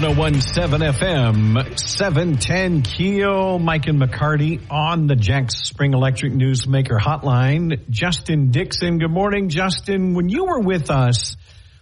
[0.00, 6.32] One zero one seven FM, 710 Keel, Mike and McCarty on the Jack Spring Electric
[6.32, 7.86] Newsmaker hotline.
[7.90, 10.14] Justin Dixon, good morning, Justin.
[10.14, 11.36] When you were with us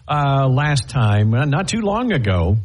[0.08, 2.56] uh, last time, uh, not too long ago,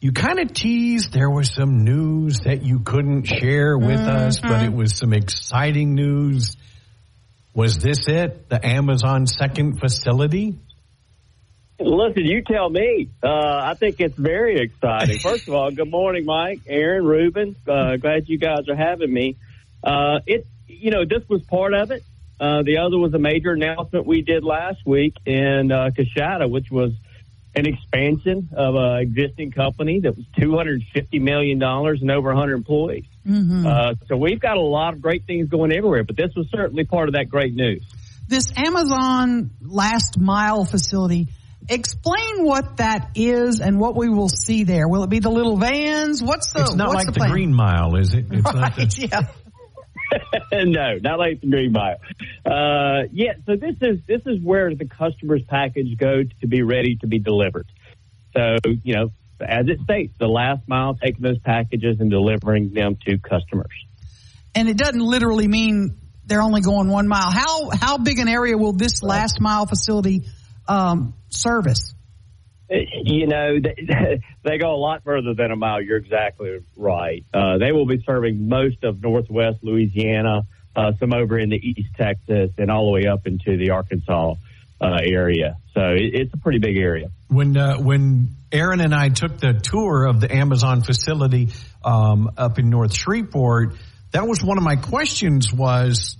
[0.00, 4.62] you kind of teased there was some news that you couldn't share with us, but
[4.62, 6.56] it was some exciting news.
[7.54, 8.48] Was this it?
[8.48, 10.60] The Amazon second facility?
[11.78, 13.10] Listen, you tell me.
[13.22, 15.18] Uh, I think it's very exciting.
[15.22, 17.54] First of all, good morning, Mike, Aaron, Ruben.
[17.68, 19.36] Uh, glad you guys are having me.
[19.84, 22.02] Uh, it, you know, this was part of it.
[22.40, 26.70] Uh, the other was a major announcement we did last week in uh, Coushatta, which
[26.70, 26.92] was
[27.54, 33.04] an expansion of an existing company that was $250 million and over 100 employees.
[33.66, 36.84] Uh, so we've got a lot of great things going everywhere, but this was certainly
[36.84, 37.82] part of that great news.
[38.28, 41.28] this Amazon last mile facility.
[41.68, 44.88] Explain what that is and what we will see there.
[44.88, 46.22] Will it be the little vans?
[46.22, 46.60] What's the?
[46.60, 47.28] It's not what's like the, the?
[47.28, 48.26] Green Mile, is it?
[48.30, 48.98] It's not the- Right?
[48.98, 49.20] Yeah.
[50.64, 51.96] no, not like the Green Mile.
[52.44, 56.96] Uh, yeah, so this is this is where the customer's package go to be ready
[57.00, 57.66] to be delivered.
[58.36, 62.96] So you know, as it states, the last mile taking those packages and delivering them
[63.06, 63.72] to customers.
[64.54, 67.30] And it doesn't literally mean they're only going one mile.
[67.30, 70.26] How how big an area will this last mile facility
[70.68, 71.94] um, service?
[72.70, 75.80] Uh, You know, they, they go a lot further than a mile.
[75.80, 77.24] You're exactly right.
[77.32, 80.42] Uh, they will be serving most of Northwest Louisiana,
[80.74, 84.34] uh, some over into East Texas, and all the way up into the Arkansas
[84.80, 85.56] uh, area.
[85.74, 87.08] So it, it's a pretty big area.
[87.28, 91.48] when uh, when Aaron and I took the tour of the Amazon facility
[91.84, 93.74] um, up in North Shreveport,
[94.12, 96.16] that was one of my questions was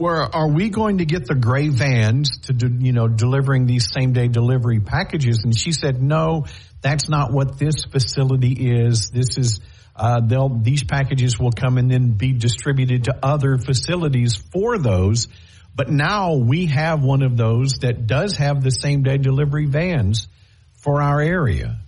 [0.00, 3.88] where are we going to get the gray vans to do, you know delivering these
[3.92, 6.46] same day delivery packages and she said no
[6.80, 9.60] that's not what this facility is this is
[9.96, 15.28] uh, they'll these packages will come and then be distributed to other facilities for those
[15.74, 20.26] but now we have one of those that does have the same day delivery vans
[20.74, 21.78] for our area.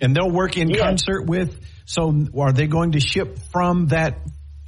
[0.00, 0.80] And they'll work in Yes.
[0.80, 4.18] concert with, so are they going to ship from that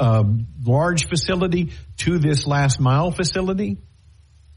[0.01, 3.79] um, large facility to this last mile facility?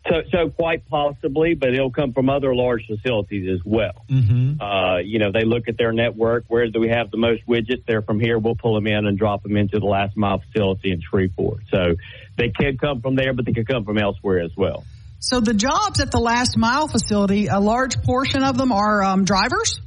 [0.09, 4.05] So, so quite possibly, but it'll come from other large facilities as well.
[4.09, 4.61] Mm-hmm.
[4.61, 6.45] Uh, you know, they look at their network.
[6.47, 7.85] Where do we have the most widgets?
[7.85, 8.39] They're from here.
[8.39, 11.63] We'll pull them in and drop them into the last mile facility in Shreveport.
[11.71, 11.95] So
[12.37, 14.85] they could come from there, but they could come from elsewhere as well.
[15.19, 19.25] So the jobs at the last mile facility, a large portion of them are um,
[19.25, 19.81] drivers.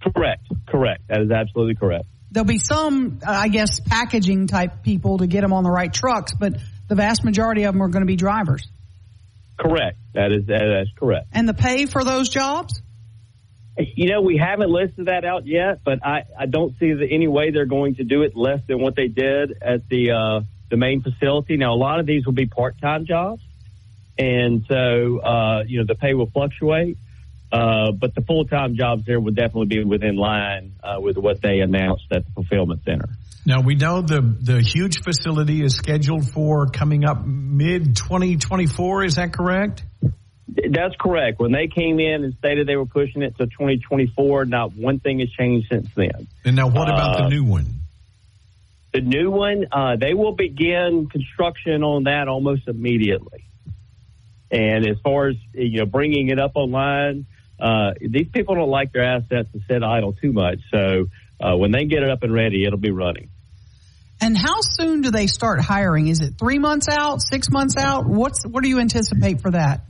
[0.00, 0.46] Correct.
[0.68, 1.02] Correct.
[1.08, 2.06] That is absolutely correct.
[2.32, 5.92] There'll be some, uh, I guess, packaging type people to get them on the right
[5.92, 6.56] trucks, but
[6.88, 8.66] the vast majority of them are going to be drivers.
[9.58, 9.98] Correct.
[10.14, 11.28] That is that is correct.
[11.32, 12.80] And the pay for those jobs?
[13.76, 17.26] You know, we haven't listed that out yet, but I, I don't see the, any
[17.26, 20.76] way they're going to do it less than what they did at the uh, the
[20.76, 21.56] main facility.
[21.56, 23.42] Now, a lot of these will be part time jobs,
[24.18, 26.96] and so uh, you know the pay will fluctuate.
[27.52, 31.42] Uh, but the full time jobs there would definitely be within line uh, with what
[31.42, 33.10] they announced at the fulfillment center.
[33.44, 39.04] Now we know the the huge facility is scheduled for coming up mid 2024.
[39.04, 39.82] Is that correct?
[40.48, 41.40] That's correct.
[41.40, 45.20] When they came in and stated they were pushing it to 2024, not one thing
[45.20, 46.28] has changed since then.
[46.44, 47.66] And now what about the Uh, new one?
[48.92, 53.44] The new one, uh, they will begin construction on that almost immediately.
[54.50, 57.26] And as far as you know, bringing it up online,
[57.62, 60.58] uh, these people don't like their assets to sit idle too much.
[60.72, 61.06] So
[61.40, 63.30] uh, when they get it up and ready, it'll be running.
[64.20, 66.08] And how soon do they start hiring?
[66.08, 68.06] Is it three months out, six months out?
[68.06, 69.80] What's what do you anticipate for that?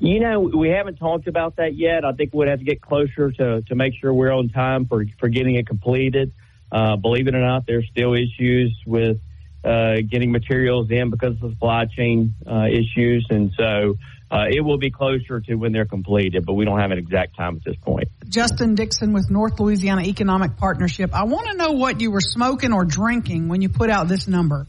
[0.00, 2.04] You know, we haven't talked about that yet.
[2.04, 5.04] I think we'd have to get closer to, to make sure we're on time for,
[5.20, 6.32] for getting it completed.
[6.70, 9.18] Uh, believe it or not, there's still issues with
[9.64, 13.26] uh, getting materials in because of supply chain uh, issues.
[13.30, 13.96] And so
[14.30, 17.36] uh, it will be closer to when they're completed, but we don't have an exact
[17.36, 18.08] time at this point.
[18.28, 21.14] Justin Dixon with North Louisiana Economic Partnership.
[21.14, 24.28] I want to know what you were smoking or drinking when you put out this
[24.28, 24.66] number.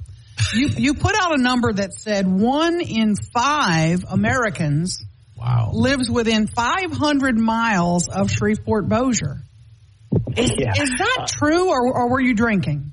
[0.53, 5.03] You you put out a number that said one in five Americans
[5.37, 5.71] Wow.
[5.73, 9.37] lives within 500 miles of Shreveport Bossier.
[10.35, 10.71] Is, Yeah.
[10.77, 12.91] is that true, or, or were you drinking?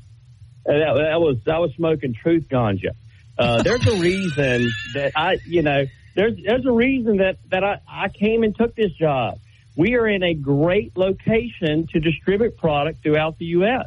[0.68, 2.90] Uh, that, that was I was smoking truth ganja.
[3.38, 5.84] Uh, there's a reason that I, you know,
[6.16, 9.38] there's there's a reason that that I, I came and took this job.
[9.76, 13.86] We are in a great location to distribute product throughout the U.S.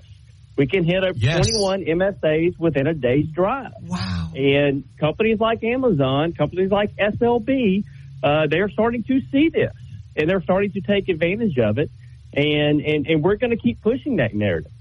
[0.56, 1.48] We can hit up Yes.
[1.50, 3.72] 21 MSAs within a day's drive.
[3.82, 4.32] Wow.
[4.36, 7.86] And companies like Amazon, companies like SLB,
[8.22, 9.72] uh, they're starting to see this
[10.16, 11.90] and they're starting to take advantage of it.
[12.36, 14.72] And, and, and we're going to keep pushing that narrative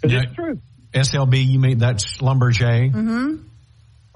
[0.00, 0.22] because Yeah.
[0.24, 0.58] it's true.
[0.92, 2.92] SLB, you mean that's Schlumberger.
[2.92, 3.36] Mm-hmm.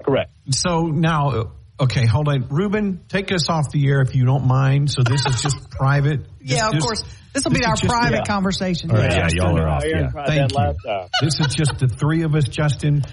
[0.05, 0.31] Correct.
[0.51, 2.47] So now, okay, hold on.
[2.49, 4.89] Ruben, take us off the air if you don't mind.
[4.91, 6.21] So this is just private.
[6.41, 7.03] Yeah, of this- course.
[7.33, 8.23] This will be our just- private yeah.
[8.23, 8.89] conversation.
[8.89, 9.27] All right, Yeah.
[9.31, 9.83] yeah, y'all are off.
[9.85, 10.09] Yeah.
[10.25, 10.57] Thank you.
[10.57, 10.77] last.
[11.21, 13.03] This is just the three of us, Justin.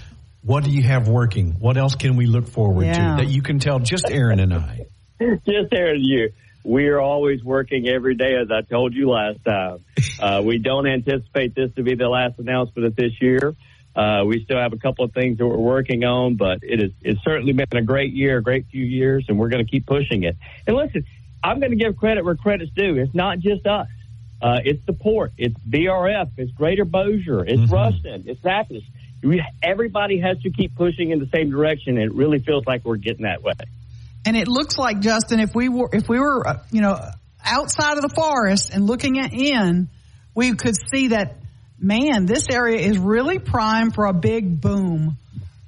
[0.43, 1.53] What do you have working?
[1.59, 3.17] What else can we look forward Yeah.
[3.17, 4.81] to that you can tell just Aaron and I?
[5.21, 6.31] Just Aaron, you.
[6.65, 9.79] We are always working every day, as I told you last time.
[10.21, 13.55] Uh, we don't anticipate this to be the last announcement of this year.
[13.95, 16.91] Uh, we still have a couple of things that we're working on, but it is
[17.01, 19.87] it's certainly been a great year, a great few years, and we're going to keep
[19.87, 20.37] pushing it.
[20.67, 21.05] And listen,
[21.43, 22.97] I'm going to give credit where credit's due.
[22.97, 23.89] It's not just us.
[24.43, 25.33] Uh, it's the port.
[25.39, 26.31] It's BRF.
[26.37, 27.45] It's Greater Bossier.
[27.47, 28.25] It's Ruston.
[28.27, 28.83] It's Zappas.
[29.23, 32.85] We, everybody has to keep pushing in the same direction, and it really feels like
[32.85, 33.55] we're getting that way.
[34.27, 36.99] And it looks like Justin, if we were if we were uh, you know
[37.45, 39.89] outside of the forest and looking at in,
[40.35, 41.37] we could see that
[41.79, 45.17] man, this area is really prime for a big boom.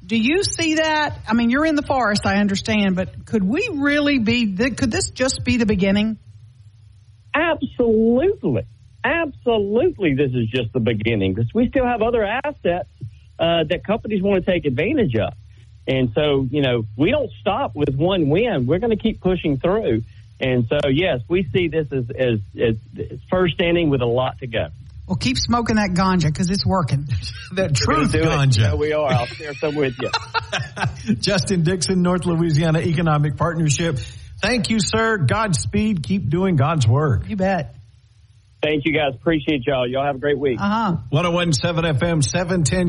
[0.05, 1.19] Do you see that?
[1.29, 4.55] I mean, you're in the forest, I understand, but could we really be?
[4.55, 6.19] Could this just be the beginning?
[7.35, 8.67] Absolutely.
[9.05, 12.89] Absolutely, this is just the beginning because we still have other assets
[13.39, 15.33] uh, that companies want to take advantage of.
[15.87, 18.67] And so, you know, we don't stop with one win.
[18.67, 20.03] We're going to keep pushing through.
[20.41, 22.77] And so, yes, we see this as, as, as,
[23.31, 24.69] first inning with a lot to go.
[25.07, 27.07] Well, keep smoking that ganja because it's working.
[27.55, 28.59] That truth gonna ganja.
[28.59, 29.09] Yeah, we are.
[29.09, 30.11] I'll share some with you.
[31.15, 34.01] Justin Dixon, North Louisiana Economic Partnership.
[34.43, 35.17] Thank you, sir.
[35.19, 36.03] Godspeed.
[36.03, 37.29] Keep doing God's work.
[37.29, 37.77] You bet.
[38.63, 39.15] Thank you guys.
[39.15, 39.89] Appreciate y'all.
[39.89, 40.61] Y'all have a great week.
[40.61, 40.97] Uh huh.
[41.11, 42.89] 1017 FM 710.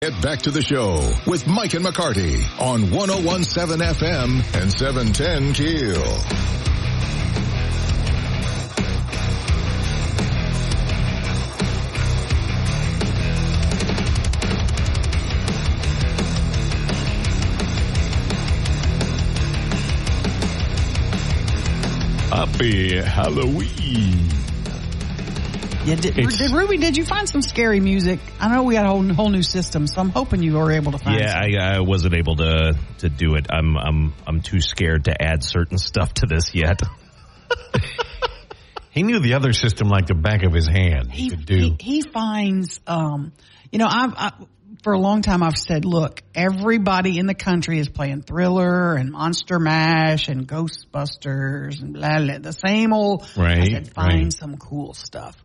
[0.00, 0.94] Get back to the show
[1.26, 6.59] with Mike and McCarty on 1017 FM and 710 Keel.
[22.40, 24.30] Happy Halloween.
[25.84, 26.78] Yeah, did, It's- did Ruby?
[26.78, 28.18] Did you find some scary music?
[28.40, 30.92] I know we got a whole, whole new system, so I'm hoping you were able
[30.92, 31.20] to find.
[31.20, 31.38] Yeah.
[31.38, 33.48] I, I wasn't able to to do it.
[33.50, 36.80] I'm I'm I'm too scared to add certain stuff to this yet.
[38.92, 41.12] He knew the other system like the back of his hand.
[41.12, 41.54] He, he, could do.
[41.56, 43.32] he he finds um
[43.70, 44.32] you know I've I,
[44.82, 49.10] for a long time I've said look everybody in the country is playing Thriller and
[49.10, 53.58] Monster Mash and Ghostbusters and blah blah the same old Right.
[53.60, 54.32] I said find right.
[54.32, 55.36] some cool stuff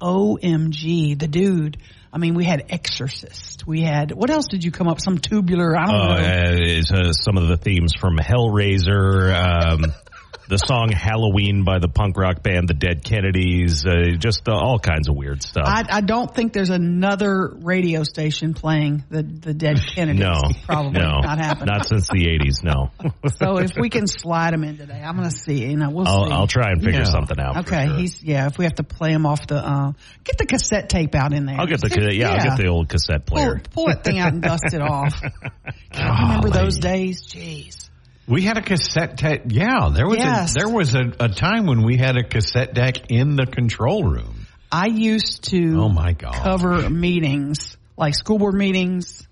[0.00, 1.78] OMG the dude
[2.12, 5.76] I mean we had Exorcist we had what else did you come up some tubular
[5.76, 9.84] I don't Uh, know uh, uh, some of the themes from Hellraiser, um,
[10.48, 14.78] the song Halloween by the punk rock band The Dead Kennedys, uh, just uh, all
[14.78, 15.64] kinds of weird stuff.
[15.66, 21.00] I, I don't think there's another radio station playing the the Dead Kennedys no, probably
[21.00, 22.62] no, not happening Not since the '80s.
[22.62, 22.90] No,
[23.38, 25.64] So if we can slide him in today, I'm going to see.
[25.66, 26.32] You know, we'll I'll, see.
[26.32, 27.04] I'll try and figure Yeah.
[27.06, 27.56] something out.
[27.66, 27.96] Okay, sure.
[27.98, 28.46] he's yeah.
[28.46, 29.92] If we have to play him off the, uh,
[30.24, 31.56] get the cassette tape out in there.
[31.58, 33.60] I'll get the ca- yeah, I'll get the old cassette pull, player.
[33.72, 35.20] pull that thing out and dust it off.
[35.90, 37.26] Can you remember those days?
[37.26, 37.85] Jeez.
[38.28, 39.42] We had a cassette tape.
[39.48, 40.50] Yeah, there was Yes.
[40.50, 44.02] a, there was a, a time when we had a cassette deck in the control
[44.04, 44.46] room.
[44.70, 45.78] I used to.
[45.80, 46.34] Oh, my God.
[46.34, 49.26] Cover meetings like school board meetings,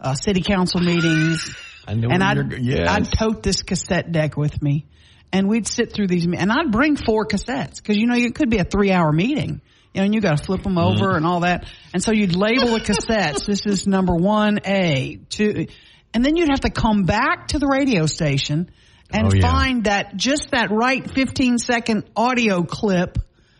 [0.00, 1.54] uh, city council meetings.
[1.86, 2.88] I and I'd, yes.
[2.88, 4.86] I'd tote this cassette deck with me
[5.32, 8.50] and we'd sit through these, and I'd bring four cassettes because you know it could
[8.50, 9.60] be a three hour meeting.
[9.92, 11.66] You know, and you got to flip them over and all that.
[11.92, 13.44] And so you'd label the cassettes.
[13.44, 15.66] this is number one A, two,
[16.14, 18.70] and then you'd have to come back to the radio station
[19.12, 19.50] and Oh, yeah.
[19.50, 23.18] find that just that right 15 second audio clip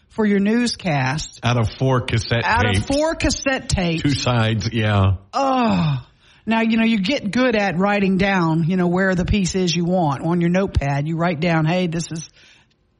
[0.09, 2.47] for your newscast Out of four cassette tapes.
[2.47, 4.02] out tapes, of four cassette tapes.
[4.02, 4.69] two sides.
[4.73, 6.07] Yeah, Oh,
[6.47, 9.75] now you know you get good at writing down, you know where the piece is
[9.75, 11.07] you want on your notepad.
[11.07, 12.28] You write down, hey, this is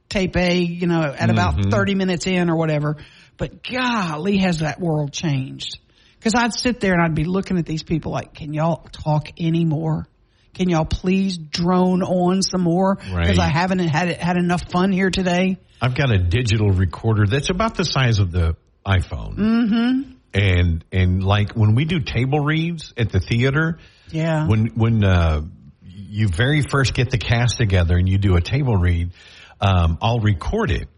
[0.09, 1.71] tape A, you know, at about mm-hmm.
[1.71, 2.97] thirty minutes in or whatever.
[3.37, 5.79] But golly, has that world changed?
[6.21, 9.29] Because I'd sit there and I'd be looking at these people like, can y'all talk
[9.41, 10.07] anymore?
[10.53, 12.97] Can y'all please drone on some more?
[12.97, 13.39] Because Right.
[13.39, 15.57] I haven't had had enough fun here today.
[15.81, 18.55] I've got a digital recorder that's about the size of the
[18.87, 19.37] iPhone.
[19.37, 20.13] Mm-hmm.
[20.35, 23.79] And and like when we do table reads at the theater,
[24.11, 24.47] Yeah.
[24.47, 25.41] when when uh,
[25.87, 29.13] you very first get the cast together and you do a table read,
[29.61, 30.89] um, I'll record it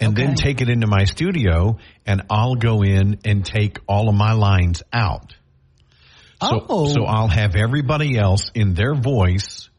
[0.00, 4.14] and then take it into my studio and I'll go in and take all of
[4.14, 5.34] my lines out.
[6.42, 6.86] So, Oh.
[6.86, 9.70] so I'll have everybody else in their voice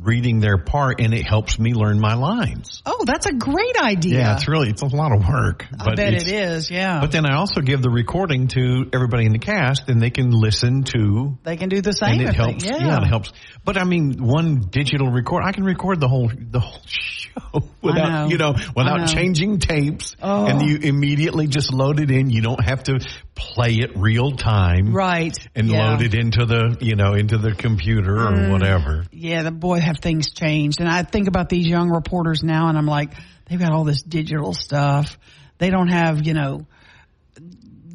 [0.00, 2.82] reading their part and it helps me learn my lines.
[2.86, 4.18] Oh, that's a great idea.
[4.18, 5.66] Yeah, it's really it's a lot of work.
[5.78, 7.00] I bet it's- Yeah.
[7.00, 10.30] But then I also give the recording to everybody in the cast, and they can
[10.30, 11.36] listen to.
[11.42, 12.20] they can do the same.
[12.20, 12.64] And it helps.
[12.64, 12.76] yeah.
[12.78, 13.32] yeah, it helps.
[13.64, 18.08] But I mean, one digital record, I can record the whole the whole show without
[18.10, 18.28] know.
[18.28, 19.06] you know without know.
[19.06, 20.46] changing tapes, Oh.
[20.46, 22.30] and you immediately just load it in.
[22.30, 23.00] You don't have to
[23.38, 25.36] play it real time, Right.
[25.54, 25.78] And Yeah.
[25.78, 25.90] Mm.
[25.90, 29.04] load it into the you know into the computer or whatever.
[29.12, 30.80] Yeah, the boy have things changed.
[30.80, 33.12] And I think about these young reporters now and I'm like,
[33.46, 35.18] they've got all this digital stuff.
[35.58, 36.66] They don't have, you know,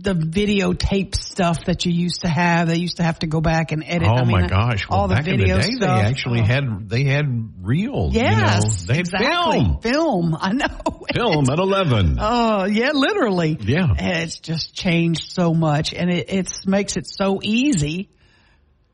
[0.03, 2.67] the videotape stuff that you used to have.
[2.67, 4.07] They used to have to go back and edit.
[4.07, 4.87] Oh I mean, my gosh!
[4.89, 5.79] Well, all the back in the video day, stuff.
[6.01, 6.45] they actually Oh.
[6.45, 7.25] had they had
[7.61, 8.13] reels.
[8.13, 8.87] Yes, you know?
[8.87, 9.59] they had exactly.
[9.59, 9.81] film.
[9.81, 10.37] Film.
[10.39, 10.67] I know.
[11.13, 12.17] Film at eleven.
[12.19, 13.57] Oh, yeah, literally.
[13.61, 13.87] Yeah.
[13.97, 18.09] And it's just changed so much and it it's, makes it so easy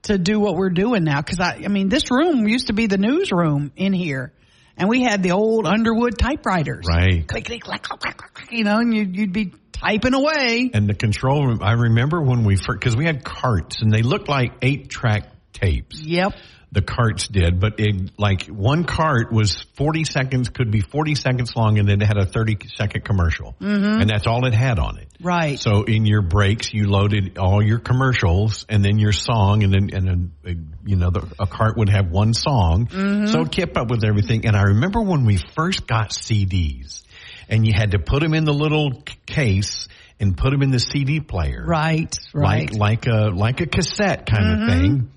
[0.04, 1.22] to do what we're doing now.
[1.22, 4.34] Cause I, I mean, this room used to be the newsroom in here
[4.76, 6.86] and we had the old Underwood typewriters.
[6.90, 7.28] Right.
[7.28, 10.70] Click, click, click, click, click, click, you know, and you'd, you'd be typing away.
[10.74, 14.02] And the control room, I remember when we first, cause we had carts and they
[14.02, 16.00] looked like eight track tapes.
[16.00, 16.34] Yep.
[16.72, 21.56] The carts did, but it, like one cart was 40 seconds, could be 40 seconds
[21.56, 23.56] long and then it had a 30 second commercial.
[23.60, 24.02] Mm-hmm.
[24.02, 25.08] And that's all it had on it.
[25.20, 25.58] Right.
[25.58, 29.90] So in your breaks, you loaded all your commercials and then your song and then,
[29.94, 30.52] and then, uh,
[30.86, 32.88] you know, the, a cart would have one song.
[33.28, 34.46] So it kept up with everything.
[34.46, 37.02] And I remember when we first got CDs
[37.50, 39.88] and you had to put them in the little case
[40.20, 41.64] and put them in the CD player.
[41.66, 42.72] Right, right.
[42.72, 44.64] Like, like a like a cassette kind mm-hmm.
[44.64, 45.12] of thing.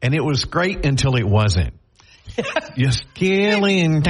[0.00, 1.74] And it was great until it wasn't.
[2.76, 4.02] Just killing.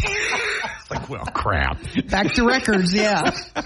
[0.04, 1.78] it's like, well, crap.
[2.08, 3.30] Back to records, yeah.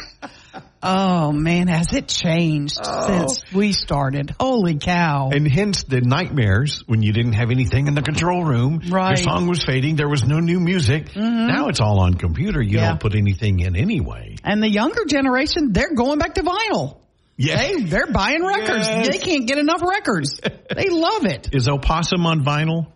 [0.86, 3.06] Oh man, has it changed oh.
[3.08, 4.34] since we started?
[4.38, 5.30] Holy cow.
[5.32, 8.80] And hence the nightmares when you didn't have anything in the control room.
[8.88, 9.18] Right.
[9.18, 9.96] Your song was fading.
[9.96, 11.08] There was no new music.
[11.08, 11.46] Mm-hmm.
[11.48, 12.62] Now it's all on computer.
[12.62, 12.88] You Yeah.
[12.90, 14.36] don't put anything in anyway.
[14.44, 16.98] And the younger generation, they're going back to vinyl.
[17.36, 17.56] Yeah.
[17.58, 18.88] They they're buying records.
[18.88, 19.08] Yes.
[19.08, 20.40] They can't get enough records.
[20.74, 21.50] they love it.
[21.52, 22.86] Is Opossum on vinyl?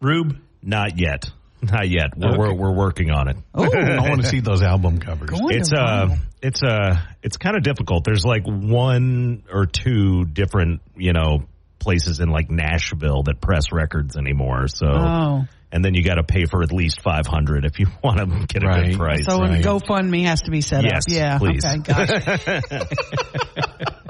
[0.00, 0.36] Rube?
[0.62, 1.30] Not yet.
[1.62, 2.16] Not yet.
[2.16, 3.36] We're, we're, we're working on it.
[3.54, 5.30] Oh, I want to see those album covers.
[5.30, 8.02] going It's to uh it's uh it's kind of difficult.
[8.04, 11.44] There's like one or two different, you know,
[11.78, 14.66] places in like Nashville that press records anymore.
[14.66, 15.44] So Oh.
[15.70, 18.64] and then you got to pay for at least 500 if you want to get
[18.64, 18.90] a Right.
[18.90, 19.24] good price.
[19.24, 19.62] So right.
[19.64, 21.12] GoFundMe has to be set Yes, up.
[21.14, 21.38] Yeah.
[21.38, 21.64] please.
[21.64, 21.78] Okay.
[21.92, 22.88] Gotcha.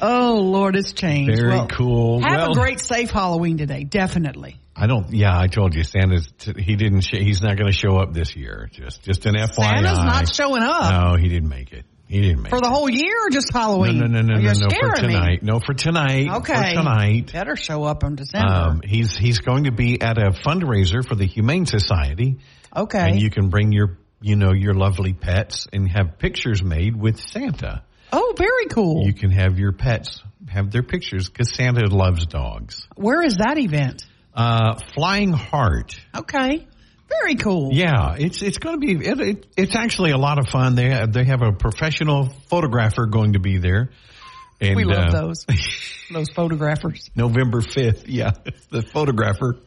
[0.01, 1.37] oh Lord, it's changed.
[1.37, 2.21] Very Well, cool.
[2.23, 3.85] Have well, a great safe Halloween today.
[3.85, 4.57] Definitely.
[4.75, 5.13] I don't.
[5.13, 6.29] Yeah, I told you, Santa's.
[6.39, 7.03] T- he didn't.
[7.03, 8.71] Sh- he's not going to show up this year.
[8.73, 9.55] Just, just an FYI.
[9.55, 11.85] Santa's not showing up No, he didn't make it.
[12.09, 12.63] He didn't make it for it.
[12.63, 13.99] the whole year or just Halloween.
[13.99, 14.53] No, no, no, no, no, no.
[14.53, 15.15] For scaring me.
[15.15, 15.43] tonight.
[15.43, 16.29] No, for tonight.
[16.37, 16.55] Okay.
[16.55, 17.33] For tonight.
[17.33, 18.53] Better show up in December.
[18.53, 22.39] Um, he's he's going to be at a fundraiser for the Humane Society,
[22.75, 23.11] okay.
[23.11, 27.19] and you can bring your you know your lovely pets and have pictures made with
[27.19, 27.83] Santa.
[28.13, 29.07] oh, very cool.
[29.07, 32.87] You can have your pets have their pictures because Santa loves dogs.
[32.95, 34.05] Where is that event?
[34.35, 36.01] Uh, Flying Heart.
[36.17, 36.67] Okay.
[37.21, 37.71] Very cool.
[37.73, 40.75] Yeah, it's it's going to be it, it, it's actually a lot of fun.
[40.75, 43.91] They have, they have a professional photographer going to be there.
[44.61, 45.47] And, we love uh, those.
[46.13, 47.11] those photographers.
[47.15, 48.09] November fifth.
[48.09, 48.31] Yeah,
[48.71, 49.59] the photographer.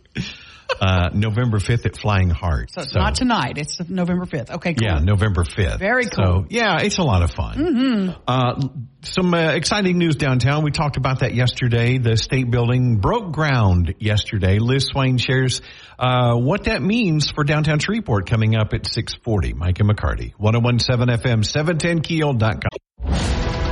[0.82, 2.72] Uh, November fifth at Flying Heart.
[2.72, 3.58] So it's not tonight.
[3.58, 4.56] It's November 5th.
[4.56, 4.88] Okay, cool.
[4.88, 5.80] Yeah, November 5th.
[5.80, 6.26] Very cool.
[6.26, 7.58] So, yeah, it's a lot of fun.
[7.58, 8.12] Mm-hmm.
[8.28, 8.68] Uh,
[9.02, 10.64] some uh, exciting news downtown.
[10.64, 11.98] We talked about that yesterday.
[11.98, 14.60] The state building broke ground yesterday.
[14.60, 15.62] Liz Swain shares
[15.98, 19.54] uh, what that means for downtown Shreveport coming up at 640.
[19.54, 23.65] Mike and McCarty, 1017 FM, 710keel.com.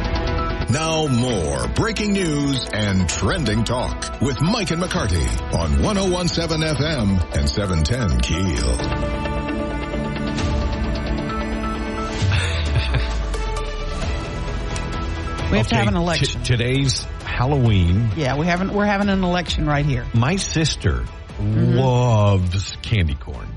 [0.73, 7.47] Now more breaking news and trending talk with Mike and McCarty on 1017 FM and
[7.47, 9.83] 710 Keel.
[15.51, 16.41] We have to have an t- election.
[16.43, 18.09] today's Halloween.
[18.15, 18.73] yeah, we haven't.
[18.73, 20.05] We're having an election right here.
[20.13, 21.03] My sister
[21.39, 21.77] Mm-hmm.
[21.79, 23.47] loves candy corn.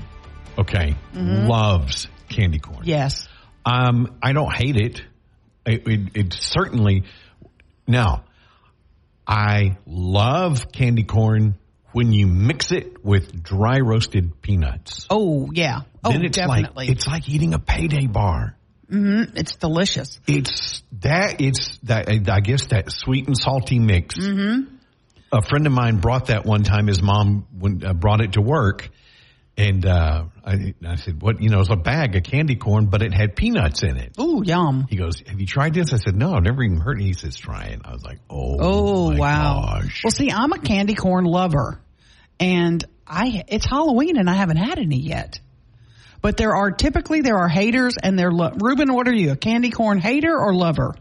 [0.57, 0.95] Okay.
[1.13, 1.47] Mm-hmm.
[1.47, 2.81] Loves candy corn.
[2.85, 3.27] Yes.
[3.65, 5.03] Um, I don't hate it.
[5.67, 7.03] It, it, it certainly.
[7.85, 8.23] Now,
[9.27, 11.57] I love candy corn
[11.91, 15.05] when you mix it with dry roasted peanuts.
[15.09, 15.81] Oh yeah.
[16.03, 16.85] Oh, then it's definitely.
[16.87, 18.55] like it's like eating a payday bar.
[18.89, 20.19] it's delicious.
[20.27, 24.15] It's that it's that I guess that sweet and salty mix.
[24.15, 24.75] Mm-hmm.
[25.33, 26.87] A friend of mine brought that one time.
[26.87, 28.89] His mom when, uh, brought it to work,
[29.57, 31.41] and uh, I, I said, "What?
[31.41, 34.41] You know, it's a bag of candy corn, but it had peanuts in it." Ooh,
[34.45, 34.85] yum.
[34.89, 37.03] He goes, "Have you tried this?" I said, "No, I've never even heard." it.
[37.03, 39.61] He says, "Try it." I was like, "Oh, Oh my wow.
[39.81, 40.01] gosh.
[40.03, 41.81] Well, see, I'm a candy corn lover,
[42.39, 45.39] and I it's Halloween and I haven't had any yet.
[46.21, 48.93] But there are typically there are haters and they're lo- Ruben.
[48.93, 50.93] What are you, a candy corn hater or lover?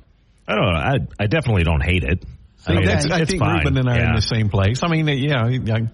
[0.46, 0.78] I don't know.
[0.78, 2.24] I, I definitely don't hate it.
[2.66, 3.58] I mean, That's- it's, I it's think fine.
[3.64, 4.82] Ruben and I are in the same place.
[4.82, 5.88] I mean, yeah, I,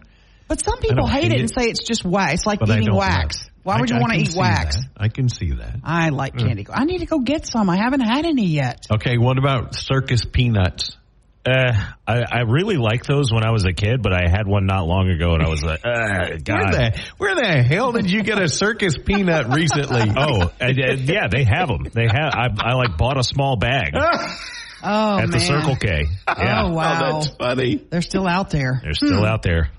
[0.48, 1.40] But some people hate, hate it, it.
[1.40, 2.34] and say it's just wax.
[2.34, 3.48] It's like but eating wax.
[3.62, 4.76] Why would I- you want to eat wax?
[4.76, 4.84] that.
[4.96, 5.76] I can see that.
[5.84, 6.66] I like candy.
[6.72, 7.70] I need to go get some.
[7.70, 8.86] I haven't had any yet.
[8.90, 10.96] Okay, what about circus peanuts?
[11.44, 11.72] Uh,
[12.06, 14.86] I, I really like those when I was a kid, but I had one not
[14.86, 16.72] long ago, and I was like, uh, Where God.
[16.72, 20.02] the where the hell did you get a circus peanut recently?
[20.16, 21.84] Oh, yeah, they have them.
[21.92, 22.32] They have.
[22.34, 23.92] I, I like bought a small bag
[24.84, 25.30] Oh at man.
[25.30, 26.06] the Circle K.
[26.28, 27.12] Yeah, Oh wow.
[27.20, 27.76] that's funny.
[27.76, 28.80] They're still out there.
[28.82, 29.70] they're still out there.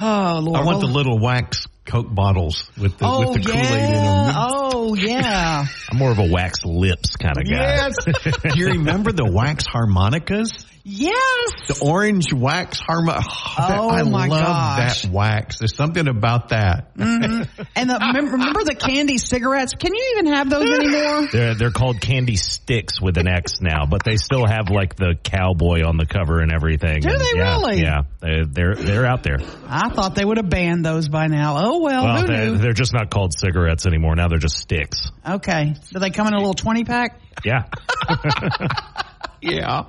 [0.00, 0.60] Oh Lord.
[0.60, 0.90] I want the oh.
[0.90, 3.86] little wax Coke bottles with the Oh with the Kool Aid yeah.
[3.86, 4.34] in them.
[4.36, 5.64] Oh yeah.
[5.90, 7.50] I'm more of a wax lips kind of guy.
[7.52, 7.94] Yes.
[8.42, 10.66] Do you remember the wax harmonicas?
[10.84, 11.50] Yes.
[11.68, 13.28] The orange wax harmonica.
[13.28, 15.02] Oh, I oh my love gosh.
[15.02, 15.58] that wax.
[15.58, 16.94] There's something about that.
[16.96, 17.62] Mm-hmm.
[17.76, 19.74] And the, remember, remember the candy cigarettes?
[19.74, 21.28] Can you even have those anymore?
[21.32, 25.14] They're they're called candy sticks with an X now, but they still have like the
[25.22, 27.00] cowboy on the cover and everything.
[27.00, 27.80] Do And they yeah, really?
[27.80, 29.38] Yeah, they're they're, they're out there.
[29.66, 31.56] I thought they would have banned those by now.
[31.58, 34.14] Oh well, Well, they, they're just not called cigarettes anymore.
[34.16, 35.10] Now they're just sticks.
[35.26, 37.20] Okay, do they come in a little twenty pack?
[37.44, 37.64] Yeah,
[39.42, 39.84] Yeah.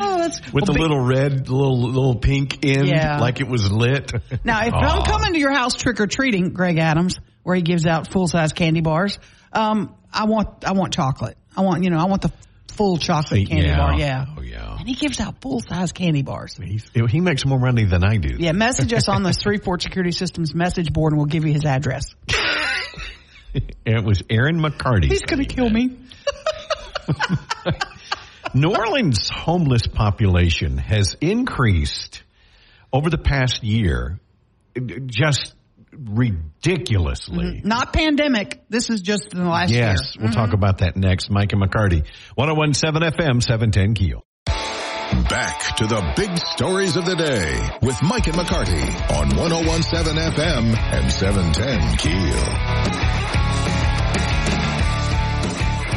[0.00, 3.18] Oh, that's With the be- little red, little little pink end, Yeah.
[3.18, 4.12] like it was lit.
[4.44, 7.86] Now, if I'm coming to your house trick or treating, Greg Adams, where he gives
[7.86, 9.18] out full size candy bars,
[9.52, 11.36] um, I want I want chocolate.
[11.56, 12.32] I want you know I want the
[12.68, 13.76] full chocolate candy yeah.
[13.78, 13.98] bar.
[13.98, 14.26] Yeah.
[14.36, 14.76] Oh yeah.
[14.78, 16.58] And he gives out full size candy bars.
[16.62, 18.36] He's, he makes more money than I do.
[18.38, 21.64] Yeah, message us on the Three-Port Security Systems message board and we'll give you his
[21.64, 22.14] address.
[23.86, 25.06] It was Aaron McCarty.
[25.06, 25.96] He's going to kill me.
[28.56, 32.22] New Orleans homeless population has increased
[32.90, 34.18] over the past year
[35.04, 35.54] just
[35.92, 37.44] ridiculously.
[37.58, 37.68] Mm-hmm.
[37.68, 38.62] Not pandemic.
[38.70, 39.82] This is just in the last year.
[39.82, 40.54] Yes, we'll talk mm-hmm.
[40.54, 41.30] about that next.
[41.30, 44.24] Mike and McCarty, 1017 FM, 710 Keel.
[45.28, 50.74] Back to the big stories of the day with Mike and McCarty on 1017 FM
[50.76, 53.15] and 710 Keel.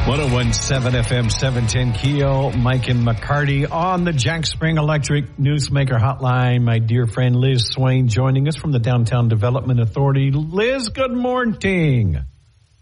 [0.08, 6.64] 1017 FM 710 Keel, Mike and McCarty on the Jack Spring Electric Newsmaker Hotline.
[6.64, 10.32] My dear friend Liz Swain joining us from the Downtown Development Authority.
[10.32, 12.18] Liz, good morning.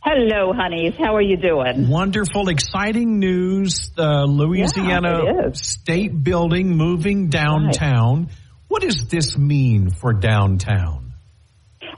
[0.02, 0.94] Hello, honeys.
[0.98, 1.90] How are you doing?
[1.90, 3.90] Wonderful, exciting news.
[3.96, 5.52] The Louisiana Yeah.
[5.54, 8.30] State Building moving downtown.
[8.70, 11.12] What does this mean for downtown?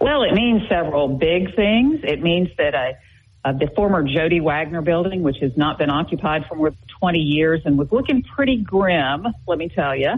[0.02, 2.00] Well, it means several big things.
[2.04, 2.94] It means that uh,
[3.46, 4.40] uh, the former Joe D.
[4.42, 8.24] Waggonner building, which has not been occupied for more than 20 years and was looking
[8.24, 10.10] pretty grim, let me tell you,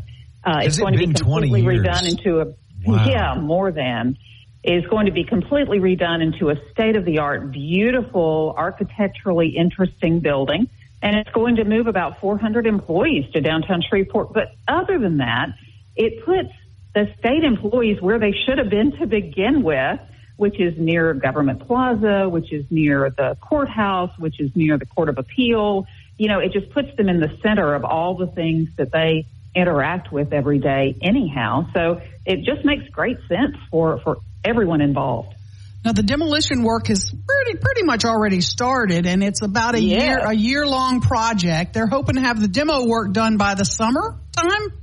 [0.44, 2.54] uh, it's it going to be been 20 completely redone into a
[2.86, 3.06] Wow.
[3.08, 4.18] yeah, more than
[4.64, 10.20] is going to be completely redone into a state of the art, beautiful, architecturally interesting
[10.20, 10.70] building.
[11.02, 14.34] And it's going to move about 400 employees to downtown Shreveport.
[14.34, 15.50] But other than that,
[15.96, 16.50] it puts
[16.94, 20.00] the state employees where they should have been to begin with,
[20.42, 25.08] which is near Government Plaza, which is near the courthouse, which is near the Court
[25.08, 25.86] of Appeal.
[26.18, 29.28] You know, it just puts them in the center of all the things that they
[29.54, 31.68] interact with every day anyhow.
[31.76, 35.36] So it just makes great sense for, for everyone involved.
[35.86, 40.02] Now the demolition work is pretty pretty much already started, and it's about a Yes.
[40.02, 41.74] year a year long project.
[41.74, 44.81] They're hoping to have the demo work done by the summer time.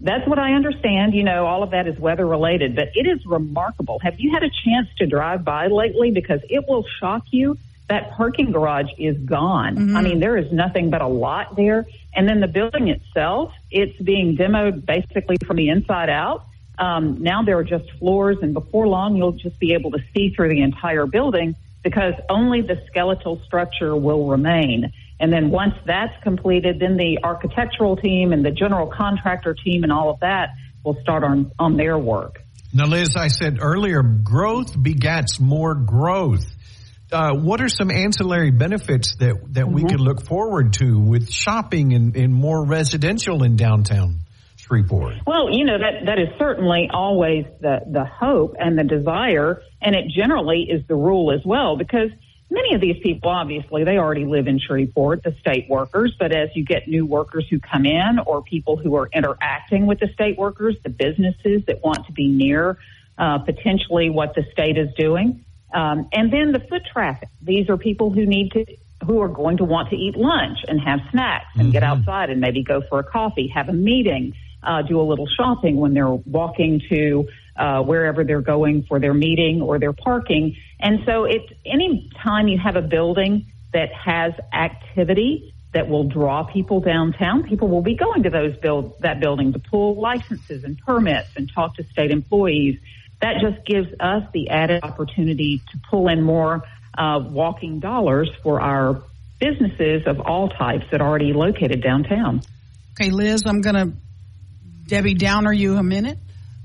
[0.00, 1.14] That's what I understand.
[1.14, 3.98] You know, all of that is weather related, but it is remarkable.
[4.00, 6.10] Have you had a chance to drive by lately?
[6.12, 7.58] Because it will shock you.
[7.88, 9.96] That parking garage is gone.
[9.96, 11.86] I mean, there is nothing but a lot there.
[12.14, 16.44] And then the building itself, it's being demoed basically from the inside out.
[16.78, 20.30] Um, now there are just floors, and before long, you'll just be able to see
[20.30, 24.92] through the entire building because only the skeletal structure will remain.
[25.20, 29.92] And then once that's completed, then the architectural team and the general contractor team and
[29.92, 30.50] all of that
[30.84, 32.42] will start on, on their work.
[32.72, 36.44] Now, Liz, I said earlier, growth begats more growth.
[37.10, 41.94] Uh, what are some ancillary benefits that, that we could look forward to with shopping
[41.94, 44.20] and, and more residential in downtown
[44.56, 45.14] Shreveport?
[45.26, 49.96] Well, you know that that is certainly always the the hope and the desire, and
[49.96, 52.10] it generally is the rule as well because
[52.50, 56.50] many of these people obviously they already live in Shreveport, the state workers, but as
[56.54, 60.38] you get new workers who come in or people who are interacting with the state
[60.38, 62.78] workers, the businesses that want to be near
[63.18, 67.28] uh, potentially what the state is doing, um, and then the foot traffic.
[67.42, 68.64] These are people who need to
[69.06, 71.70] who are going to want to eat lunch and have snacks and mm-hmm.
[71.70, 75.26] get outside and maybe go for a coffee, have a meeting, uh, do a little
[75.26, 80.56] shopping when they're walking to uh, wherever they're going for their meeting or their parking.
[80.80, 86.44] And so it's any time you have a building that has activity that will draw
[86.44, 90.78] people downtown, people will be going to those build that building to pull licenses and
[90.78, 92.78] permits and talk to state employees.
[93.20, 96.62] That just gives us the added opportunity to pull in more
[96.96, 99.02] uh, walking dollars for our
[99.40, 102.42] businesses of all types that are already located downtown.
[102.92, 103.92] Okay, Liz, I'm going to
[104.86, 106.18] Debbie Downer you a minute.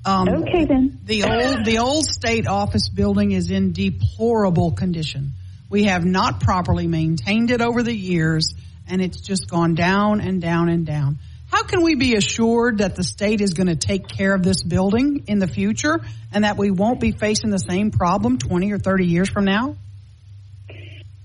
[0.06, 1.00] Um, okay then.
[1.06, 5.32] The old the old state office building is in deplorable condition.
[5.70, 8.54] We have not properly maintained it over the years,
[8.88, 11.20] and it's just gone down and down and down.
[11.50, 14.64] How can we be assured that the state is going to take care of this
[14.64, 16.02] building in the future,
[16.34, 19.76] and that we won't be facing the same problem 20 or 30 years from now?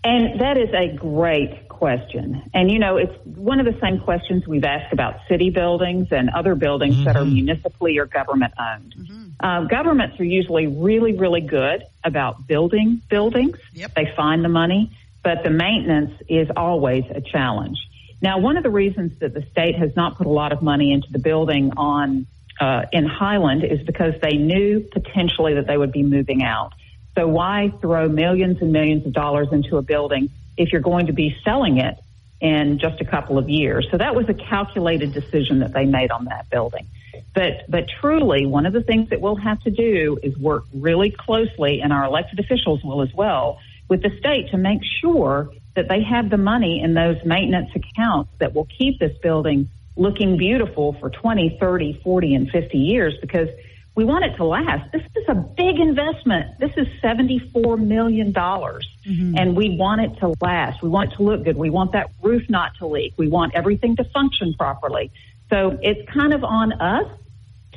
[0.05, 2.51] And that is a great question.
[2.53, 6.29] And you know, it's one of the same questions we've asked about city buildings and
[6.29, 7.05] other buildings mm-hmm.
[7.05, 7.35] that are mm-hmm.
[7.35, 8.95] municipally or government owned.
[8.97, 9.29] Mm-hmm.
[9.41, 13.57] Uh, governments are usually really, really good about building buildings.
[13.75, 13.95] Yep.
[13.95, 14.91] They find the money,
[15.23, 17.79] but the maintenance is always a challenge.
[18.21, 20.93] Now, one of the reasons that the state has not put a lot of money
[20.93, 22.27] into the building on
[22.61, 26.73] uh, in Highland is because they knew potentially that they would be moving out.
[27.17, 31.13] So why throw millions and millions of dollars into a building if you're going to
[31.13, 31.97] be selling it
[32.41, 33.89] in just a couple of years?
[33.91, 36.87] So that was a calculated decision that they made on that building.
[37.35, 41.11] But but truly, one of the things that we'll have to do is work really
[41.11, 45.89] closely, and our elected officials will as well, with the state to make sure that
[45.89, 50.95] they have the money in those maintenance accounts that will keep this building looking beautiful
[50.95, 53.49] for 20, 30, 40, and 50 years because
[53.99, 54.93] we want it to last.
[54.93, 56.61] This is a big investment.
[56.61, 58.33] This is $74 million.
[58.33, 59.35] Mm-hmm.
[59.37, 60.81] And we want it to last.
[60.85, 61.57] We want it to look good.
[61.57, 63.15] We want that roof not to leak.
[63.17, 65.11] We want everything to function properly.
[65.51, 67.11] So it's kind of on us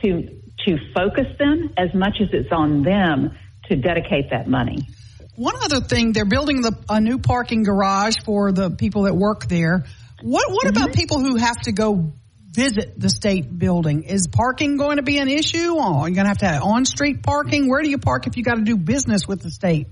[0.04, 3.36] to, to focus them as much as it's on them
[3.70, 4.88] to dedicate that money.
[5.36, 9.48] One other thing, they're building the, a new parking garage for the people that work
[9.48, 9.86] there.
[10.22, 10.84] What, what mm-hmm.
[10.84, 12.14] about people who have to go
[12.52, 14.04] visit the state building.
[14.04, 15.78] Is parking going to be an issue?
[15.78, 17.70] Are you going to have to have on street parking?
[17.70, 19.88] Where do you park if you got to do business with the state?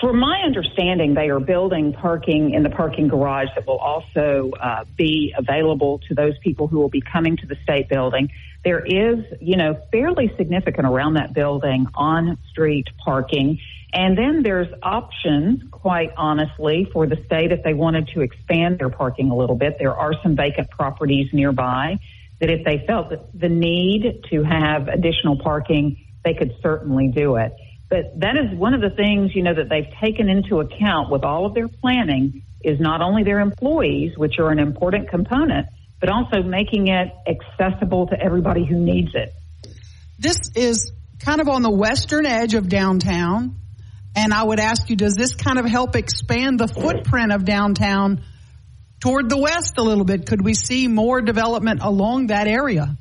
[0.00, 4.84] From my understanding, they are building parking in the parking garage that will also uh,
[4.96, 8.30] be available to those people who will be coming to the state building.
[8.64, 13.58] There is, you know, fairly significant around that building on street parking.
[13.92, 18.90] And then there's options, quite honestly, for the state if they wanted to expand their
[18.90, 19.76] parking a little bit.
[19.78, 21.98] There are some vacant properties nearby
[22.40, 27.52] that if they felt the need to have additional parking, they could certainly do it.
[27.88, 31.24] But that is one of the things, you know, that they've taken into account with
[31.24, 35.66] all of their planning is not only their employees, which are an important component,
[36.00, 39.32] but also making it accessible to everybody who needs it.
[40.18, 43.56] This is kind of on the western edge of downtown.
[44.18, 48.20] And I would ask you, does this kind of help expand the footprint of downtown
[48.98, 50.26] toward the west a little bit?
[50.26, 52.96] Could we see more development along that area?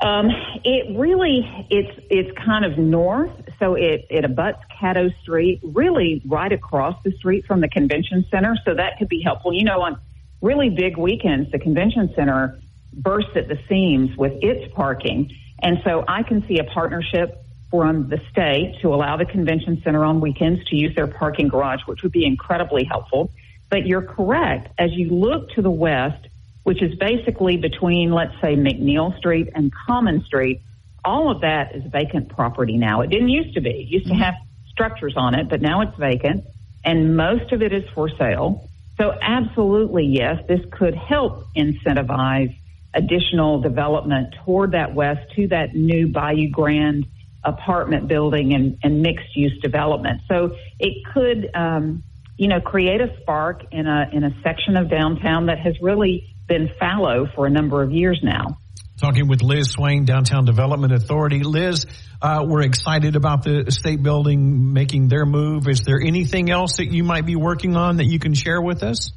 [0.00, 0.28] Um,
[0.64, 6.52] it really it's it's kind of north, so it it abuts Caddo Street, really right
[6.52, 8.54] across the street from the convention center.
[8.64, 9.52] So that could be helpful.
[9.52, 10.00] You know, on
[10.40, 12.60] really big weekends, the convention center
[12.92, 17.41] bursts at the seams with its parking, and so I can see a partnership
[17.72, 21.80] from the state to allow the convention center on weekends to use their parking garage,
[21.86, 23.32] which would be incredibly helpful.
[23.68, 24.68] But you're correct.
[24.78, 26.28] As you look to the west,
[26.62, 30.60] which is basically between, let's say, McNeil Street and Common Street,
[31.04, 33.00] all of that is vacant property now.
[33.00, 33.70] It didn't used to be.
[33.70, 34.22] It used to mm-hmm.
[34.22, 34.34] have
[34.70, 36.44] structures on it, but now it's vacant
[36.84, 38.68] and most of it is for sale.
[38.98, 42.56] So absolutely, yes, this could help incentivize
[42.94, 47.06] additional development toward that west to that new Bayou Grand
[47.44, 50.22] apartment building and, and mixed use development.
[50.28, 52.02] So it could, um,
[52.36, 56.34] you know, create a spark in a in a section of downtown that has really
[56.46, 58.58] been fallow for a number of years now.
[59.00, 61.42] Talking with Liz Swain, Downtown Development Authority.
[61.42, 61.86] Liz,
[62.20, 65.66] uh, we're excited about the state building making their move.
[65.66, 68.82] Is there anything else that you might be working on that you can share with
[68.82, 69.10] us?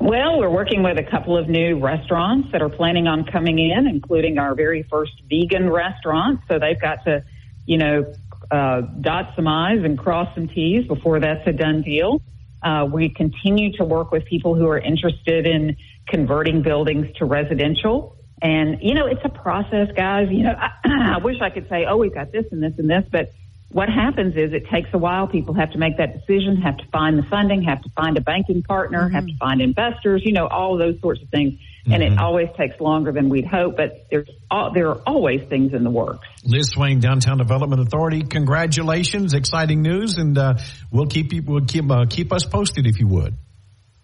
[0.00, 3.86] Well, we're working with a couple of new restaurants that are planning on coming in,
[3.86, 6.40] including our very first vegan restaurant.
[6.48, 7.24] So they've got to,
[7.66, 8.12] you know,
[8.50, 12.20] uh, dot some I's and cross some T's before that's a done deal.
[12.62, 15.76] Uh, we continue to work with people who are interested in
[16.08, 18.16] converting buildings to residential.
[18.42, 20.28] And, you know, it's a process, guys.
[20.30, 20.70] You know, I,
[21.14, 23.32] I wish I could say, oh, we've got this and this and this, but
[23.72, 25.28] what happens is it takes a while.
[25.28, 28.20] People have to make that decision, have to find the funding, have to find a
[28.20, 29.14] banking partner, mm-hmm.
[29.14, 31.52] have to find investors, you know, all those sorts of things.
[31.52, 31.92] Mm-hmm.
[31.92, 32.18] And it mm-hmm.
[32.18, 35.90] always takes longer than we'd hope, but there's all, there are always things in the
[35.90, 36.26] works.
[36.44, 40.54] Liz Swain, Downtown Development Authority, congratulations, exciting news, and uh,
[40.90, 43.36] we'll keep you, we'll keep uh, keep us posted if you would.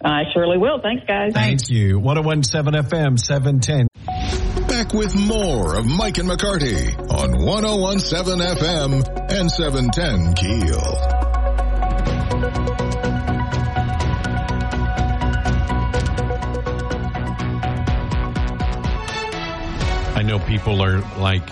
[0.01, 0.81] I surely will.
[0.81, 1.33] Thanks, guys.
[1.33, 1.99] Thank you.
[1.99, 3.89] 1017 FM 710
[4.77, 10.77] back with more of Mike and McCarty on 1017 FM and 710 Keel.
[20.15, 21.49] I know people are like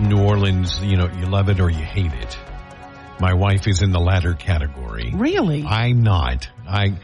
[0.00, 2.38] New Orleans, you know, you love it or you hate it.
[3.20, 5.12] My wife is in the latter category.
[5.14, 5.64] Really?
[5.64, 6.48] I'm not.
[6.66, 6.94] I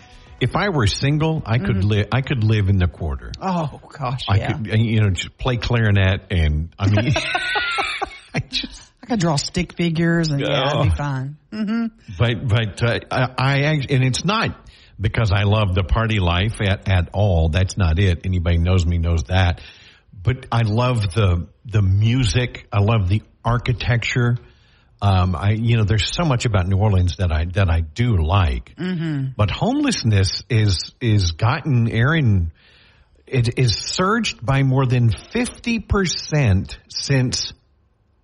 [0.40, 1.88] if I were single, I could mm-hmm.
[1.88, 2.08] live.
[2.12, 3.32] I could live in the quarter.
[3.40, 4.52] Oh gosh, I yeah.
[4.52, 7.12] could, you know, just play clarinet, and I mean,
[8.34, 8.82] I just.
[9.02, 11.36] I could draw stick figures, and yeah, I'd be fine.
[11.52, 11.86] Mm-hmm.
[12.18, 14.56] But but uh, I, I and it's not
[14.98, 17.50] because I love the party life at at all.
[17.50, 18.22] That's not it.
[18.24, 19.60] Anybody knows me knows that.
[20.22, 22.66] But I love the the music.
[22.72, 24.38] I love the architecture.
[25.04, 28.16] Um, I, you know, there's so much about New Orleans that I that I do
[28.16, 29.32] like, mm-hmm.
[29.36, 32.52] but homelessness is is gotten Aaron.
[33.26, 37.52] It is surged by more than fifty percent since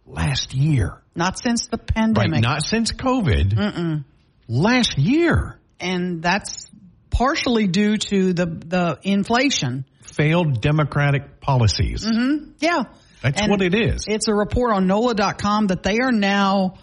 [0.06, 1.02] last year.
[1.14, 2.32] Not since the pandemic.
[2.32, 3.52] Right, not since COVID.
[3.52, 4.04] Mm-mm.
[4.48, 6.66] Last year, and that's
[7.10, 9.84] partially due to the the inflation.
[10.00, 12.06] Failed democratic policies.
[12.06, 12.52] Mm-hmm.
[12.58, 12.84] Yeah.
[13.22, 14.04] That's and what it is.
[14.08, 16.74] It's a report on NOLA.com that they are now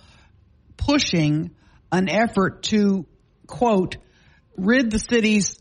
[0.78, 1.52] pushing
[1.92, 3.06] an effort to,
[3.48, 3.98] quote,
[4.56, 5.60] rid the city's,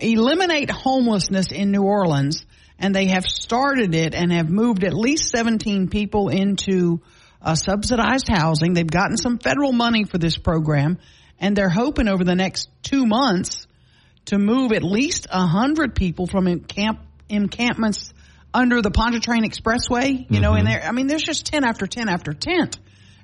[0.00, 2.44] eliminate homelessness in New Orleans.
[2.78, 7.00] And they have started it and have moved at least 17 people into
[7.40, 8.74] uh, subsidized housing.
[8.74, 10.98] They've gotten some federal money for this program
[11.38, 13.66] and they're hoping over the next two months
[14.26, 18.12] to move at least 100 people from encamp, encampments
[18.56, 20.40] under the Pontchartrain Expressway, you mm-hmm.
[20.40, 22.70] know, and there, I mean, there's just 10 after 10 after 10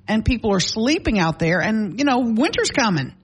[0.07, 3.15] and people are sleeping out there and, you know, winter's coming.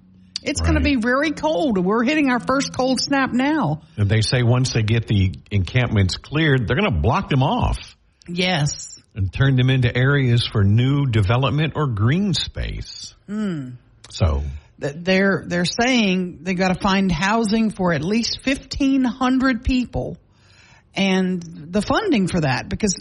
[0.42, 0.70] It's right.
[0.70, 1.84] going to be very cold.
[1.84, 3.82] We're hitting our first cold snap now.
[3.96, 7.96] And they say once they get the encampments cleared, they're going to block them off.
[8.26, 8.98] Yes.
[9.14, 13.14] And turn them into areas for new development or green space.
[13.28, 13.76] Mm.
[14.10, 14.44] So
[14.78, 20.16] they're they're saying they got to find housing for at least 1500 people
[20.94, 22.96] and the funding for that because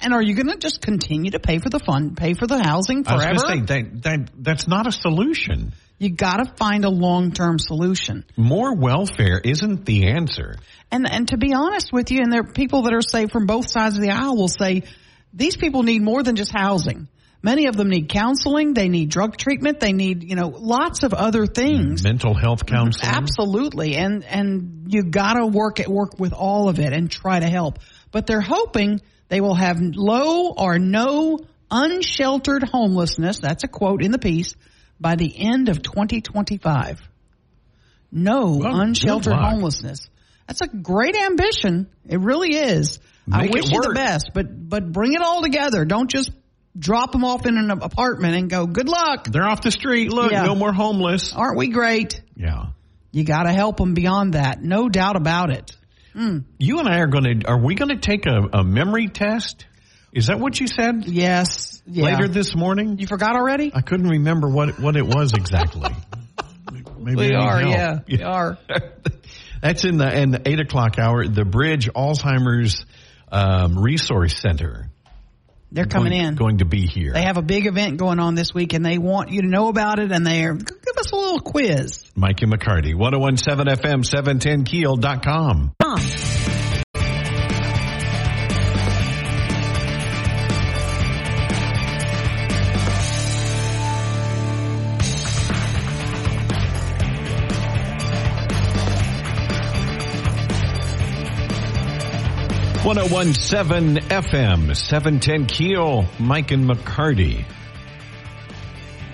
[0.00, 2.62] and are you going to just continue to pay for the fund, pay for the
[2.62, 3.38] housing forever?
[3.38, 5.74] Say that, that that's not a solution.
[5.98, 8.24] You got to find a long-term solution.
[8.36, 10.56] More welfare isn't the answer.
[10.90, 13.46] And and to be honest with you, and there are people that are say from
[13.46, 14.84] both sides of the aisle will say
[15.32, 17.08] these people need more than just housing.
[17.44, 18.72] Many of them need counseling.
[18.72, 19.78] They need drug treatment.
[19.78, 22.00] They need, you know, lots of other things.
[22.00, 23.14] Mm, mental health counseling.
[23.14, 23.96] Absolutely.
[23.96, 27.80] And, and you gotta work at work with all of it and try to help.
[28.10, 31.38] But they're hoping they will have low or no
[31.70, 33.40] unsheltered homelessness.
[33.40, 34.56] That's a quote in the piece
[34.98, 37.02] by the end of 2025.
[38.10, 40.08] No well, unsheltered homelessness.
[40.46, 41.90] That's a great ambition.
[42.08, 43.00] It really is.
[43.26, 45.84] Make I wish you the best, but but bring it all together.
[45.84, 46.30] Don't just
[46.76, 49.28] drop them off in an apartment and go, good luck.
[49.30, 50.10] They're off the street.
[50.10, 50.44] Look, yeah.
[50.44, 51.32] no more homeless.
[51.32, 52.20] Aren't we great?
[52.36, 52.66] Yeah.
[53.12, 54.62] You got to help them beyond that.
[54.62, 55.76] No doubt about it.
[56.14, 56.44] Mm.
[56.58, 59.66] You and I are going to, are we going to take a, a, memory test?
[60.12, 61.06] Is that what you said?
[61.06, 61.82] Yes.
[61.86, 62.04] Yeah.
[62.04, 62.98] Later this morning?
[62.98, 63.72] You forgot already?
[63.74, 65.90] I couldn't remember what, what it was exactly.
[66.98, 67.98] Maybe we are, yeah.
[68.06, 68.58] We are.
[69.62, 72.86] That's in the, in the eight o'clock hour, the Bridge Alzheimer's
[73.30, 74.90] um, Resource Center.
[75.74, 76.34] They're coming going, in.
[76.36, 77.12] Going to be here.
[77.12, 79.68] They have a big event going on this week and they want you to know
[79.68, 82.04] about it and they're, give us a little quiz.
[82.14, 85.74] Mikey McCarty, 1017 FM, 710keel.com.
[85.82, 86.43] Huh.
[103.02, 107.44] 1017 FM, 710 Keel, Mike and McCarty.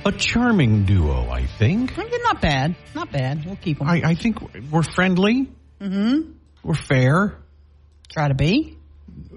[0.04, 1.96] A charming duo, I think.
[1.96, 2.76] Not bad.
[2.94, 3.46] Not bad.
[3.46, 3.88] We'll keep them.
[3.88, 4.38] I, I think
[4.70, 5.48] we're friendly.
[5.80, 6.32] Mm-hmm.
[6.62, 7.38] We're fair.
[8.10, 8.76] Try to be.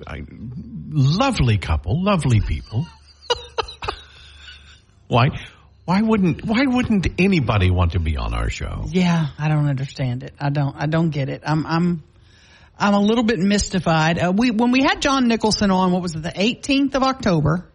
[0.05, 2.85] I, lovely couple, lovely people.
[5.07, 5.29] why?
[5.85, 8.85] Why wouldn't Why wouldn't anybody want to be on our show?
[8.89, 10.33] Yeah, I don't understand it.
[10.39, 10.75] I don't.
[10.75, 11.43] I don't get it.
[11.45, 11.65] I'm.
[11.65, 12.03] I'm.
[12.83, 14.19] I'm a little bit mystified.
[14.19, 17.71] Uh, we when we had John Nicholson on, what was it, the 18th of October?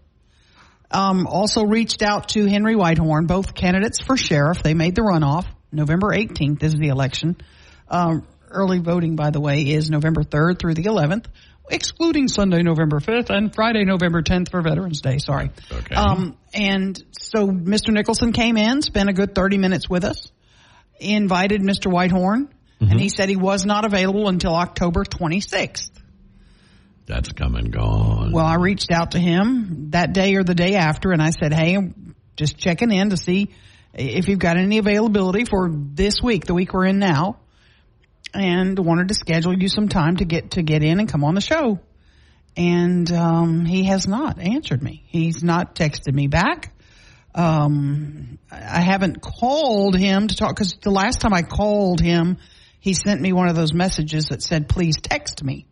[0.90, 4.62] Um, also reached out to Henry Whitehorn, both candidates for sheriff.
[4.62, 5.46] They made the runoff.
[5.72, 7.38] November 18th is the election.
[7.88, 11.24] Um, early voting, by the way, is November 3rd through the 11th,
[11.70, 15.16] excluding Sunday, November 5th and Friday, November 10th for Veterans Day.
[15.16, 15.50] Sorry.
[15.72, 15.94] Okay.
[15.94, 17.94] Um, and so Mr.
[17.94, 20.30] Nicholson came in, spent a good 30 minutes with us,
[21.00, 21.90] invited Mr.
[21.90, 25.90] Whitehorn, and he said he was not available until October 26th.
[27.06, 28.32] That's come and gone.
[28.32, 31.54] Well, I reached out to him that day or the day after, and I said,
[31.54, 33.48] "Hey, I'm just checking in to see
[33.94, 37.38] if you've got any availability for this week, the week we're in now,
[38.34, 41.34] and wanted to schedule you some time to get to get in and come on
[41.34, 41.80] the show."
[42.58, 45.04] And um, he has not answered me.
[45.06, 46.74] He's not texted me back.
[47.34, 52.38] Um, I haven't called him to talk because the last time I called him,
[52.80, 55.66] he sent me one of those messages that said, "Please text me."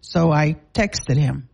[0.00, 1.48] So I texted him,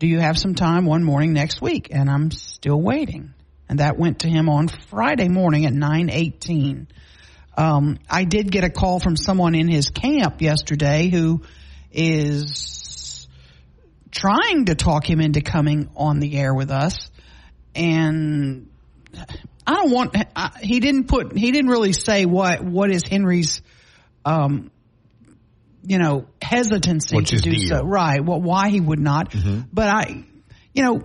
[0.00, 1.88] do you have some time one morning next week?
[1.90, 3.34] And I'm still waiting.
[3.68, 6.88] And that went to him on Friday morning at 918.
[7.58, 11.42] Um, I did get a call from someone in his camp yesterday who
[11.92, 13.28] is
[14.10, 17.10] trying to talk him into coming on the air with us.
[17.74, 18.70] And
[19.66, 23.60] I don't want, I, he didn't put, he didn't really say what, what is Henry's,
[24.24, 24.70] um,
[25.82, 27.68] you know, hesitancy What's to do deal?
[27.68, 27.82] so.
[27.84, 28.24] Right.
[28.24, 29.34] Well, why he would not.
[29.72, 30.24] But I,
[30.74, 31.02] you know,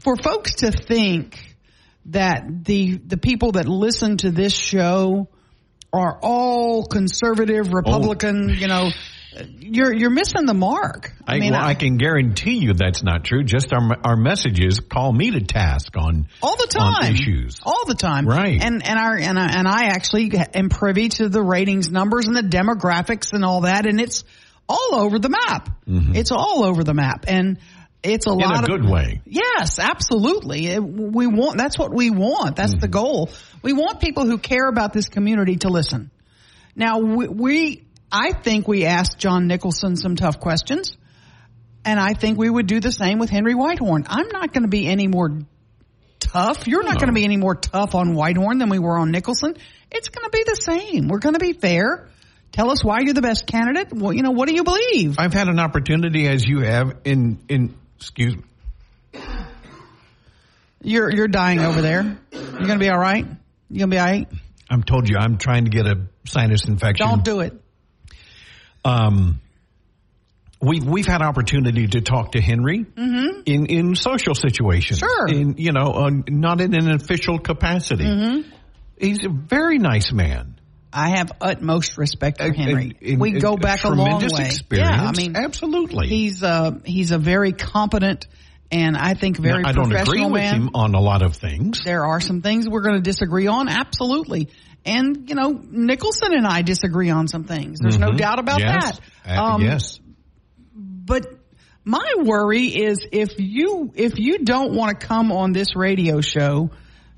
[0.00, 1.38] for folks to think
[2.06, 5.28] that the, the people that listen to this show
[5.92, 8.90] are all conservative Republican, you know,
[9.58, 11.12] you're, you're missing the mark.
[11.26, 13.44] I, well, I, can guarantee you that's not true.
[13.44, 17.60] Just our our messages call me to task on all the time issues.
[17.62, 18.62] all the time Right.
[18.62, 22.34] and and our and I, and I actually am privy to the ratings numbers and
[22.36, 24.24] the demographics and all that and it's
[24.68, 27.58] all over the map it's all over the map and
[28.02, 28.40] it's a Mm-hmm.
[28.40, 29.20] In lot a of good way.
[29.26, 30.78] Yes, absolutely.
[30.78, 32.56] We want that's what we want.
[32.56, 33.30] That's the goal.
[33.62, 36.10] We want people who care about this community to listen.
[36.74, 40.96] Now we, we I think we asked John Nicholson some tough questions,
[41.84, 44.06] and I think we would do the same with Henry Whitehorn.
[44.08, 45.30] I'm not going to be any more
[46.18, 46.66] tough.
[46.66, 49.56] You're not going to be any more tough on Whitehorn than we were on Nicholson.
[49.90, 51.08] It's going to be the same.
[51.08, 52.08] We're going to be fair.
[52.52, 53.92] Tell us why you're the best candidate.
[53.92, 55.16] Well, you know, what do you believe?
[55.18, 58.42] I've had an opportunity, as you have, in in excuse me.
[60.82, 62.18] You're you're dying over there.
[62.32, 63.24] You're going to be all right.
[63.68, 64.28] You going to be all right?
[64.68, 67.06] I've told you I'm trying to get a sinus infection.
[67.06, 67.59] Don't do it.
[68.84, 69.40] Um,
[70.60, 75.00] we've we've had opportunity to talk to Henry in in social situations.
[75.00, 75.28] Mm-hmm.
[75.32, 75.40] Sure.
[75.40, 78.04] in you know, uh, not in an official capacity.
[78.04, 78.50] Mm-hmm.
[78.98, 80.60] He's a very nice man.
[80.92, 82.96] I have utmost respect for Henry.
[83.00, 84.46] and- we go back a long way.
[84.46, 84.90] Experience.
[84.90, 86.08] Yeah, I mean, absolutely.
[86.08, 88.26] he's uh he's a very competent
[88.72, 90.54] and I think very Now, I don't agree with man.
[90.54, 91.80] him on a lot of things.
[91.84, 94.50] There are some things we're going to disagree on, absolutely.
[94.84, 97.78] And you know, Nicholson and I disagree on some things.
[97.80, 98.18] There's no Mhm.
[98.18, 98.98] doubt about yes.
[99.24, 99.38] that.
[99.38, 100.00] Uh, Um, yes.
[100.74, 101.26] but
[101.84, 106.70] my worry is if you if you don't want to come on this radio show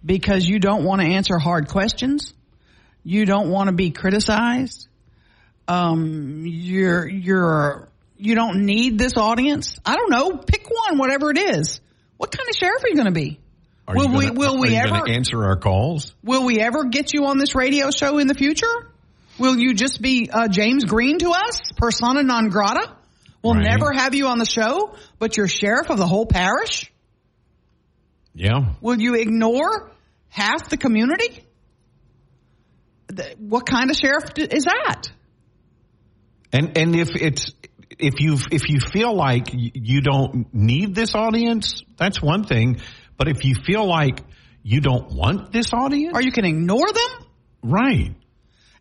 [0.05, 2.35] because you don't want to answer hard questions,
[3.05, 4.89] you don't want to be criticized,
[5.69, 9.79] um, you're you're you don't need this audience.
[9.85, 10.37] I don't know.
[10.37, 11.81] Pick one, whatever it is.
[12.17, 13.41] What kind of sheriff are you going to be?
[13.93, 16.15] Are will you we gonna- will we ever answer our calls?
[16.23, 18.91] will we ever get you on this radio show in the future?
[19.39, 22.95] Will you just be uh, James Green to us, persona non grata?
[23.43, 23.65] We'll Right.
[23.65, 26.93] never have you on the show, but you're sheriff of the whole parish?
[28.35, 28.75] Yeah.
[28.81, 29.91] Will you ignore
[30.29, 31.45] half the community?
[33.39, 35.11] What kind of sheriff is that?
[36.53, 37.53] And and if it's
[37.99, 42.81] if you if you feel like you don't need this audience, that's one thing.
[43.23, 44.21] But if you feel like
[44.65, 47.27] you don't want this audience, Or you can ignore them?
[47.63, 48.17] right?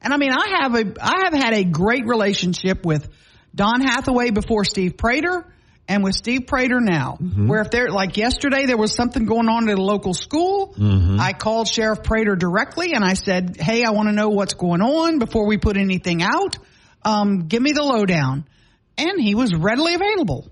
[0.01, 3.07] And I mean, I have a, I have had a great relationship with
[3.53, 5.45] Don Hathaway before Steve Prater
[5.87, 9.69] and with Steve Prater now, where if there, like yesterday, there was something going on
[9.69, 10.73] at a local school.
[11.19, 14.81] I called Sheriff Prater directly and I said, Hey, I want to know what's going
[14.81, 16.57] on before we put anything out.
[17.03, 18.45] Um, give me the lowdown.
[18.97, 20.49] And he was readily available.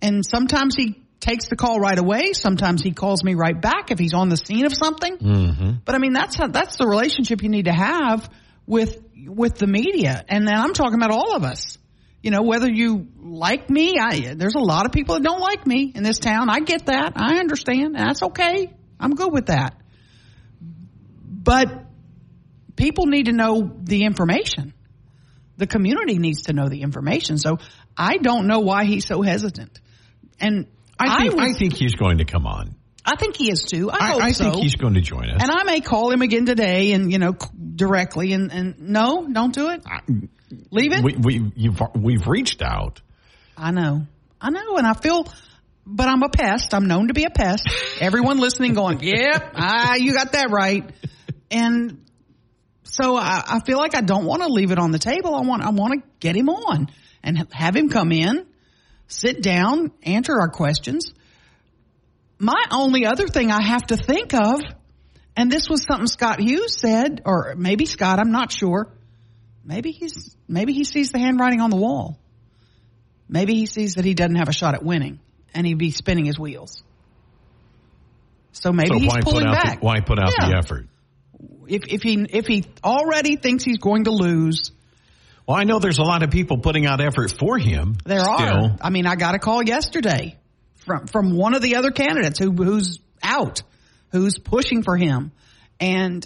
[0.00, 2.32] And sometimes he takes the call right away.
[2.32, 5.18] Sometimes he calls me right back if he's on the scene of something.
[5.18, 5.70] Mm-hmm.
[5.84, 8.28] But I mean, that's how, that's the relationship you need to have
[8.66, 11.78] with with the media, and then I'm talking about all of us.
[12.22, 15.66] You know, whether you like me, I, there's a lot of people that don't like
[15.66, 16.50] me in this town.
[16.50, 17.12] I get that.
[17.16, 17.94] I understand.
[17.94, 18.70] That's okay.
[18.98, 19.80] I'm good with that.
[20.60, 21.86] But
[22.76, 24.74] people need to know the information.
[25.56, 27.38] The community needs to know the information.
[27.38, 27.58] So
[27.96, 29.80] I don't know why he's so hesitant.
[30.38, 30.66] And
[31.00, 32.76] I think, was, I think he's going to come on.
[33.04, 33.90] I think he is too.
[33.90, 34.44] I, I, I so.
[34.44, 35.42] think he's going to join us.
[35.42, 37.34] And I may call him again today and, you know,
[37.74, 39.82] directly and, and no, don't do it.
[40.70, 41.02] Leave it.
[41.02, 43.00] we, we, you've, we've reached out.
[43.56, 44.06] I know.
[44.40, 44.76] I know.
[44.76, 45.26] And I feel,
[45.86, 46.74] but I'm a pest.
[46.74, 47.68] I'm known to be a pest.
[48.00, 50.90] Everyone listening going, yep, ah, you got that right.
[51.50, 52.04] And
[52.84, 55.34] so I, I feel like I don't want to leave it on the table.
[55.34, 56.88] I want, I want to get him on
[57.22, 58.46] and have him come in,
[59.10, 61.12] sit down, answer our questions.
[62.38, 64.60] My only other thing I have to think of,
[65.36, 68.88] and this was something Scott Hughes said, or maybe Scott, I'm not sure.
[69.64, 72.18] Maybe he's, maybe he sees the handwriting on the wall.
[73.28, 75.20] Maybe he sees that he doesn't have a shot at winning
[75.54, 76.82] and he'd be spinning his wheels.
[78.52, 79.80] So maybe so he's why pulling put out back.
[79.80, 80.48] The, why put out Yeah.
[80.48, 80.86] the effort?
[81.68, 84.72] If, if he if he already thinks he's going to lose,
[85.50, 87.96] Well, I know there's a lot of people putting out effort for him.
[88.04, 88.36] there still.
[88.36, 88.76] are.
[88.80, 90.38] I mean, I got a call yesterday
[90.86, 93.64] from from one of the other candidates who who's out,
[94.12, 95.32] who's pushing for him,
[95.80, 96.24] and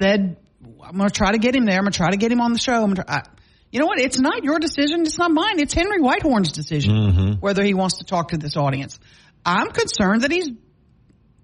[0.00, 0.38] said,
[0.82, 1.76] "I'm going to try to get him there.
[1.76, 3.22] I'm going to try to get him on the show." I'm gonna
[3.70, 4.00] you know what?
[4.00, 5.02] It's not your decision.
[5.02, 5.60] It's not mine.
[5.60, 7.32] It's Henry Whitehorn's decision Mm-hmm.
[7.40, 8.98] whether he wants to talk to this audience.
[9.44, 10.48] I'm concerned that he's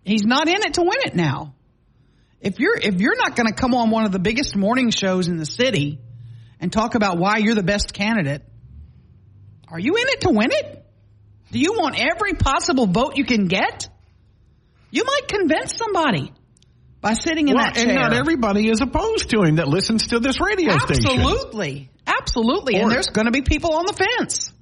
[0.06, 1.54] he's not in it to win it now.
[2.40, 5.28] If you're if you're not going to come on one of the biggest morning shows
[5.28, 5.98] in the city
[6.60, 8.42] and talk about why you're the best candidate,
[9.68, 10.84] are you in it to win it?
[11.50, 13.88] Do you want every possible vote you can get?
[14.90, 16.32] You might convince somebody
[17.00, 17.86] by sitting in Well, that chair.
[17.88, 21.20] and not everybody is opposed to him that listens to this radio station.
[21.20, 21.90] Absolutely.
[22.06, 22.76] Absolutely.
[22.76, 24.52] and there's going to be people on the fence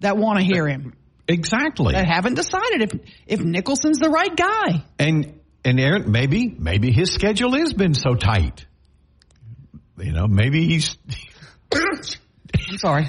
[0.00, 0.94] that want to hear him
[1.28, 1.92] Exactly.
[1.92, 2.92] that haven't decided if,
[3.26, 4.82] if Nicholson's the right guy.
[4.98, 8.64] And and Aaron, maybe maybe his schedule has been so tight.
[10.02, 10.96] You know, maybe he's
[11.72, 13.08] I'm sorry.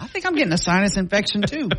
[0.00, 1.68] I think I'm getting a sinus infection too.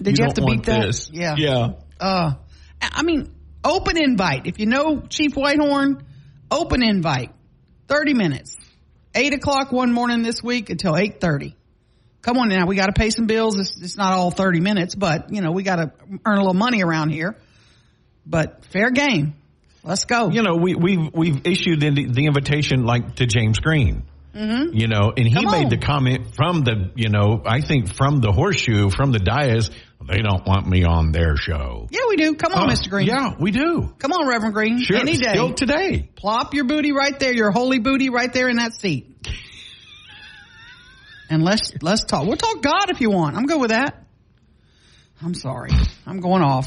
[0.00, 0.82] Did you, have to beat that?
[0.82, 1.10] this.
[1.12, 1.36] Yeah.
[1.36, 1.72] Yeah.
[2.00, 2.34] Uh,
[2.80, 3.32] I mean,
[3.64, 4.46] open invite.
[4.46, 6.04] If you know Chief Whitehorn,
[6.50, 7.30] open invite.
[7.88, 8.56] 30 minutes.
[9.14, 11.54] 8 o'clock one morning this week until 8.30.
[12.22, 12.66] Come on now.
[12.66, 13.58] We got to pay some bills.
[13.58, 15.92] It's, it's not all 30 minutes, but, you know, we got to
[16.24, 17.36] earn a little money around here.
[18.24, 19.34] But fair game.
[19.84, 20.30] Let's go.
[20.30, 24.04] You know, we we've we've issued the, the invitation like to James Green.
[24.34, 24.74] Mm-hmm.
[24.74, 25.68] You know, and he Come made on.
[25.68, 29.70] the comment from the, you know, I think from the horseshoe, from the dais,
[30.08, 31.86] they don't want me on their show.
[31.90, 32.34] yeah, we do.
[32.34, 32.88] Come on, Oh, Mr.
[32.88, 33.08] Green.
[33.08, 33.92] Yeah, we do.
[33.98, 34.82] Come on, Reverend Green.
[34.82, 34.96] Sure.
[34.96, 35.32] Any day.
[35.32, 36.08] Still today.
[36.16, 39.06] Plop your booty right there, your holy booty right there in that seat.
[41.28, 42.26] And let's let's talk.
[42.26, 43.36] We'll talk God if you want.
[43.36, 44.06] I'm good with that.
[45.22, 45.70] I'm sorry.
[46.06, 46.66] I'm going off.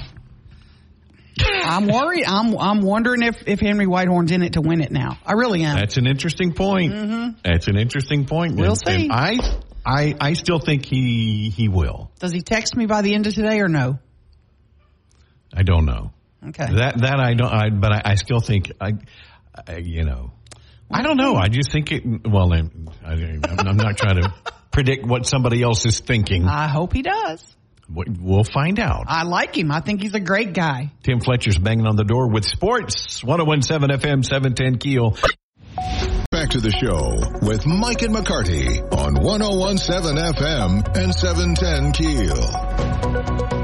[1.40, 2.24] I'm worried.
[2.26, 5.18] I'm I'm wondering if if Henry Whitehorn's in it to win it now.
[5.26, 5.76] I really am.
[5.78, 7.38] That's an interesting point.
[7.44, 8.54] That's an interesting point.
[8.54, 8.62] Mm-hmm.
[8.62, 9.04] We'll And- see.
[9.06, 9.38] and I,
[9.86, 12.12] I, I still think he he will.
[12.20, 14.00] Does he text me by the end of today or no?
[15.54, 16.12] I don't know.
[16.48, 16.66] Okay.
[16.74, 17.52] That that I don't.
[17.54, 18.94] I, but I, I still think I,
[19.68, 20.32] I, you know,
[20.92, 21.36] I don't know.
[21.36, 22.04] I just think it.
[22.06, 24.34] Well, I'm, I, I'm not trying to
[24.72, 26.46] predict what somebody else is thinking.
[26.46, 27.56] I hope he does.
[27.94, 29.06] We- We'll find out.
[29.08, 29.72] I like him.
[29.72, 30.92] I think he's a great guy.
[31.04, 33.24] Tim Fletcher's banging on the door with sports.
[33.24, 35.16] 1017 FM 710 Keel.
[36.32, 43.55] Back to the show with Mike and McCarty on 1017 FM and 710 Keel.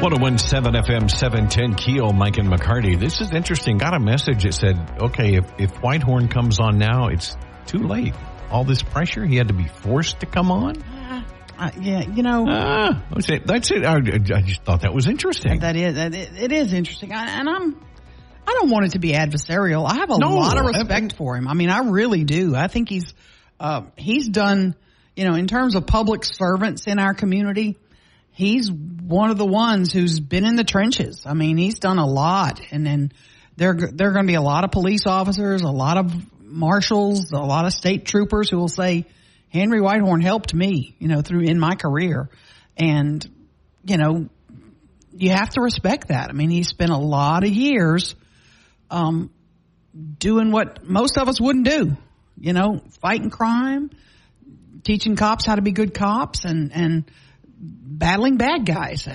[0.00, 2.98] What a win 7 FM 710 Keel, Mike and McCarty.
[2.98, 3.78] This is interesting.
[3.78, 7.36] Got a message that said, okay, if, if Whitehorn comes on now, it's
[7.66, 8.14] too late.
[8.48, 10.80] All this pressure, he had to be forced to come on.
[11.58, 12.46] Uh, yeah, you know.
[12.48, 13.44] Ah, that's it.
[13.46, 13.84] That's it.
[13.84, 15.58] I, I just thought that was interesting.
[15.60, 17.74] That is, that it, it is interesting, I, and I'm.
[18.46, 19.84] I don't want it to be adversarial.
[19.84, 21.48] I have a No, lot of I- respect for him.
[21.48, 22.54] I mean, I really do.
[22.54, 23.12] I think he's
[23.58, 24.76] uh, he's done.
[25.16, 27.76] You know, in terms of public servants in our community,
[28.38, 31.24] he's one of the ones who's been in the trenches.
[31.26, 33.12] I mean, he's done a lot, and then
[33.56, 37.32] there there are going to be a lot of police officers, a lot of marshals,
[37.32, 39.06] a lot of state troopers who will say,
[39.48, 42.30] "Henry Whitehorn helped me," you know, through in my career,
[42.76, 43.28] and
[43.84, 44.28] you know,
[45.16, 46.30] you have to respect that.
[46.30, 48.14] I mean, he spent a lot of years
[48.88, 49.30] um,
[50.20, 51.96] doing what most of us wouldn't do,
[52.38, 53.90] you know, fighting crime,
[54.84, 57.10] teaching cops how to be good cops and, and
[57.58, 59.08] battling bad guys.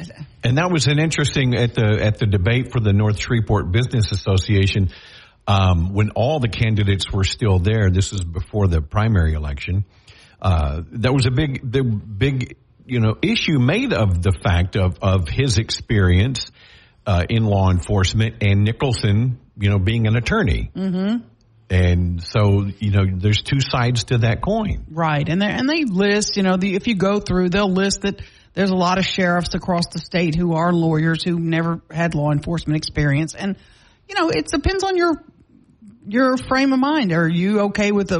[0.43, 4.11] And that was an interesting at the at the debate for the North Shreveport Business
[4.11, 4.89] Association
[5.47, 7.89] um, when all the candidates were still there.
[7.89, 9.85] This was before the primary election.
[10.41, 14.97] Uh, that was a big the big you know issue made of the fact of
[15.01, 16.45] of his experience
[17.05, 20.71] uh, in law enforcement and Nicholson you know being an attorney.
[20.75, 21.25] Mm-hmm.
[21.73, 24.85] And so, you know, there's two sides to that coin.
[24.91, 25.27] Right.
[25.27, 28.21] And they and they list, you know, the, if you go through, they'll list that
[28.53, 32.31] there's a lot of sheriffs across the state who are lawyers who never had law
[32.31, 33.33] enforcement experience.
[33.33, 33.57] And,
[34.07, 35.13] you know, it depends on your,
[36.07, 37.11] your frame of mind.
[37.11, 38.19] Are you okay with a,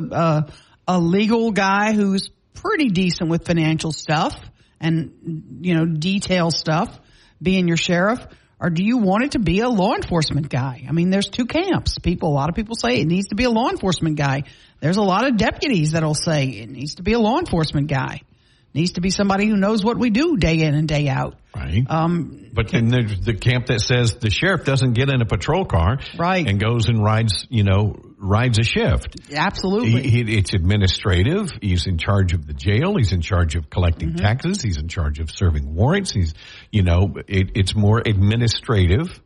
[0.88, 4.36] a, a legal guy who's pretty decent with financial stuff
[4.80, 7.00] and, you know, detail stuff
[7.40, 8.26] being your sheriff?
[8.64, 10.86] Or do you want it to be a law enforcement guy?
[10.88, 12.00] I mean, there's two camps.
[12.00, 14.44] People, a lot of people say it needs to be a law enforcement guy.
[14.80, 18.22] There's a lot of deputies that'll say it needs to be a law enforcement guy.
[18.22, 21.36] It needs to be somebody who knows what we do day in and day out.
[21.54, 21.86] Right.
[21.90, 25.66] Um, but then there's the camp that says the sheriff doesn't get in a patrol
[25.66, 26.00] car.
[26.18, 26.48] Right.
[26.48, 29.18] And goes and rides, you know, rides a shift.
[29.34, 30.02] Absolutely.
[30.04, 31.52] He, he, it's administrative.
[31.62, 32.96] He's in charge of the jail.
[32.98, 34.26] He's in charge of collecting mm-hmm.
[34.26, 34.62] taxes.
[34.62, 36.12] He's in charge of serving warrants.
[36.12, 36.34] He's,
[36.72, 39.22] you know, it, it's more administrative.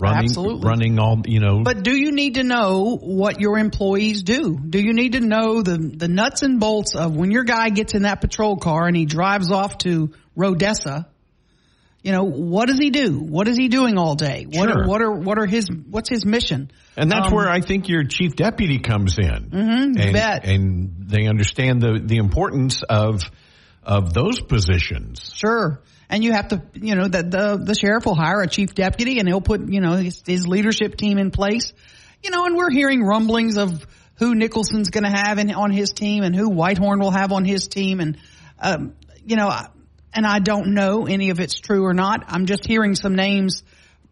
[0.00, 0.68] Running, Absolutely.
[0.68, 1.62] running all, you know.
[1.62, 4.58] But do you need to know what your employees do?
[4.58, 7.94] Do you need to know the, the nuts and bolts of when your guy gets
[7.94, 11.06] in that patrol car and he drives off to Rodessa?
[12.04, 13.18] You know, what does he do?
[13.18, 14.44] What is he doing all day?
[14.46, 14.82] What sure.
[14.82, 16.70] are, what are, what are his, what's his mission?
[16.98, 19.48] And that's um, where I think your chief deputy comes in.
[19.50, 20.44] Mm-hmm, and, bet.
[20.44, 23.22] and they understand the, the importance of,
[23.82, 25.32] of those positions.
[25.34, 25.80] Sure.
[26.10, 29.18] And you have to, you know, that the, the sheriff will hire a chief deputy
[29.18, 31.72] and he'll put, you know, his, his leadership team in place.
[32.22, 33.86] You know, and we're hearing rumblings of
[34.16, 37.46] who Nicholson's going to have in, on his team and who Whitehorn will have on
[37.46, 38.00] his team.
[38.00, 38.18] And,
[38.60, 38.94] um,
[39.24, 39.50] you know,
[40.14, 42.24] and I don't know any of it's true or not.
[42.28, 43.62] I'm just hearing some names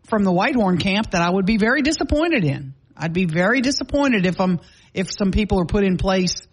[0.09, 2.75] from the Whitehorn camp that I would be very disappointed in.
[2.97, 4.61] I'd be very disappointed if I'm
[4.93, 6.47] if some people are put in place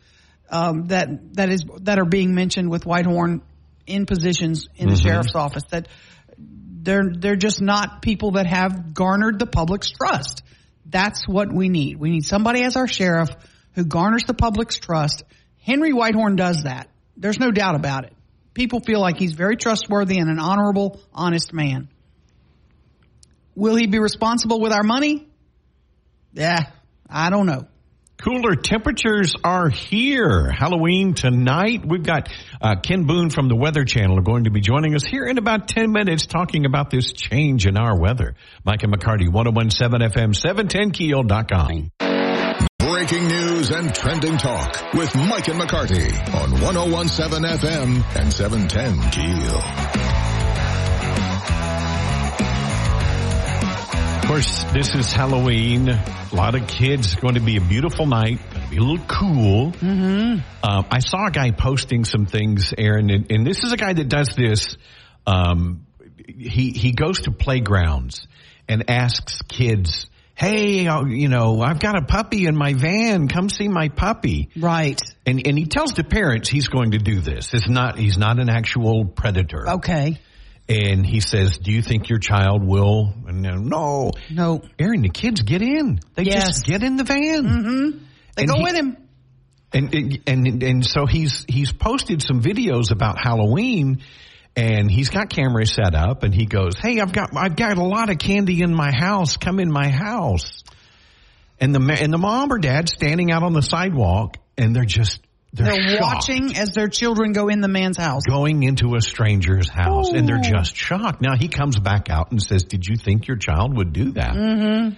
[0.49, 3.41] um, that that is that are being mentioned with Whitehorn
[3.85, 5.07] in positions in the mm-hmm.
[5.07, 5.87] sheriff's office that
[6.37, 10.43] they're they're just not people that have garnered the public's trust.
[10.85, 11.97] That's what we need.
[11.97, 13.29] We need somebody as our sheriff
[13.73, 15.23] who garners the public's trust.
[15.61, 16.89] Henry Whitehorn does that.
[17.17, 18.13] There's no doubt about it
[18.59, 21.87] people feel like he's very trustworthy and an honorable, honest man.
[23.55, 25.29] Will he be responsible with our money?
[26.33, 26.57] Yeah,
[27.09, 27.67] I don't know.
[28.21, 30.51] Cooler temperatures are here.
[30.51, 31.85] Halloween tonight.
[31.87, 32.27] We've got
[32.59, 35.69] uh, Ken Boone from the Weather Channel going to be joining us here in about
[35.69, 38.35] 10 minutes talking about this change in our weather.
[38.65, 41.91] Mike and McCarty, 1017 FM, 710keel.com.
[42.99, 49.55] Breaking news and trending talk with Mike and McCarty on 1017 FM and 710 Keel.
[54.17, 55.87] Of course, this is Halloween.
[55.87, 57.15] A lot of kids.
[57.15, 58.37] Going to be a beautiful night.
[58.51, 59.71] Going to be a little cool.
[59.71, 60.69] Mm-hmm.
[60.69, 63.93] Um, I saw a guy posting some things, Aaron, and, and this is a guy
[63.93, 64.75] that does this.
[65.25, 65.87] Um,
[66.27, 68.27] he he goes to playgrounds
[68.67, 73.27] and asks kids hey, uh, you know, I've got a puppy in my van.
[73.27, 74.49] Come see my puppy.
[74.57, 74.99] Right.
[75.25, 77.53] And and he tells the parents he's going to do this.
[77.53, 79.69] It's not he's not an actual predator.
[79.69, 80.19] Okay.
[80.69, 84.61] And he says, "Do you think your child will?" And no, no.
[84.77, 85.99] Aaron, the kids get in.
[86.15, 86.45] They yes.
[86.47, 87.43] just get in the van.
[87.43, 87.97] Mm-hmm.
[88.35, 88.97] They and go he, with him.
[89.71, 94.01] And, and and so he's he's posted some videos about Halloween
[94.59, 97.83] and he's got cameras set up and he goes, Hey, I've got, I've got a
[97.83, 99.37] lot of candy in my house.
[99.37, 100.63] Come in my house.
[101.61, 105.21] And the, and the mom or dad standing out on the sidewalk and they're just,
[105.53, 108.23] they're, they're watching as their children go in the man's house.
[108.29, 110.15] Going into a stranger's house Ooh.
[110.15, 111.21] and they're just shocked.
[111.21, 114.31] Now he comes back out and says, did you think your child would do that?
[114.31, 114.95] Mm-hmm.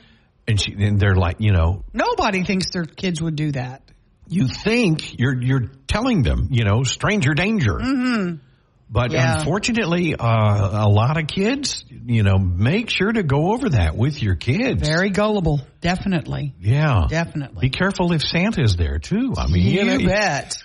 [0.48, 3.84] And she, and they're like, you know, nobody thinks their kids would do that.
[4.28, 7.74] You think you're, you're telling them, you know, stranger danger.
[7.74, 8.36] Mm-hmm.
[8.92, 9.40] But yeah.
[9.40, 14.22] unfortunately, uh, a lot of kids, you know, make sure to go over that with
[14.22, 14.86] your kids.
[14.86, 16.54] Very gullible, definitely.
[16.60, 17.62] Yeah, definitely.
[17.62, 19.34] Be careful if Santa's there too.
[19.38, 20.58] I mean, you, you know, bet.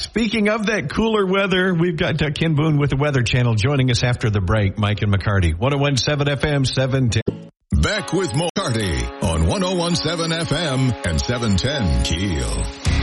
[0.00, 3.90] Speaking of that cooler weather, we've got uh, Ken Boone with the Weather Channel joining
[3.92, 4.76] us after the break.
[4.78, 7.50] Mike and McCarty, 1017 FM, 710.
[7.82, 12.95] Back with McCarty on 1017 FM and 710 Keel.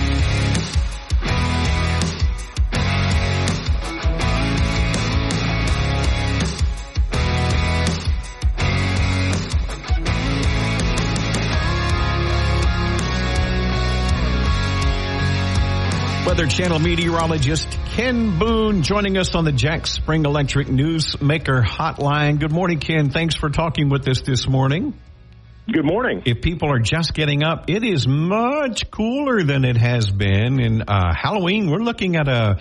[16.34, 22.40] Weather Channel meteorologist Ken Boone joining us on the Jack Spring Electric Newsmaker Hotline.
[22.40, 23.12] Good morning, Ken.
[23.12, 25.00] Thanks for talking with us this morning.
[25.72, 26.24] Good morning.
[26.26, 30.60] If people are just getting up, it is much cooler than it has been.
[30.60, 32.58] And uh, Halloween, we're looking at a.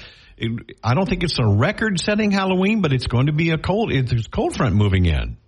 [0.84, 3.90] I don't think it's a record-setting Halloween, but it's going to be a cold.
[3.90, 5.38] There's cold front moving in.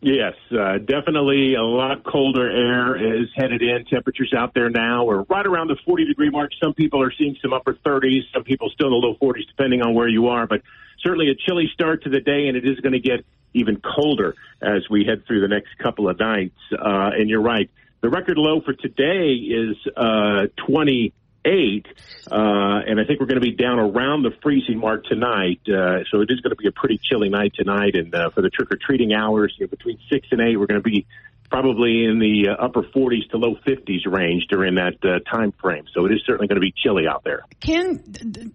[0.00, 3.86] Yes, uh, definitely a lot colder air is headed in.
[3.86, 6.50] Temperatures out there now are right around the 40 degree mark.
[6.62, 9.80] Some people are seeing some upper 30s, some people still in the low 40s, depending
[9.80, 10.46] on where you are.
[10.46, 10.62] But
[11.02, 13.24] certainly a chilly start to the day, and it is going to get
[13.54, 16.58] even colder as we head through the next couple of nights.
[16.72, 17.70] Uh, and you're right.
[18.02, 21.14] The record low for today is uh, 20
[21.46, 21.86] eight,
[22.30, 25.60] uh, and I think we're going to be down around the freezing mark tonight.
[25.66, 27.94] Uh, so it is going to be a pretty chilly night tonight.
[27.94, 30.66] And uh, for the trick or treating hours, you know, between six and eight, we're
[30.66, 31.06] going to be
[31.48, 35.84] probably in the uh, upper 40s to low 50s range during that uh, time frame.
[35.94, 37.44] So it is certainly going to be chilly out there.
[37.60, 38.02] Ken,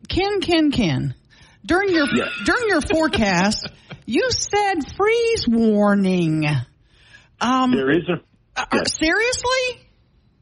[0.09, 1.15] Ken, Ken, Ken.
[1.63, 2.25] During your yeah.
[2.43, 3.67] during your forecast,
[4.07, 6.43] you said freeze warning.
[7.39, 8.19] Um, there is a
[8.59, 9.87] uh, seriously.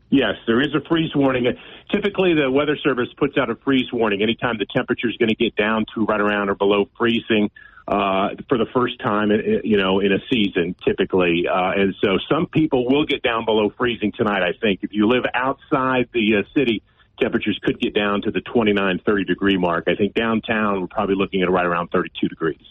[0.09, 1.45] Yes, there is a freeze warning.
[1.91, 5.35] Typically, the Weather Service puts out a freeze warning anytime the temperature is going to
[5.35, 7.49] get down to right around or below freezing
[7.87, 9.31] uh, for the first time,
[9.63, 11.45] you know, in a season, typically.
[11.51, 14.81] Uh, and so some people will get down below freezing tonight, I think.
[14.83, 16.83] If you live outside the uh, city,
[17.19, 19.85] temperatures could get down to the 29, 30 degree mark.
[19.87, 22.61] I think downtown, we're probably looking at right around 32 degrees.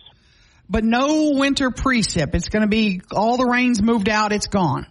[0.70, 2.34] But no winter precip.
[2.36, 4.32] It's going to be all the rain's moved out.
[4.32, 4.86] It's gone.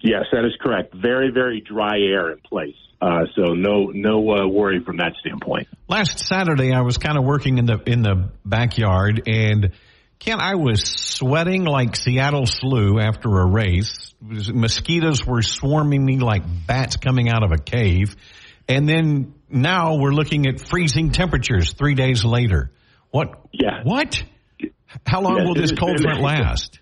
[0.00, 0.94] Yes, that is correct.
[0.94, 2.76] Very, very dry air in place.
[3.00, 5.68] Uh, so no, no uh, worry from that standpoint.
[5.88, 9.72] Last Saturday, I was kind of working in the in the backyard, and
[10.18, 14.12] Ken, I was sweating like Seattle Slew after a race.
[14.20, 18.16] Mosquitoes were swarming me like bats coming out of a cave,
[18.68, 22.70] and then now we're looking at freezing temperatures three days later.
[23.10, 23.46] What?
[23.50, 23.80] Yeah.
[23.82, 24.22] What?
[25.06, 26.79] How long yes, will this cold front last?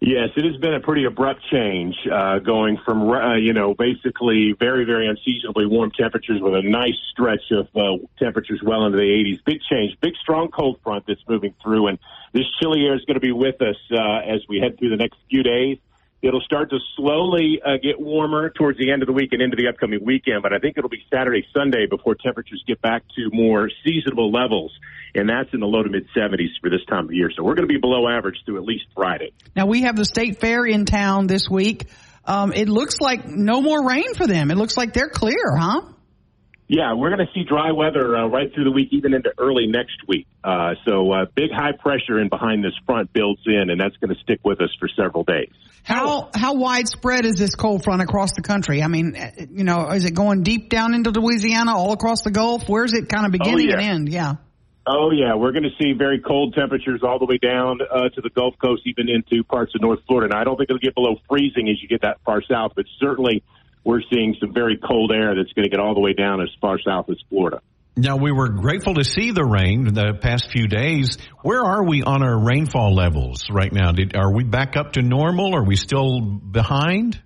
[0.00, 4.52] Yes, it has been a pretty abrupt change, uh, going from uh, you know basically
[4.58, 9.02] very very unseasonably warm temperatures with a nice stretch of uh, temperatures well into the
[9.02, 9.42] 80s.
[9.44, 11.98] Big change, big strong cold front that's moving through, and
[12.32, 14.96] this chilly air is going to be with us uh, as we head through the
[14.96, 15.78] next few days.
[16.24, 19.56] It'll start to slowly uh, get warmer towards the end of the week and into
[19.56, 23.28] the upcoming weekend, but I think it'll be Saturday, Sunday before temperatures get back to
[23.30, 24.72] more seasonable levels,
[25.14, 27.30] and that's in the low to mid 70s for this time of year.
[27.36, 29.32] So we're going to be below average through at least Friday.
[29.54, 31.88] Now we have the state fair in town this week.
[32.24, 34.50] Um, it looks like no more rain for them.
[34.50, 35.82] It looks like they're clear, huh?
[36.66, 39.66] Yeah, we're going to see dry weather uh, right through the week, even into early
[39.66, 40.26] next week.
[40.42, 44.14] Uh, so uh, big high pressure in behind this front builds in, and that's going
[44.14, 45.52] to stick with us for several days.
[45.82, 48.82] How how widespread is this cold front across the country?
[48.82, 52.30] I mean, uh, you know, is it going deep down into Louisiana, all across the
[52.30, 52.66] Gulf?
[52.66, 53.80] Where's it kind of beginning oh, yeah.
[53.80, 54.08] and end?
[54.08, 54.34] Yeah.
[54.86, 58.20] Oh yeah, we're going to see very cold temperatures all the way down uh, to
[58.22, 60.32] the Gulf Coast, even into parts of North Florida.
[60.32, 62.86] And I don't think it'll get below freezing as you get that far south, but
[62.98, 63.42] certainly
[63.84, 66.48] we're seeing some very cold air that's going to get all the way down as
[66.60, 67.60] far south as Florida.
[67.96, 71.16] Now, we were grateful to see the rain the past few days.
[71.42, 73.92] Where are we on our rainfall levels right now?
[73.92, 75.54] Did, are we back up to normal?
[75.54, 77.22] Are we still behind?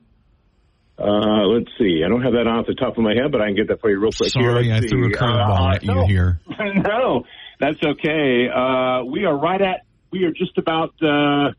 [0.98, 2.02] Uh, let's see.
[2.04, 3.80] I don't have that off the top of my head, but I can get that
[3.80, 4.30] for you real quick.
[4.30, 4.74] Sorry, here.
[4.74, 4.88] I see.
[4.88, 6.06] threw a curveball uh, at you no.
[6.06, 6.40] here.
[6.58, 7.24] no,
[7.60, 8.48] that's okay.
[8.54, 11.52] Uh, we are right at, we are just about, uh,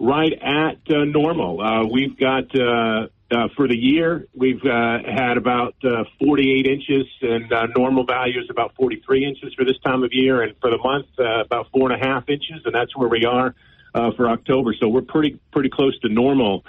[0.00, 1.60] right at uh, normal.
[1.60, 2.50] Uh, we've got,
[3.30, 8.40] uh, for the year, we've uh, had about uh, 48 inches, and uh, normal value
[8.40, 10.42] is about 43 inches for this time of year.
[10.42, 13.24] And for the month, uh, about four and a half inches, and that's where we
[13.24, 13.54] are
[13.94, 14.74] uh, for October.
[14.80, 16.64] So we're pretty pretty close to normal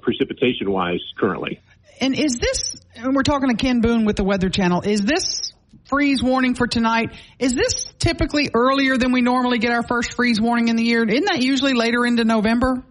[0.00, 1.60] precipitation wise currently.
[2.00, 2.74] And is this?
[2.96, 4.80] And we're talking to Ken Boone with the Weather Channel.
[4.80, 5.52] Is this
[5.84, 7.14] freeze warning for tonight?
[7.38, 11.06] Is this typically earlier than we normally get our first freeze warning in the year?
[11.06, 12.82] Isn't that usually later into November?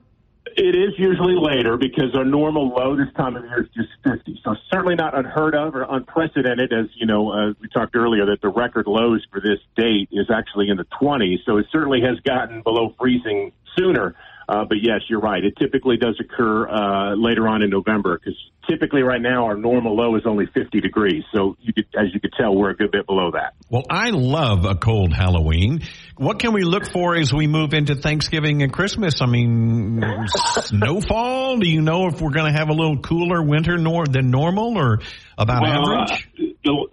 [0.58, 4.42] It is usually later because our normal low this time of year is just 50.
[4.44, 8.42] So certainly not unheard of or unprecedented as, you know, uh, we talked earlier that
[8.42, 11.46] the record lows for this date is actually in the 20s.
[11.46, 14.16] So it certainly has gotten below freezing sooner.
[14.50, 15.44] Uh, but yes, you're right.
[15.44, 18.38] It typically does occur uh, later on in November because
[18.72, 21.24] typically right now our normal low is only 50 degrees.
[21.34, 23.54] So you could, as you could tell, we're a good bit below that.
[23.70, 25.82] Well, I love a cold Halloween.
[26.18, 29.22] What can we look for as we move into Thanksgiving and Christmas?
[29.22, 31.58] I mean, snowfall?
[31.58, 34.78] Do you know if we're going to have a little cooler winter nor- than normal
[34.78, 35.00] or
[35.38, 36.28] about well, average?
[36.38, 36.42] Uh,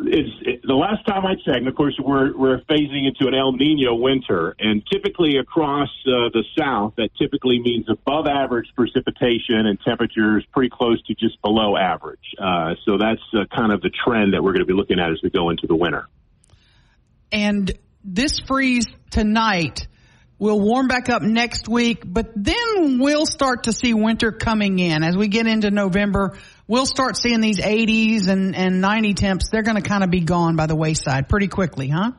[0.00, 1.58] it's it, the last time I checked.
[1.58, 6.32] And of course, we're we're phasing into an El Nino winter, and typically across uh,
[6.32, 11.67] the south, that typically means above average precipitation and temperatures pretty close to just below
[11.76, 12.34] average.
[12.38, 15.10] Uh, so that's uh, kind of the trend that we're going to be looking at
[15.10, 16.08] as we go into the winter.
[17.32, 17.70] and
[18.04, 19.86] this freeze tonight
[20.38, 25.02] will warm back up next week, but then we'll start to see winter coming in
[25.02, 26.38] as we get into November.
[26.68, 29.48] We'll start seeing these 80s and, and 90 temps.
[29.50, 32.12] They're going to kind of be gone by the wayside pretty quickly, huh?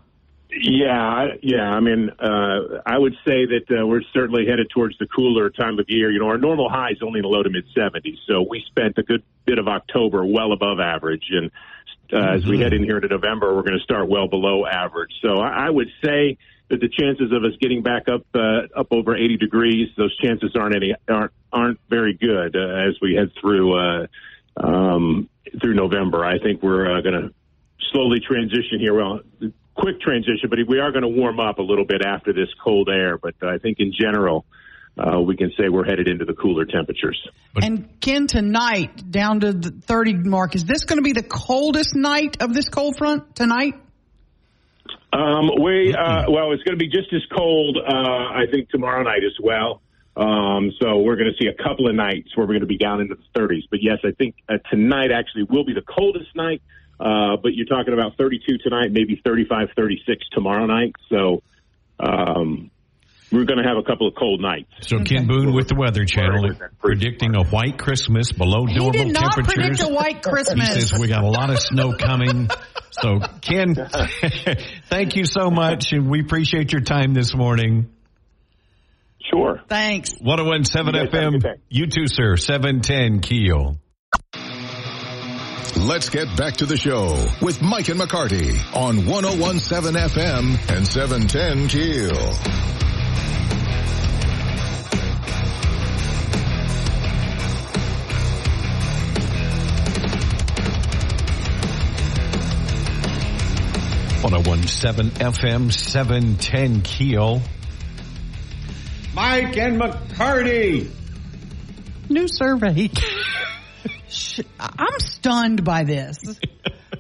[0.52, 1.70] Yeah, yeah.
[1.70, 5.78] I mean, uh, I would say that uh, we're certainly headed towards the cooler time
[5.78, 6.12] of year.
[6.12, 8.64] You know, our normal high is only in the low to mid 70s, so we
[8.68, 11.52] spent a good bit of October well above average, and
[12.12, 12.38] uh, mm-hmm.
[12.38, 15.12] as we head in here into November, we're going to start well below average.
[15.22, 16.40] So I, I would say
[16.70, 20.56] that the chances of us getting back up uh, up over 80 degrees, those chances
[20.56, 24.08] aren't any aren't aren't very good uh, as we head through uh,
[24.58, 25.30] um,
[25.62, 26.26] through November.
[26.26, 27.34] I think we're uh, going to
[27.92, 28.94] slowly transition here.
[28.96, 29.22] Well,
[29.80, 32.90] quick transition, but we are going to warm up a little bit after this cold
[32.90, 33.18] air.
[33.18, 34.46] But I think in general,
[34.98, 37.20] uh, we can say we're headed into the cooler temperatures.
[37.56, 41.96] And Ken, tonight down to the 30 mark, is this going to be the coldest
[41.96, 43.76] night of this cold front tonight?
[45.12, 49.02] Um, we uh, well, it's going to be just as cold, uh, I think, tomorrow
[49.02, 49.82] night as well.
[50.16, 52.78] Um, so we're going to see a couple of nights where we're going to be
[52.78, 53.64] down into the 30s.
[53.72, 56.62] But yes, I think uh, tonight actually will be the coldest night.
[57.00, 60.94] Uh, but you're talking about 32 tonight, maybe 35, 36 tomorrow night.
[61.10, 61.42] So
[62.00, 62.72] um,
[63.32, 64.70] we're going to have a couple of cold nights.
[64.82, 69.14] So Ken Boone with the Weather Channel predicting a white Christmas below he normal did
[69.14, 70.74] not predict a white Christmas.
[70.74, 72.50] He says we got a lot of snow coming.
[72.92, 73.76] So Ken,
[74.90, 77.90] thank you so much, and we appreciate your time this morning.
[79.32, 79.62] Sure.
[79.68, 80.14] Thanks.
[80.20, 81.60] 1017 FM.
[81.70, 82.36] You too, sir.
[82.36, 83.78] 710 Keel.
[85.78, 91.68] Let's get back to the show with Mike and McCarty on 1017 FM and 710
[91.68, 92.60] Keel.
[104.22, 107.42] One zero one seven FM seven ten Keel.
[109.14, 110.92] Mike and McCarty.
[112.10, 112.90] New survey.
[114.60, 116.40] I'm stunned by this.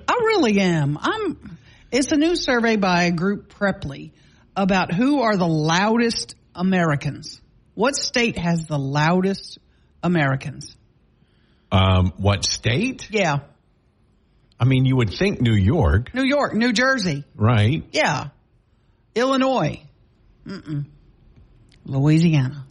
[0.07, 0.97] I really am.
[0.99, 1.57] I'm.
[1.91, 4.11] It's a new survey by a group Preply
[4.55, 7.41] about who are the loudest Americans.
[7.73, 9.57] What state has the loudest
[10.03, 10.75] Americans?
[11.71, 13.09] Um, what state?
[13.11, 13.39] Yeah,
[14.59, 17.23] I mean, you would think New York, New York, New Jersey.
[17.36, 17.84] right?
[17.91, 18.30] Yeah,
[19.15, 19.82] Illinois.
[20.45, 20.86] Mm-mm.
[21.86, 22.65] Louisiana.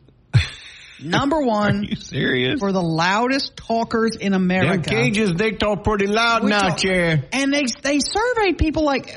[1.02, 2.58] Number one Are You serious?
[2.60, 4.90] for the loudest talkers in Them America.
[4.90, 7.24] Cajuns, they talk pretty loud We now, talk- chair.
[7.32, 9.16] And they they surveyed people like,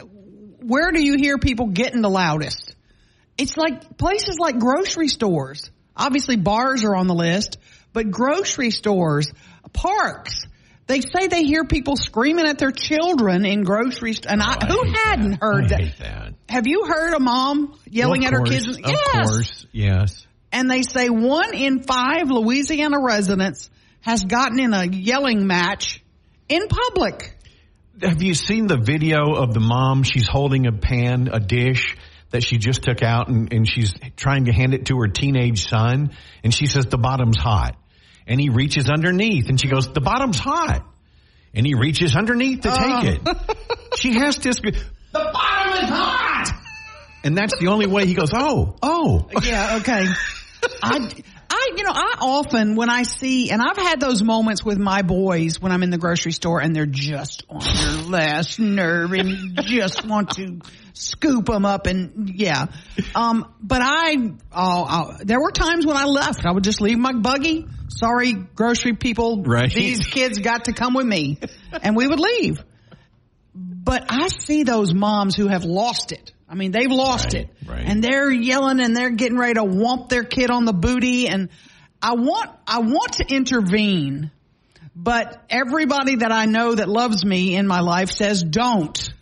[0.61, 2.75] where do you hear people getting the loudest?
[3.37, 5.71] It's like places like grocery stores.
[5.97, 7.57] Obviously, bars are on the list,
[7.93, 9.31] but grocery stores,
[9.73, 10.41] parks.
[10.87, 14.31] They say they hear people screaming at their children in grocery stores.
[14.31, 15.79] And I, oh, who hadn't heard I that?
[15.81, 16.33] hate that.
[16.49, 18.67] Have you heard a mom yelling Of at her kids?
[18.67, 19.29] Of yes.
[19.31, 20.27] course, yes.
[20.51, 23.69] And they say one in five Louisiana residents
[24.01, 26.03] has gotten in a yelling match
[26.49, 27.37] in public.
[28.01, 30.03] Have you seen the video of the mom?
[30.03, 31.95] She's holding a pan, a dish
[32.31, 35.67] that she just took out and, and she's trying to hand it to her teenage
[35.67, 36.11] son.
[36.43, 37.77] And she says, the bottom's hot.
[38.25, 40.85] And he reaches underneath and she goes, the bottom's hot.
[41.53, 43.31] And he reaches underneath to take oh.
[43.31, 43.97] it.
[43.97, 44.71] she has to, the
[45.13, 46.51] bottom is hot.
[47.23, 49.27] And that's the only way he goes, oh, oh.
[49.43, 50.07] Yeah, okay.
[50.83, 51.09] I,
[51.49, 55.01] I, you know, I often when I see, and I've had those moments with my
[55.01, 59.29] boys when I'm in the grocery store and they're just on their last nerve and
[59.29, 60.61] you just want to
[60.93, 62.67] scoop them up and yeah.
[63.15, 64.15] Um, but I,
[64.51, 66.45] oh, oh, there were times when I left.
[66.45, 67.65] I would just leave my buggy.
[67.89, 69.43] Sorry, grocery people.
[69.43, 69.71] Right.
[69.71, 71.39] These kids got to come with me,
[71.83, 72.63] and we would leave.
[73.53, 76.31] But I see those moms who have lost it.
[76.51, 77.49] I mean, they've lost Right, it.
[77.65, 77.85] right.
[77.85, 81.29] And they're yelling and they're getting ready to whomp their kid on the booty.
[81.29, 81.47] And
[82.01, 84.31] I want, I want to intervene,
[84.93, 89.13] but everybody that I know that loves me in my life says don't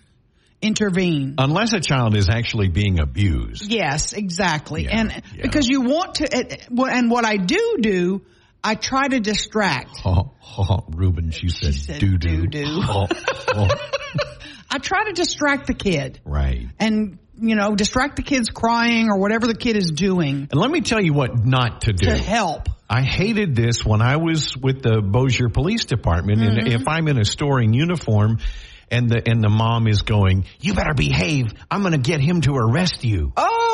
[0.59, 1.35] intervene.
[1.37, 3.71] Unless a child is actually being abused.
[3.71, 4.85] Yes, exactly.
[4.85, 5.43] Yeah, and yeah.
[5.43, 8.21] because you want to, and what I do do,
[8.63, 9.99] I try to distract.
[10.05, 12.47] Oh, oh, Ruben, she said, said doo doo.
[12.47, 12.81] doo-doo.
[12.83, 13.07] Oh,
[13.55, 13.67] oh.
[14.69, 16.67] I try to distract the kid right.
[16.79, 20.69] and, you know, distract the kids crying or whatever the kid is doing And let
[20.69, 22.05] me tell you what not to do.
[22.05, 22.69] to help.
[22.89, 26.81] I hated this when I was with the Bossier Police Department, and mm-hmm.
[26.81, 28.39] if I'm in a store in uniform,
[28.91, 31.53] and the and the mom is going, "You better behave.
[31.69, 33.68] I'm going to get him to arrest you." Oh,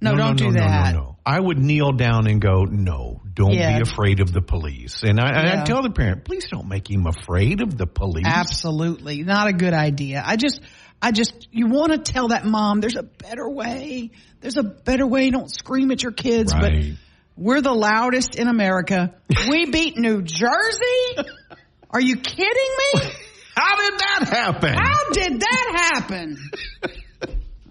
[0.00, 0.92] No, don't do that.
[0.94, 1.16] No, no, no.
[1.24, 3.78] I would kneel down and go, no, don't Yeah.
[3.78, 5.02] be afraid of the police.
[5.02, 5.62] And I, Yeah.
[5.62, 8.26] I tell the parent, please don't make him afraid of the police.
[8.26, 9.22] Absolutely.
[9.22, 10.22] Not a good idea.
[10.24, 10.60] I just,
[11.02, 14.10] I just, you want to tell that mom there's a better way.
[14.40, 15.30] There's a better way.
[15.30, 16.52] Don't scream at your kids.
[16.54, 16.92] Right.
[16.92, 19.14] But we're the loudest in America.
[19.48, 21.16] We beat New Jersey?
[21.90, 22.46] Are you kidding
[22.94, 23.00] me?
[23.56, 24.74] How did that happen?
[24.74, 26.36] How did that happen?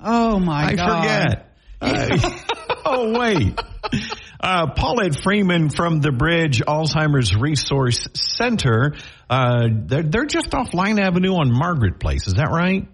[0.07, 0.89] Oh my I God.
[0.89, 1.44] I forget.
[1.86, 2.29] Uh,
[2.86, 3.59] oh wait.
[4.39, 8.95] Uh, Paulette Freeman from the Bridge Alzheimer's Resource Center.
[9.29, 12.27] Uh, they're, they're just off Line Avenue on Margaret Place.
[12.27, 12.88] Is that right?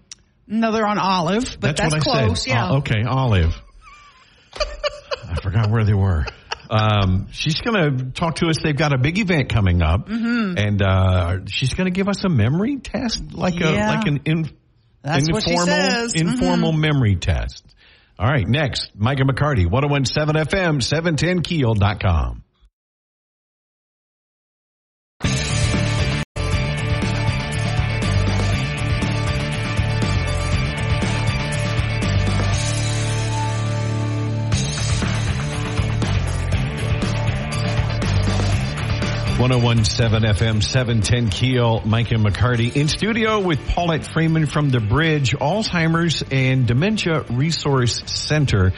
[0.46, 2.42] No, they're on Olive, but that's, what I close.
[2.44, 2.50] said.
[2.50, 2.70] Yeah.
[2.70, 3.54] Oh, okay, Olive.
[4.54, 6.26] I forgot where they were.
[6.70, 8.56] Um, she's going to talk to us.
[8.62, 10.56] They've got a big event coming up, Mm-hmm.
[10.58, 14.50] and uh, she's going to give us a memory test, like a like an in,
[15.02, 15.74] That's what she informal.
[15.74, 16.28] Mm-hmm.
[16.28, 17.62] informal memory test.
[18.18, 22.44] All right, next, Mike and McCarty, 1017 FM, 710keel.com.
[39.42, 44.06] One zero one seven FM seven ten Keel, Mike and McCarty in studio with Paulette
[44.06, 48.72] Freeman from the Bridge Alzheimer's and Dementia Resource Center.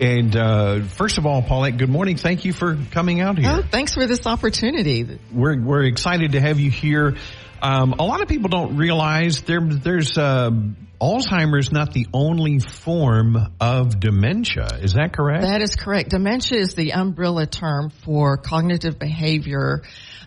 [0.00, 2.16] And uh, first of all, Paulette, good morning.
[2.16, 3.48] Thank you for coming out here.
[3.48, 5.20] Oh, thanks for this opportunity.
[5.32, 7.14] We're we're excited to have you here.
[7.62, 10.50] Um, a lot of people don't realize there there's uh,
[11.00, 14.68] Alzheimer's not the only form of dementia.
[14.80, 15.42] Is that correct?
[15.42, 16.10] That is correct.
[16.10, 19.82] Dementia is the umbrella term for cognitive behavior.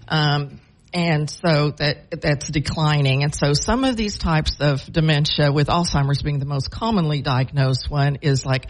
[0.08, 0.60] Um,
[0.94, 3.24] and so that that's declining.
[3.24, 7.90] And so some of these types of dementia, with Alzheimer's being the most commonly diagnosed
[7.90, 8.68] one, is like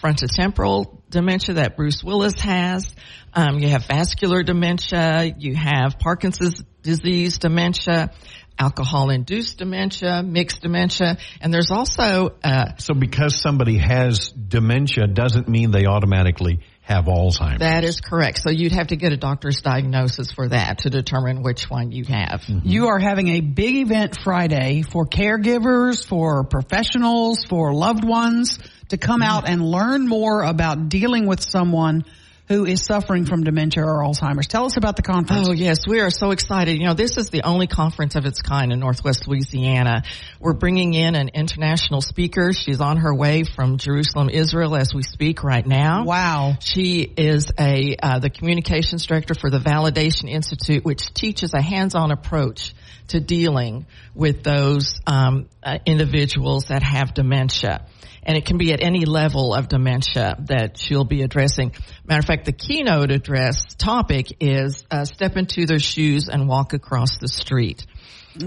[0.00, 2.94] frontotemporal dementia that Bruce Willis has.
[3.34, 5.34] Um, you have vascular dementia.
[5.38, 8.12] You have Parkinson's disease dementia,
[8.58, 15.70] alcohol-induced dementia, mixed dementia, and there's also uh, so because somebody has dementia doesn't mean
[15.70, 17.58] they automatically have Alzheimer's.
[17.58, 18.38] That is correct.
[18.38, 22.04] So you'd have to get a doctor's diagnosis for that to determine which one you
[22.04, 22.44] have.
[22.46, 28.98] You are having a big event Friday for caregivers, for professionals, for loved ones to
[28.98, 32.04] come out and learn more about dealing with someone
[32.48, 34.46] who is suffering from dementia or Alzheimer's.
[34.46, 35.48] Tell us about the conference.
[35.48, 36.78] Oh yes, we are so excited.
[36.78, 40.04] You know, this is the only conference of its kind in Northwest Louisiana.
[40.38, 42.52] We're bringing in an international speaker.
[42.52, 46.04] She's on her way from Jerusalem, Israel as we speak right now.
[46.04, 46.54] Wow.
[46.60, 52.12] She is a uh, the communications director for the Validation Institute, which teaches a hands-on
[52.12, 52.74] approach
[53.08, 57.86] to dealing with those um, uh, individuals that have dementia.
[58.26, 61.72] And it can be at any level of dementia that she'll be addressing.
[62.04, 66.74] Matter of fact, the keynote address topic is uh, step into their shoes and walk
[66.74, 67.86] across the street.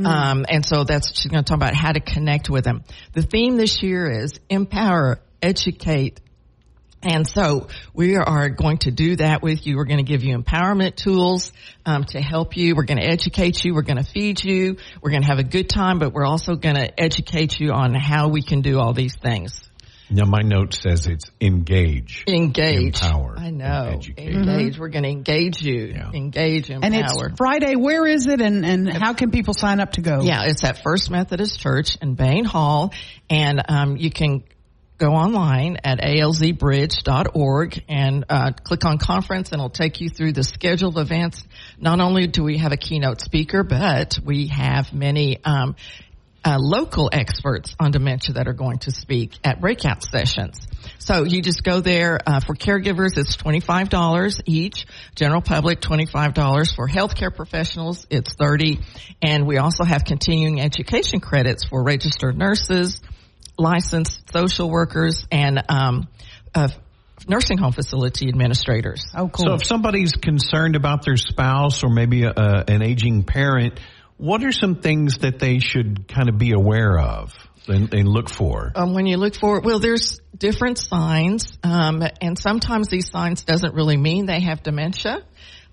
[0.05, 2.83] Um, and so that's she's going to talk about how to connect with them.
[3.13, 6.19] The theme this year is empower, educate,
[7.01, 9.77] and so we are going to do that with you.
[9.77, 11.53] We're going to give you empowerment tools
[11.85, 12.75] um, to help you.
[12.75, 13.73] We're going to educate you.
[13.73, 14.75] We're going to feed you.
[15.01, 17.95] We're going to have a good time, but we're also going to educate you on
[17.95, 19.68] how we can do all these things.
[20.11, 22.23] Now my note says it's engage.
[22.27, 23.01] Engage.
[23.01, 23.35] Empower.
[23.37, 23.91] I and know.
[23.93, 24.33] educate.
[24.33, 24.79] Engage.
[24.79, 25.85] We're going to engage you.
[25.85, 26.11] Yeah.
[26.13, 27.13] Engage, and it's.
[27.37, 27.75] Friday.
[27.75, 30.21] Where is it and, and how can people sign up to go?
[30.21, 32.93] Yeah, it's at First Methodist Church in Bain Hall,
[33.29, 34.43] and um, you can
[34.99, 40.43] go online at alzbridge.org and uh, click on conference, and it'll take you through the
[40.43, 41.43] scheduled events.
[41.79, 45.43] Not only do we have a keynote speaker, but we have many.
[45.43, 45.75] Um,
[46.45, 50.67] uh, local experts on dementia that are going to speak at breakout sessions.
[50.99, 53.17] So you just go there uh, for caregivers.
[53.17, 54.85] It's twenty five dollars each.
[55.15, 58.07] General public twenty five dollars for healthcare professionals.
[58.09, 58.79] It's thirty,
[59.21, 63.01] and we also have continuing education credits for registered nurses,
[63.57, 66.07] licensed social workers, and um,
[66.55, 66.69] uh,
[67.27, 69.05] nursing home facility administrators.
[69.15, 69.45] Oh, cool.
[69.45, 73.79] So if somebody's concerned about their spouse or maybe a, a, an aging parent,
[74.19, 77.33] what are some things that they should kind of be aware of
[77.67, 78.71] and, and look for?
[78.75, 83.73] um, when you look for well there's different signs um, and sometimes these signs doesn't
[83.73, 85.23] really mean they have dementia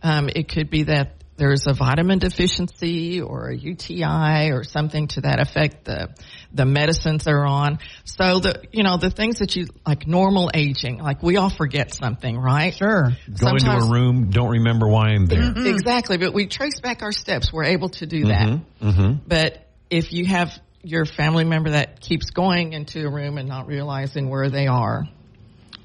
[0.03, 5.23] um, it could be that there's a vitamin deficiency or a UTI or something to
[5.23, 6.09] that effect the
[6.57, 10.99] the medicines they're on so the you know the things that you like normal aging
[10.99, 13.13] like we all forget something right Sure.
[13.39, 15.41] Go into a room, don't remember why I'm there.
[15.41, 15.67] Mm-hmm.
[15.67, 17.53] Exactly, but we trace back our steps.
[17.53, 18.49] We're able to do that.
[18.49, 19.13] Mm-hmm, mm-hmm.
[19.27, 23.67] But if you have your family member that keeps going into a room and not
[23.67, 25.05] realizing where they are,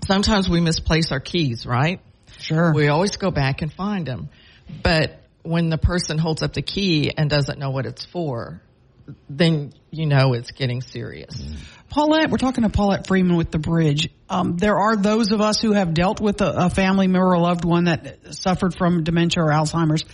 [0.05, 2.01] sometimes we misplace our keys, right?
[2.39, 2.73] Sure.
[2.73, 4.29] We always go back and find them.
[4.83, 8.61] But when the person holds up the key and doesn't know what it's for,
[9.29, 11.41] then you know it's getting serious.
[11.89, 14.09] Paulette, we're talking to Paulette Freeman with the bridge.
[14.29, 17.37] Um, there are those of us who have dealt with a, a family member or
[17.37, 20.05] loved one that suffered from dementia or Alzheimer's,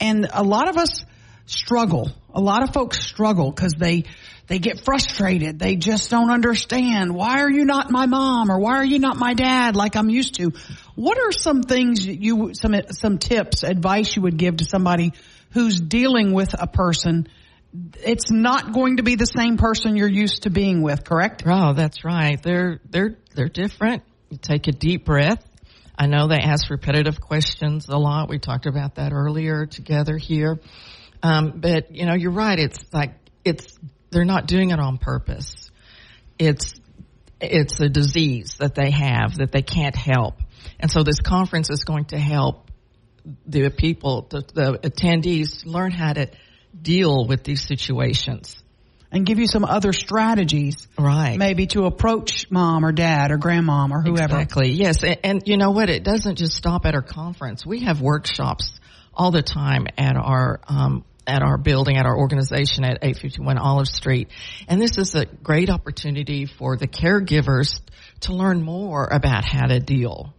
[0.00, 1.04] and a lot of us
[1.46, 2.10] struggle.
[2.32, 4.04] A lot of folks struggle because they
[4.50, 5.60] they get frustrated.
[5.60, 7.14] They just don't understand.
[7.14, 10.10] Why are you not my mom or why are you not my dad like I'm
[10.10, 10.52] used to?
[10.96, 15.12] What are some things you some some tips, advice you would give to somebody
[15.52, 17.28] who's dealing with a person?
[17.72, 21.44] It's not going to be the same person you're used to being with, correct?
[21.46, 22.42] Oh, that's right.
[22.42, 24.02] They're they're they're different.
[24.28, 25.44] You take a deep breath.
[25.96, 28.28] I know they ask repetitive questions a lot.
[28.28, 30.58] We talked about that earlier together here.
[31.22, 32.58] Um, but you know, you're right.
[32.58, 33.14] It's like
[33.44, 33.78] it's
[34.10, 35.70] they're not doing it on purpose.
[36.38, 36.74] It's
[37.40, 40.34] it's a disease that they have that they can't help,
[40.80, 42.70] and so this conference is going to help
[43.46, 46.30] the people, the, the attendees, learn how to
[46.80, 48.56] deal with these situations.
[49.12, 51.36] And give you some other strategies, Right.
[51.36, 54.36] maybe to approach mom or dad or grandmom or whoever.
[54.36, 54.70] Exactly.
[54.70, 55.02] Yes.
[55.02, 55.90] And, and you know what?
[55.90, 57.66] It doesn't just stop at our conference.
[57.66, 58.78] We have workshops
[59.12, 63.86] all the time at our, um, at our building, at our organization at 851 Olive
[63.86, 64.28] Street.
[64.68, 67.80] And this is a great opportunity for the caregivers
[68.20, 70.34] to learn more about how to deal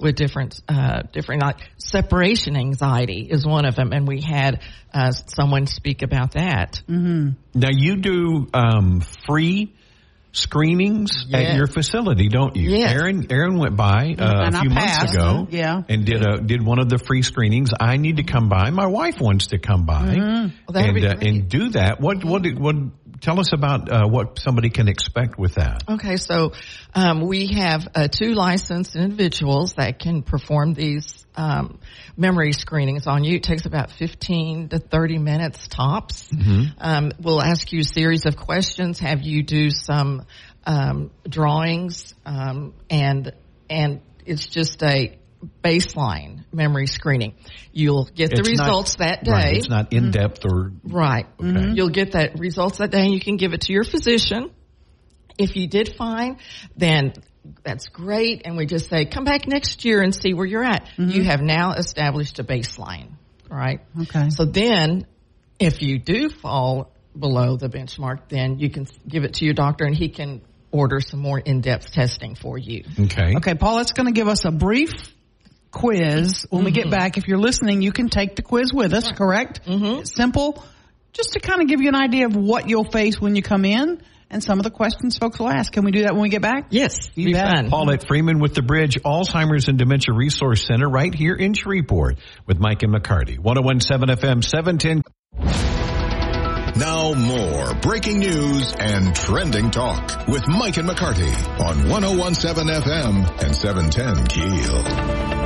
[0.00, 3.92] with different, uh, different, like separation anxiety is one of them.
[3.92, 4.62] And we had,
[4.94, 6.80] uh, someone speak about that.
[7.54, 9.74] Now you do um, free
[10.32, 12.70] screenings at your facility, don't you?
[12.70, 12.92] Yes.
[12.92, 15.82] Aaron Aaron went by uh, a few months ago, Yeah.
[15.88, 17.70] and did a did one of the free screenings.
[17.78, 18.70] I need to come by.
[18.70, 22.00] My wife wants to come by Well, that'd and uh, and do that.
[22.00, 22.76] What what did- what?
[23.20, 25.82] Tell us about uh, what somebody can expect with that.
[25.88, 26.52] Okay, so
[26.94, 31.80] um, we have uh, two licensed individuals that can perform these um,
[32.16, 33.36] memory screenings on you.
[33.36, 36.28] It takes about 15 to 30 minutes tops.
[36.78, 40.24] Um, we'll ask you a series of questions, have you do some
[40.66, 43.32] um, drawings, um, and
[43.70, 45.17] and it's just a
[45.62, 47.34] baseline memory screening.
[47.72, 49.30] You'll get the It's not- results that day.
[49.30, 50.10] Right, it's not in mm-hmm.
[50.10, 51.26] depth or Right.
[51.38, 51.48] Okay.
[51.48, 51.72] Mm-hmm.
[51.74, 54.50] You'll get that results that day and you can give it to your physician.
[55.38, 56.38] If you did fine,
[56.76, 57.12] then
[57.62, 58.42] that's great.
[58.44, 60.86] And we just say, come back next year and see where you're at.
[60.96, 61.10] Mm-hmm.
[61.10, 63.12] You have now established a baseline.
[63.48, 63.80] Right.
[64.02, 64.30] Okay.
[64.30, 65.06] So then
[65.58, 69.84] if you do fall below the benchmark, then you can give it to your doctor
[69.84, 72.84] and he can order some more in-depth testing for you.
[72.98, 73.36] okay.
[73.36, 74.92] Okay, Paulette's going to give us a brief
[75.70, 76.46] quiz.
[76.50, 79.64] When we get back, if you're listening, you can take the quiz with us, correct?
[79.64, 80.04] Mm-hmm.
[80.04, 80.64] Simple,
[81.12, 83.64] just to kind of give you an idea of what you'll face when you come
[83.64, 85.72] in and some of the questions folks will ask.
[85.72, 86.66] Can we do that when we get back?
[86.70, 87.10] Yes.
[87.14, 87.68] You be bet.
[87.70, 92.58] Paulette Freeman with the Bridge Alzheimer's and Dementia Resource Center right here in Shreveport with
[92.58, 93.38] Mike and McCarty.
[93.38, 95.02] 1017 FM 710.
[96.76, 103.56] Now more breaking news and trending talk with Mike and McCarty on 1017 FM and
[103.56, 105.37] 710 Keel.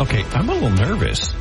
[0.00, 1.32] Okay, I'm a little nervous.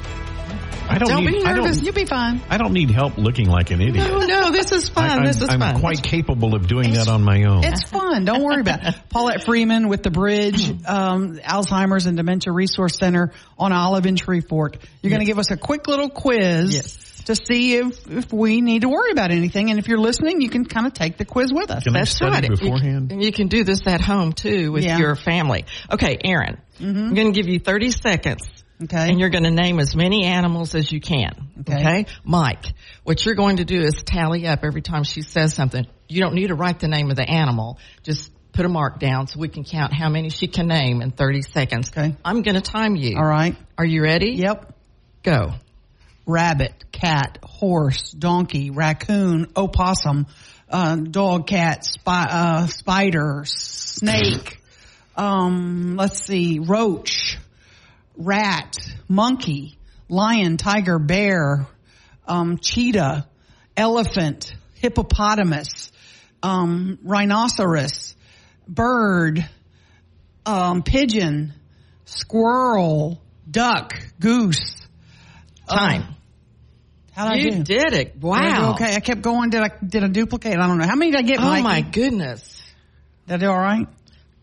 [0.90, 1.78] I don't, Don't need, be nervous.
[1.78, 2.42] don't, You'll be fine.
[2.50, 4.08] I don't need help looking like an idiot.
[4.10, 5.22] No, no, this is fun.
[5.22, 5.80] I, this is I'm fun.
[5.80, 7.64] quite capable of doing that on my own.
[7.64, 8.26] It's fun.
[8.26, 8.96] Don't worry about it.
[9.10, 14.78] Paulette Freeman with the Bridge, um, Alzheimer's and Dementia Resource Center on Olive in Shreveport.
[15.04, 17.09] You're going to give us a quick little quiz Yes.
[17.30, 19.70] To see if, if we need to worry about anything.
[19.70, 21.84] And if you're listening, you can kind of take the quiz with us.
[21.84, 22.44] Can I That's study right.
[22.44, 23.12] You- beforehand?
[23.12, 24.98] And you can do this at home too with Yeah.
[24.98, 25.66] your family.
[25.92, 26.98] Okay, Aaron, mm-hmm.
[26.98, 28.42] I'm going to give you 30 seconds.
[28.82, 29.10] Okay.
[29.10, 31.50] And you're going to name as many animals as you can.
[31.62, 32.06] Okay.
[32.24, 32.66] Mike,
[33.04, 35.86] what you're going to do is tally up every time she says something.
[36.08, 37.78] You don't need to write the name of the animal.
[38.04, 41.12] Just put a mark down so we can count how many she can name in
[41.12, 41.92] 30 seconds.
[41.92, 42.16] Okay.
[42.24, 43.18] I'm going to time you.
[43.18, 43.58] All right.
[43.78, 44.32] Are you ready?
[44.32, 44.74] Yep.
[45.24, 45.52] Go.
[46.30, 50.28] Rabbit, cat, horse, donkey, raccoon, opossum,
[50.70, 54.62] uh, dog, cat, spy, uh, spider, snake,
[55.16, 57.38] um, let's see, roach,
[58.16, 58.78] rat,
[59.08, 59.78] monkey,
[60.08, 61.66] lion, tiger, bear,
[62.28, 63.28] um, cheetah,
[63.76, 65.92] elephant, hippopotamus,
[66.44, 68.16] um, rhinoceros,
[68.68, 69.44] bird,
[70.46, 71.54] um, pigeon,
[72.06, 73.20] squirrel,
[73.50, 74.76] duck, goose.
[75.68, 76.16] Time.
[77.20, 77.64] How did I you do?
[77.64, 78.20] did it.
[78.20, 78.72] Did I Wow.
[78.76, 79.50] Okay, I kept going.
[79.50, 80.54] Did I did I duplicate?
[80.58, 80.88] I don't know.
[80.88, 81.40] How many did I get?
[81.40, 81.64] Oh Mikey?
[81.64, 82.64] my goodness.
[83.28, 83.88] Did I do all right?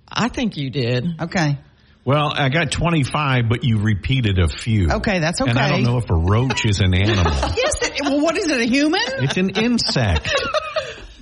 [0.07, 1.07] I think you did.
[1.23, 1.59] Okay.
[2.05, 4.89] Well, I got 25, but you repeated a few.
[4.91, 5.51] Okay, that's okay.
[5.51, 7.33] And I don't know if a roach is an animal.
[7.57, 7.75] Yes.
[7.83, 8.61] It, well, what is it?
[8.61, 9.01] A human?
[9.07, 10.31] it's an insect.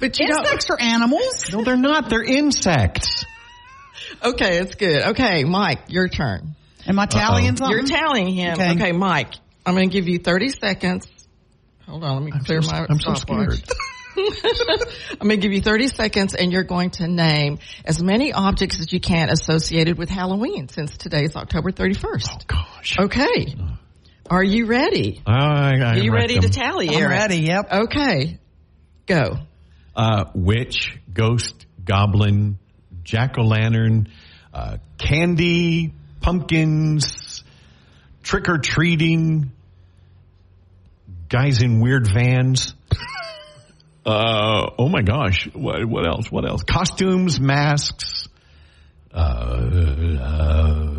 [0.01, 1.51] But you don't- insects are animals.
[1.53, 2.11] No, they're not.
[2.11, 3.25] They're insects.
[4.23, 5.03] Okay, it's good.
[5.11, 6.57] Okay, Mike, your turn.
[6.87, 7.71] Am I tallying something?
[7.75, 8.55] You're tallying him.
[8.55, 8.73] Okay.
[8.73, 9.33] Okay, Mike,
[9.65, 11.07] I'm going to give you 30 seconds.
[11.87, 13.62] Hold on, let me clear so- my I'm so scared.
[14.16, 18.78] I'm going to give you 30 seconds and you're going to name as many objects
[18.78, 22.28] as you can associated with Halloween since today is October 31st.
[22.30, 22.97] Oh gosh.
[22.99, 23.57] Okay.
[24.30, 25.20] Are you ready?
[25.26, 26.51] I, I Are you wrecked ready to them.
[26.53, 27.39] tally, I'm ready.
[27.39, 27.72] Yep.
[27.72, 28.39] Okay.
[29.07, 29.39] Go.
[29.97, 32.59] uh, witch, ghost, goblin,
[33.03, 34.09] jack o' lantern,
[34.53, 37.43] uh, candy, pumpkins,
[38.22, 39.51] trick or treating,
[41.35, 42.74] guys in weird vans.
[44.07, 46.30] Uh, oh my gosh, what, what else?
[46.30, 46.62] What else?
[46.62, 48.28] Costumes, masks.
[49.11, 49.16] Uh,
[50.20, 50.95] uh,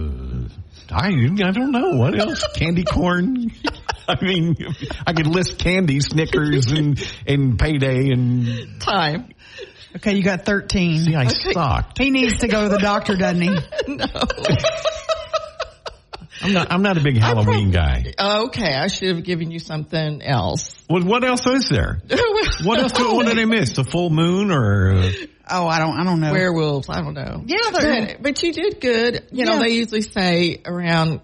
[0.90, 2.44] I, I don't know what else.
[2.56, 3.52] Candy corn.
[4.08, 4.56] I mean,
[5.06, 9.30] I could list candy, Snickers, and and payday, and Time.
[9.98, 11.04] Okay, you got 13.
[11.04, 12.00] see, I sucked.
[12.00, 13.50] He needs to go to the doctor, doesn't he?
[13.88, 14.08] no.
[16.42, 16.72] I'm not.
[16.72, 18.14] I'm not a big Halloween guy.
[18.20, 20.76] Okay, I should have given you something else.
[20.88, 22.02] What What else is there?
[22.64, 22.92] What else?
[22.94, 23.74] do- What did I miss?
[23.74, 25.12] The full moon or?
[25.50, 26.00] Oh, I don't.
[26.00, 26.32] I don't know.
[26.32, 27.44] Werewolves, I don't know.
[27.46, 29.28] Yeah, but, but you did good.
[29.32, 29.60] You know, Yeah.
[29.64, 31.22] they usually say around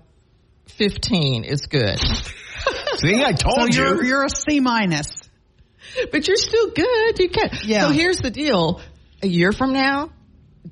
[0.67, 1.97] 15 is good.
[2.97, 4.09] see, I so told you're you.
[4.09, 5.11] you're a C minus.
[6.11, 7.19] but you're still good.
[7.19, 7.49] You can.
[7.63, 7.81] Yeah.
[7.87, 8.81] So here's the deal.
[9.23, 10.09] A year from now,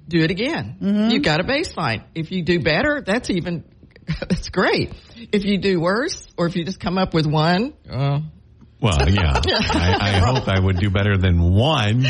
[0.08, 0.78] do it again.
[0.82, 1.10] Mm-hmm.
[1.12, 2.04] You've got a baseline.
[2.16, 3.64] If you do better, that's even,
[4.30, 4.92] that's great.
[5.32, 8.20] If you do worse, or if you just come up with one, uh,
[8.82, 9.34] Well, yeah.
[9.46, 12.06] I, I hope I would do better than one.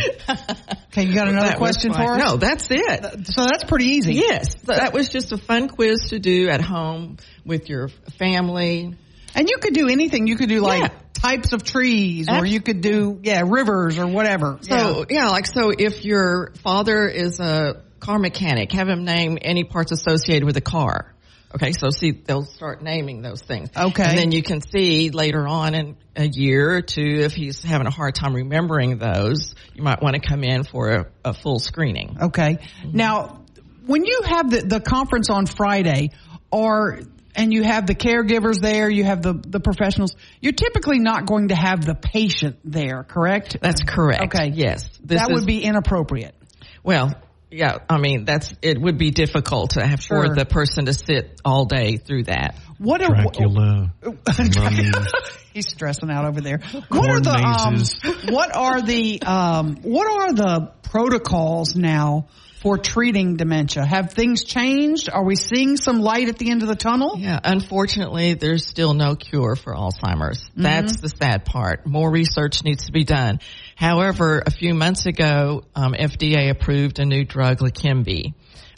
[0.92, 2.08] Okay, you got another that was question fine.
[2.08, 2.20] for us?
[2.20, 3.28] No, that's it.
[3.28, 4.14] So that's pretty easy.
[4.16, 8.96] Yes, so that was just a fun quiz to do at home with your family.
[9.36, 10.28] And you could do anything.
[10.28, 10.98] You could do like Yeah.
[11.14, 14.58] types of trees, or Abs- you could do yeah rivers or whatever.
[14.62, 15.30] So yeah.
[15.30, 20.46] like so, if your father is a car mechanic, have him name any parts associated
[20.46, 21.14] with a car.
[21.54, 23.70] Okay, so see, they'll start naming those things.
[23.76, 24.04] Okay.
[24.04, 27.88] and then you can see later on in a year or two if he's having
[27.88, 31.58] a hard time remembering those, you might want to come in for a, a full
[31.60, 32.18] screening.
[32.22, 32.58] Okay.
[32.84, 32.96] Mm-hmm.
[32.96, 33.42] Now,
[33.88, 36.12] when you have the, the conference on Friday,
[36.52, 37.00] or
[37.36, 40.16] and you have the caregivers there, you have the the professionals.
[40.42, 43.58] You're typically not going to have the patient there, correct?
[43.62, 44.36] That's correct.
[44.36, 44.52] Okay.
[44.54, 46.36] Yes, This that is- would be inappropriate.
[46.84, 47.14] Well,
[47.52, 50.28] yeah, I mean that's it would be difficult to have Sure.
[50.28, 52.56] for the person to sit all day through that.
[52.78, 53.92] What are Dracula.
[55.54, 56.60] He's stressing out over there.
[56.72, 57.84] What Corn are the um,
[58.34, 62.28] what are the um, what are the protocols now
[62.62, 63.86] for treating dementia?
[63.86, 65.10] Have things changed?
[65.10, 67.16] Are we seeing some light at the end of the tunnel?
[67.18, 70.50] Yeah, unfortunately, there's still no cure for Alzheimer's.
[70.56, 71.86] That's the sad part.
[71.88, 73.40] More research needs to be done.
[73.80, 78.34] However, a few months ago, um, FDA approved a new drug, Leqembi,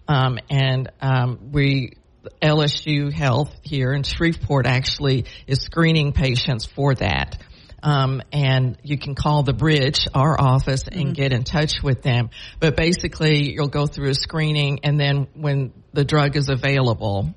[0.08, 1.94] um, and um, we
[2.40, 7.42] LSU Health here in Shreveport actually is screening patients for that.
[7.82, 12.30] Um, and you can call the bridge, our office, and get in touch with them.
[12.60, 17.34] But basically, you'll go through a screening, and then when the drug is available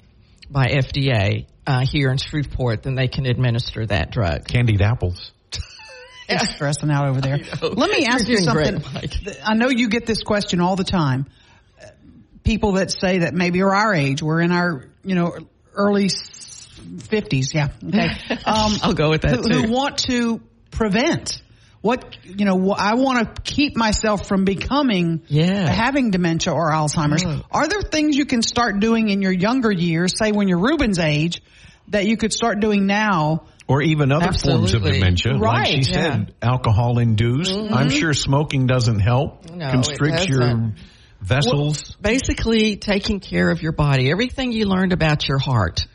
[0.50, 4.44] by FDA uh, here in Shreveport, then they can administer that drug.
[4.46, 5.32] Candied apples.
[6.28, 7.38] He's stressing out over there.
[7.62, 8.78] Let me ask You're you something.
[8.78, 9.38] great.
[9.44, 11.26] I know you get this question all the time.
[12.42, 15.36] People that say that maybe are our age, we're in our, you know,
[15.74, 17.52] early fifties.
[17.54, 17.68] Yeah.
[17.86, 18.08] Okay.
[18.46, 19.62] Um, I'll go with that who, too.
[19.62, 20.40] who want to
[20.70, 21.40] prevent
[21.80, 25.68] what, you know, I want to keep myself from becoming, Yeah.
[25.70, 27.22] having dementia or Alzheimer's.
[27.26, 27.42] Oh.
[27.51, 30.98] Are there things you can start doing in your younger years, say when you're Ruben's
[30.98, 31.42] age,
[31.88, 34.93] that you could start doing now Or even other forms of Absolutely.
[34.99, 35.32] dementia.
[35.32, 36.12] Like Right, she yeah.
[36.12, 37.53] said, alcohol induced.
[37.55, 39.51] I'm sure smoking doesn't help.
[39.51, 40.73] No, Constricts your
[41.23, 41.97] vessels.
[42.01, 44.11] basically taking care of your body.
[44.11, 45.86] Everything you learned about your heart,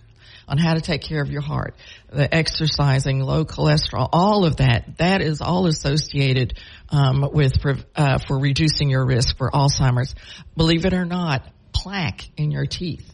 [0.47, 1.75] on how to take care of your heart,
[2.11, 6.55] the exercising, low cholesterol, all of that, that is all associated
[6.89, 10.15] um, with pre- uh, for reducing your risk for Alzheimer's.
[10.57, 13.07] Believe it or not, plaque in your teeth.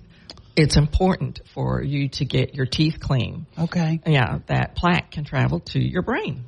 [0.55, 3.45] It's important for you to get your teeth clean.
[3.59, 3.99] Okay.
[4.05, 6.45] Yeah, that plaque can travel to your brain.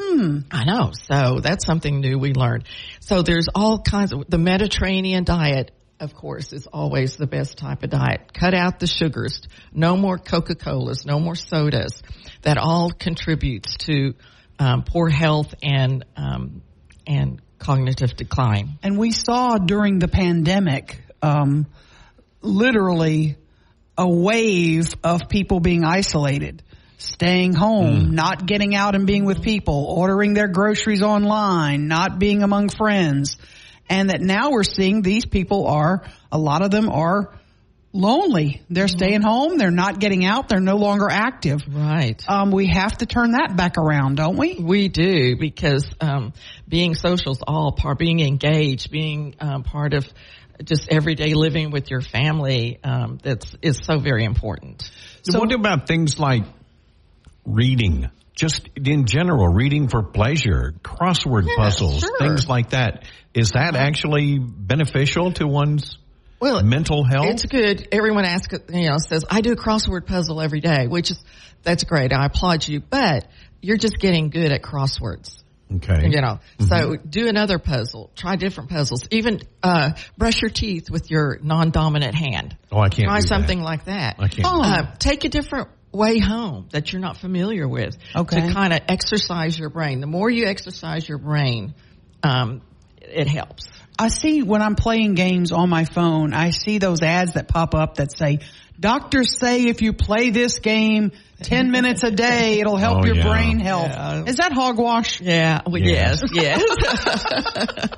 [0.00, 0.40] Hmm.
[0.50, 0.90] I know.
[0.92, 2.64] So that's something new we learned.
[3.00, 5.70] So there's all kinds of, the Mediterranean diet,
[6.00, 8.32] of course, is always the best type of diet.
[8.34, 9.40] Cut out the sugars.
[9.72, 11.06] No more Coca-Colas.
[11.06, 12.02] No more sodas.
[12.42, 14.14] That all contributes to
[14.58, 16.62] um, poor health and, um,
[17.06, 18.78] and cognitive decline.
[18.82, 21.66] And we saw during the pandemic, um,
[22.42, 23.36] literally
[23.96, 26.62] a wave of people being isolated
[27.04, 32.42] staying home, not getting out and being with people, ordering their groceries online, not being
[32.42, 33.36] among friends.
[33.88, 36.02] And that now we're seeing these people are,
[36.32, 37.34] a lot of them are
[37.92, 38.62] lonely.
[38.70, 39.58] They're staying home.
[39.58, 40.48] They're not getting out.
[40.48, 41.62] They're no longer active.
[41.68, 42.22] Right.
[42.28, 44.54] Um, we have to turn that back around, don't we?
[44.54, 46.32] We do because um,
[46.66, 50.06] being social is all part, being engaged, being um, part of
[50.62, 52.78] just everyday living with your family.
[52.84, 54.88] Um, that's is so very important.
[55.22, 56.44] So what about things like
[57.44, 58.10] reading?
[58.34, 62.18] Just in general, reading for pleasure, crossword puzzles, sure.
[62.18, 63.04] things like that.
[63.32, 65.98] Is that actually beneficial to one's
[66.40, 67.26] Well, mental health?
[67.26, 67.86] It's good.
[67.92, 71.18] Everyone asks, you know, says, I do a crossword puzzle every day, which is,
[71.62, 72.12] that's great.
[72.12, 73.28] I applaud you, but
[73.62, 75.43] you're just getting good at crosswords.
[75.76, 76.08] Okay.
[76.08, 81.10] You know, so do another puzzle, try different puzzles, even, uh, brush your teeth with
[81.10, 82.56] your non-dominant hand.
[82.70, 83.28] Oh, I can't Try do that.
[83.28, 84.16] something like that.
[84.18, 84.46] I can't.
[84.46, 87.96] Uh, take a different way home that you're not familiar with.
[88.14, 88.48] Okay.
[88.48, 90.00] To kind of exercise your brain.
[90.00, 91.74] The more you exercise your brain,
[92.22, 92.62] um,
[93.00, 93.68] it helps.
[93.98, 97.74] I see when I'm playing games on my phone, I see those ads that pop
[97.74, 98.40] up that say,
[98.78, 101.12] doctors say if you play this game
[101.42, 103.28] 10 minutes a day, it'll help Oh, your yeah.
[103.28, 103.88] brain health.
[103.90, 104.24] Yeah.
[104.26, 105.20] Is that hogwash?
[105.20, 105.62] Yeah.
[105.66, 106.22] Well, Yes.
[106.32, 106.62] yes.
[106.62, 107.88] Yes.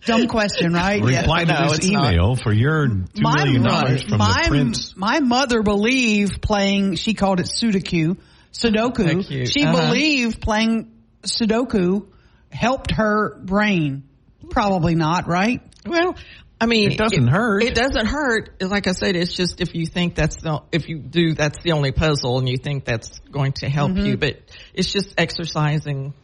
[0.06, 1.02] Dumb question, right?
[1.02, 2.12] Reply to No, this it's not.
[2.12, 4.96] email for your two million dollars from my, the prince.
[4.96, 8.16] my mother believed playing, she called it Sudoku,
[8.52, 9.24] Sudoku.
[9.24, 9.44] So.
[9.44, 9.76] She Uh-huh.
[9.88, 10.92] believed playing
[11.22, 12.06] Sudoku
[12.50, 14.04] helped her brain.
[14.50, 15.60] Probably not, right?
[15.84, 16.14] Well,
[16.58, 17.62] I mean, It doesn't hurt.
[17.62, 18.62] It doesn't hurt.
[18.62, 21.72] Like I said, it's just if you think that's the if you do that's the
[21.72, 24.06] only puzzle and you think that's going to help Mm-hmm.
[24.06, 24.40] you, but
[24.72, 26.14] it's just exercising,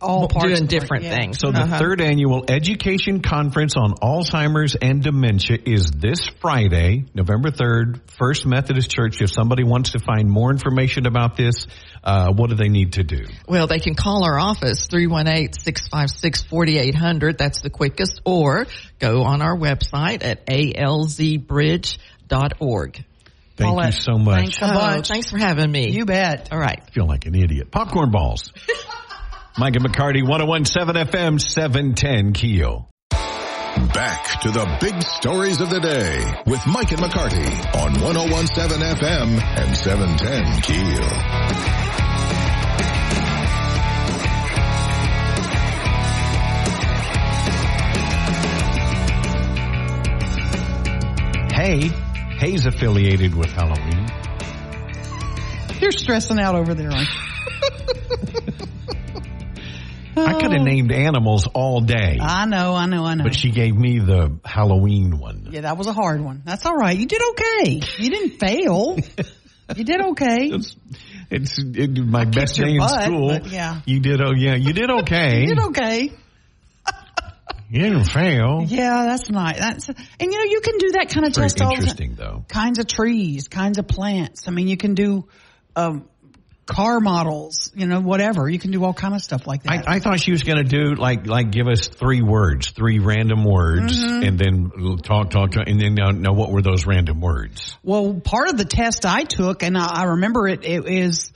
[0.00, 1.16] All parts doing different yeah.
[1.16, 1.38] things.
[1.38, 1.78] So the Uh-huh.
[1.78, 8.90] third annual education conference on Alzheimer's and dementia is this Friday, November 3rd, First Methodist
[8.90, 9.20] Church.
[9.20, 11.66] If somebody wants to find more information about this,
[12.04, 13.24] uh, what do they need to do?
[13.48, 17.38] Well, they can call our office 318-656-4800.
[17.38, 18.66] That's the quickest, or
[18.98, 23.04] go on our website at alzbridge.org.
[23.54, 24.38] Thank you so much.
[24.40, 25.08] thanks so much.
[25.08, 25.90] thanks for having me.
[25.90, 26.48] You bet.
[26.52, 26.82] All right.
[26.84, 27.70] I feel like an idiot.
[27.70, 28.50] Popcorn balls.
[29.58, 32.88] Mike and McCarty, 1017 FM, 710 Keel.
[33.10, 39.38] Back to the big stories of the day with Mike and McCarty on 1017 FM
[39.58, 41.02] and 710 Keel.
[51.52, 51.88] Hey,
[52.38, 54.08] Hay's affiliated with Halloween.
[55.78, 58.66] You're stressing out over there, aren't you?
[60.16, 63.24] I could have named animals all day, I know, I know, I know.
[63.24, 65.48] but she gave me the Halloween one.
[65.50, 66.42] yeah, that was a hard one.
[66.44, 66.96] That's all right.
[66.96, 67.80] You did okay.
[67.98, 68.98] You didn't fail.
[69.76, 70.48] You did okay.
[70.48, 70.76] It's
[71.30, 73.38] it's it, my best your day in school.
[73.48, 73.80] yeah.
[73.86, 74.20] you did.
[74.20, 75.40] Oh yeah, you did okay.
[75.40, 76.10] You did okay.
[77.70, 78.64] You didn't fail.
[78.66, 79.58] Yeah, that's nice.
[79.58, 81.78] That's and you know you can do that kind of Very test all time.
[81.78, 82.44] interesting though.
[82.48, 84.46] Kinds of trees, kinds of plants.
[84.46, 85.26] I mean, you can do
[85.74, 86.06] um,
[86.66, 87.70] car models.
[87.74, 88.48] You know, whatever.
[88.48, 89.88] You can do all kind of stuff like that.
[89.88, 92.98] I, I thought she was going to do like like give us three words, three
[92.98, 94.22] random words, Mm-hmm.
[94.22, 97.76] and then talk talk talk, and then now, now what were those random words?
[97.82, 101.32] Well, part of the test I took, and I, I remember it, it is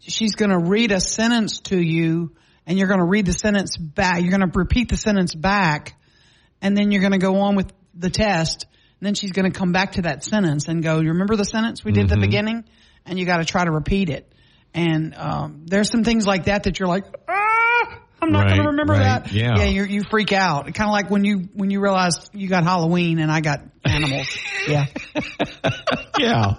[0.00, 2.32] she's going to read a sentence to you,
[2.66, 4.20] and you're going to read the sentence back.
[4.22, 5.94] You're going to repeat the sentence back,
[6.62, 8.66] and then you're going to go on with the test.
[9.00, 11.44] And then she's going to come back to that sentence and go, "You remember the
[11.44, 12.64] sentence we did at the beginning?"
[13.06, 14.29] And you got to try to repeat it.
[14.74, 18.68] And um, there's some things like that that you're like, ah, I'm not going to
[18.68, 19.32] remember right, that.
[19.32, 19.56] yeah.
[19.56, 20.64] yeah, you you freak out.
[20.74, 24.28] Kind of like when you when you realize you got Halloween and I got animals.
[24.68, 24.86] yeah.
[26.18, 26.54] Yeah.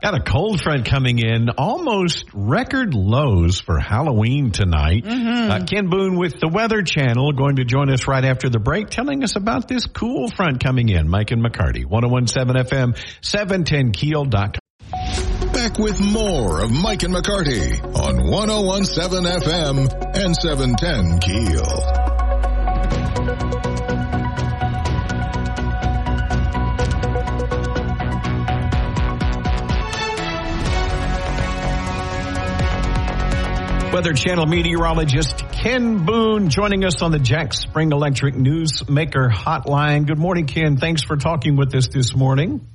[0.00, 5.04] Got a cold front coming in, almost record lows for Halloween tonight.
[5.04, 5.50] Mm-hmm.
[5.50, 8.90] Uh, Ken Boone with the Weather Channel going to join us right after the break,
[8.90, 11.08] telling us about this cool front coming in.
[11.08, 14.60] Mike and McCarty, 1017 FM, 710keel.com.
[15.68, 21.62] Back with more of Mike and McCarty on 1017 FM and 710 Keel.
[33.92, 40.06] Weather Channel meteorologist Ken Boone joining us on the Jack Spring Electric Newsmaker Hotline.
[40.06, 40.78] Good morning, Ken.
[40.78, 42.66] Thanks for talking with us this morning.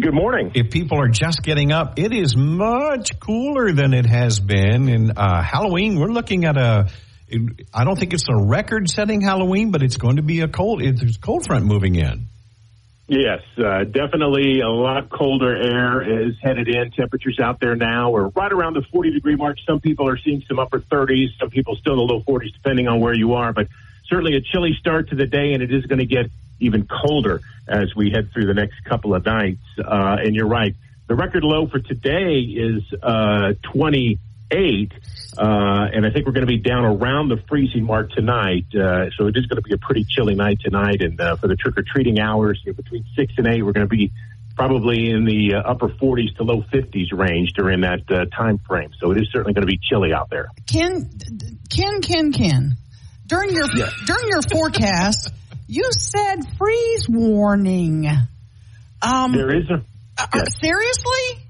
[0.00, 0.52] Good morning.
[0.54, 4.88] If people are just getting up, it is much cooler than it has been.
[4.88, 6.88] And uh, Halloween, we're looking at a.
[7.74, 10.80] I don't think it's a record-setting Halloween, but it's going to be a cold.
[10.80, 12.28] There's a cold front moving in.
[13.08, 16.92] Yes, uh, definitely a lot colder air is headed in.
[16.92, 19.58] Temperatures out there now are right around the 40 degree mark.
[19.66, 22.88] Some people are seeing some upper 30s, some people still in the low 40s, depending
[22.88, 23.52] on where you are.
[23.52, 23.68] But
[24.10, 26.26] certainly a chilly start to the day, and it is going to get
[26.58, 29.62] even colder as we head through the next couple of nights.
[29.78, 30.74] Uh, and you're right.
[31.06, 34.92] The record low for today is uh, 28,
[35.38, 35.42] uh,
[35.92, 38.66] and I think we're going to be down around the freezing mark tonight.
[38.74, 41.00] Uh, so it is going to be a pretty chilly night tonight.
[41.00, 43.72] And uh, for the trick or treating hours, you know, between six and eight, we're
[43.72, 44.12] going to be
[44.54, 48.06] probably in the uh, upper 40s to low 50s range during that
[48.36, 48.90] time frame.
[49.00, 50.48] So it is certainly going to be chilly out there.
[50.70, 51.10] Ken,
[51.70, 52.76] Ken, Ken, Ken.
[53.30, 53.68] During your
[54.06, 55.32] during your forecast,
[55.68, 58.04] you said freeze warning.
[59.00, 59.84] Um, There is a
[60.18, 60.58] uh, yes.
[60.60, 61.46] seriously?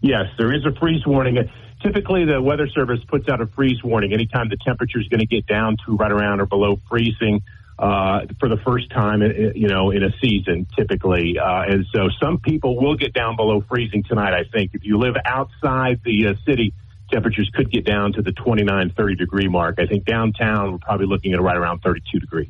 [0.00, 1.36] Yes, there is a freeze warning.
[1.38, 1.42] Uh,
[1.82, 5.26] Typically, the Weather Service puts out a freeze warning anytime the temperature is going to
[5.26, 7.42] get down to right around or below freezing
[7.78, 11.36] uh, for the first time, uh, you know, in a season, typically.
[11.38, 14.72] Uh, and so some people will get down below freezing tonight, I think.
[14.74, 16.74] If you live outside the uh, city,
[17.10, 19.78] temperatures could get down to the 29, 30 degree mark.
[19.78, 22.48] I think downtown, we're probably looking at right around 32 degrees.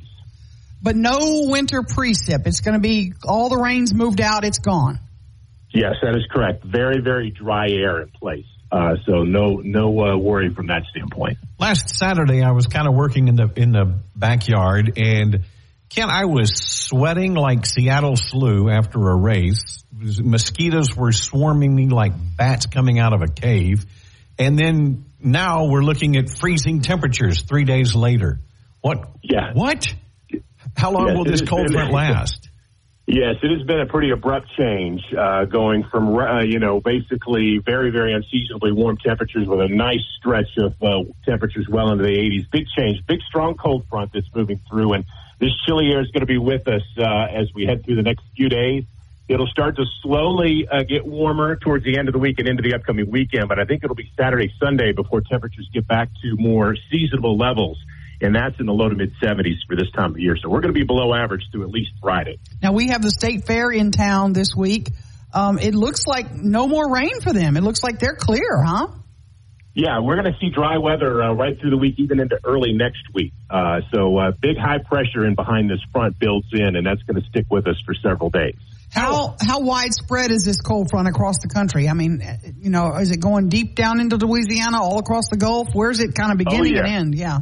[0.81, 2.47] But no winter precip.
[2.47, 4.45] It's going to be all the rain's moved out.
[4.45, 5.01] It's gone.
[5.73, 6.65] Yes, that is correct.
[6.65, 8.47] Very, very dry air in place.
[8.71, 11.39] Uh, so no, no uh, worry from that standpoint.
[11.59, 15.45] Last Saturday, I was kind of working in the in the backyard, and
[15.89, 19.85] Ken, I was sweating like Seattle Slew after a race.
[19.91, 23.87] Mosquitoes were swarming me like bats coming out of a cave,
[24.39, 28.41] and then now we're looking at freezing temperatures three days later.
[28.81, 29.09] What?
[29.23, 29.53] Yeah.
[29.53, 29.87] What?
[30.77, 32.49] How long Yes, will this cold front last?
[33.11, 37.59] Yes, it has been a pretty abrupt change, uh, going from uh, you know basically
[37.65, 42.11] very very unseasonably warm temperatures with a nice stretch of uh, temperatures well into the
[42.11, 42.51] 80s.
[42.53, 45.07] Big change, big strong cold front that's moving through, and
[45.41, 48.03] this chilly air is going to be with us uh, as we head through the
[48.03, 48.85] next few days.
[49.29, 52.63] It'll start to slowly uh, get warmer towards the end of the week and into
[52.63, 56.37] the upcoming weekend, but I think it'll be Saturday, Sunday before temperatures get back to
[56.37, 57.79] more seasonable levels.
[58.21, 60.37] And that's in the low to mid 70s for this time of year.
[60.43, 62.39] So we're going to be below average through at least Friday.
[62.63, 64.89] Now we have the state fair in town this week.
[65.33, 67.57] Um, it looks like no more rain for them.
[67.57, 68.89] It looks like they're clear, huh?
[69.75, 72.73] Yeah, we're going to see dry weather uh, right through the week, even into early
[72.73, 73.33] next week.
[73.49, 77.23] Uh, so uh, big high pressure in behind this front builds in, and that's going
[77.23, 78.57] to stick with us for several days.
[78.93, 81.89] How how widespread is this cold front across the country?
[81.89, 82.23] I mean,
[82.59, 85.69] you know, is it going deep down into Louisiana, all across the Gulf?
[85.73, 86.87] Where's it kind of beginning yeah.
[86.87, 87.15] and end?
[87.15, 87.39] Yeah.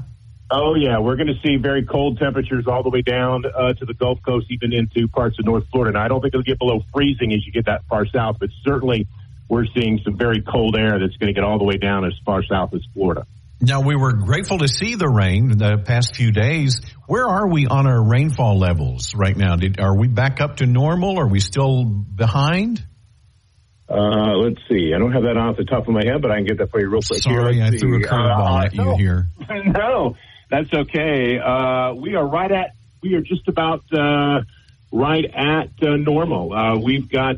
[0.50, 3.84] Oh yeah, we're going to see very cold temperatures all the way down uh, to
[3.84, 5.96] the Gulf Coast, even into parts of North Florida.
[5.96, 8.50] And I don't think it'll get below freezing as you get that far south, but
[8.64, 9.08] certainly
[9.48, 12.12] we're seeing some very cold air that's going to get all the way down as
[12.24, 13.26] far south as Florida.
[13.60, 16.80] Now we were grateful to see the rain the past few days.
[17.06, 19.56] Where are we on our rainfall levels right now?
[19.56, 21.18] Did, are we back up to normal?
[21.18, 22.84] Are we still behind?
[23.88, 24.92] Uh, let's see.
[24.94, 26.70] I don't have that off the top of my head, but I can get that
[26.70, 27.22] for you real quick.
[27.22, 27.64] Sorry, here.
[27.64, 28.96] I Let's threw a curveball Uh, at you no.
[28.96, 29.26] here.
[29.64, 30.16] no,
[30.50, 31.38] that's okay.
[31.38, 32.72] Uh, we are right at,
[33.02, 34.40] we are just about uh,
[34.92, 36.52] right at uh, normal.
[36.52, 37.36] Uh, we've got,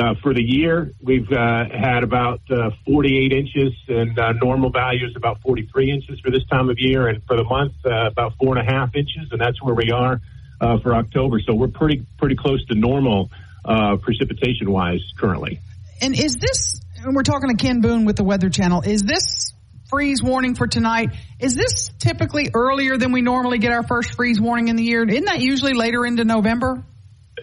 [0.00, 5.06] uh, for the year, we've uh, had about uh, 48 inches, and uh, normal value
[5.06, 8.36] is about 43 inches for this time of year, and for the month, uh, about
[8.38, 10.20] four and a half inches, and that's where we are
[10.60, 11.40] uh, for October.
[11.40, 13.30] So we're pretty, pretty close to normal
[14.02, 15.60] precipitation wise currently.
[16.00, 16.80] And is this?
[16.96, 18.82] And we're talking to Ken Boone with the Weather Channel.
[18.82, 19.52] Is this
[19.90, 21.10] freeze warning for tonight?
[21.38, 25.06] Is this typically earlier than we normally get our first freeze warning in the year?
[25.06, 26.82] Isn't that usually later into November?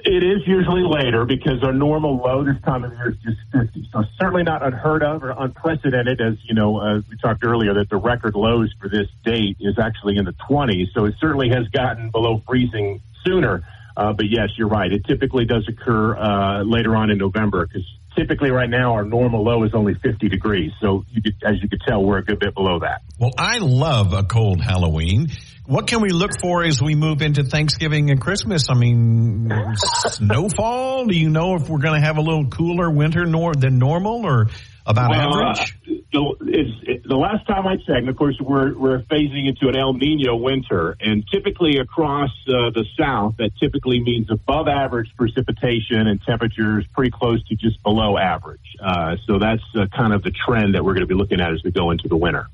[0.06, 3.90] It is usually later because our normal low this time of year is just 50.
[3.92, 7.90] So certainly not unheard of or unprecedented as, you know, uh, we talked earlier that
[7.90, 10.94] the record lows for this date is actually in the 20s.
[10.94, 13.64] So it certainly has gotten below freezing sooner.
[13.96, 14.92] Uh, but yes, you're right.
[14.92, 19.44] It typically does occur, uh, later on in November because typically right now our normal
[19.44, 20.72] low is only 50 degrees.
[20.82, 23.02] So you could, as you could tell, we're a good bit below that.
[23.20, 25.30] Well, I love a cold Halloween.
[25.68, 28.70] What can we look for as we move into Thanksgiving and Christmas?
[28.70, 31.08] I mean, snowfall?
[31.08, 34.26] Do you know if we're going to have a little cooler winter nor- than normal
[34.26, 34.48] or
[34.86, 35.78] about Well, average?
[35.86, 39.50] uh, the, it's, it, the last time I checked, and of course, we're, we're phasing
[39.50, 44.70] into an El Nino winter, and typically across uh, the south, that typically means above
[44.70, 48.62] average precipitation and temperatures pretty close to just below average.
[48.82, 51.52] Uh, so that's uh, kind of the trend that we're going to be looking at
[51.52, 52.48] as we go into the winter.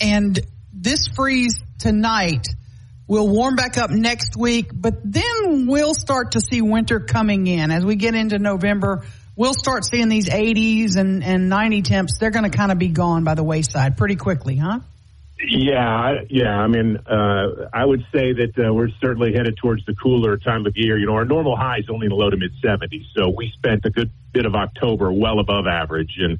[0.00, 0.40] And
[0.72, 2.46] this freeze tonight
[3.06, 7.70] We'll warm back up next week, but then we'll start to see winter coming in
[7.70, 9.04] as we get into November.
[9.36, 12.16] We'll start seeing these 80s and, and 90 temps.
[12.18, 14.80] They're going to kind of be gone by the wayside pretty quickly, huh?
[15.46, 16.56] Yeah, yeah.
[16.56, 20.64] I mean, uh, I would say that uh, we're certainly headed towards the cooler time
[20.64, 20.96] of year.
[20.96, 23.52] You know, our normal high is only in the low to mid 70s, so we
[23.54, 26.38] spent a good bit of October well above average, and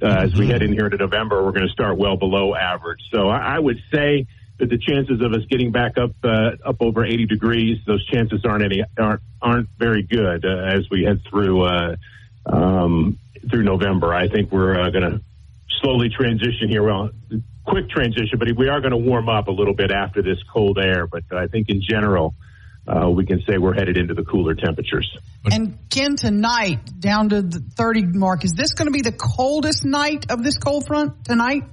[0.00, 3.00] uh, as we head in here into November, we're going to start well below average.
[3.10, 4.26] So I, I would say
[4.58, 8.40] that the chances of us getting back up uh, up over 80 degrees, those chances
[8.44, 11.96] aren't any aren't aren't very good uh, as we head through uh,
[12.46, 13.18] um,
[13.50, 14.14] through November.
[14.14, 15.20] I think we're uh, going to
[15.82, 16.82] slowly transition here.
[16.82, 17.10] Well,
[17.66, 20.78] quick transition, but we are going to warm up a little bit after this cold
[20.78, 21.06] air.
[21.06, 22.34] But I think in general,
[22.86, 25.16] uh, we can say we're headed into the cooler temperatures.
[25.44, 29.84] And Ken, tonight down to the 30 mark, is this going to be the coldest
[29.84, 31.64] night of this cold front tonight?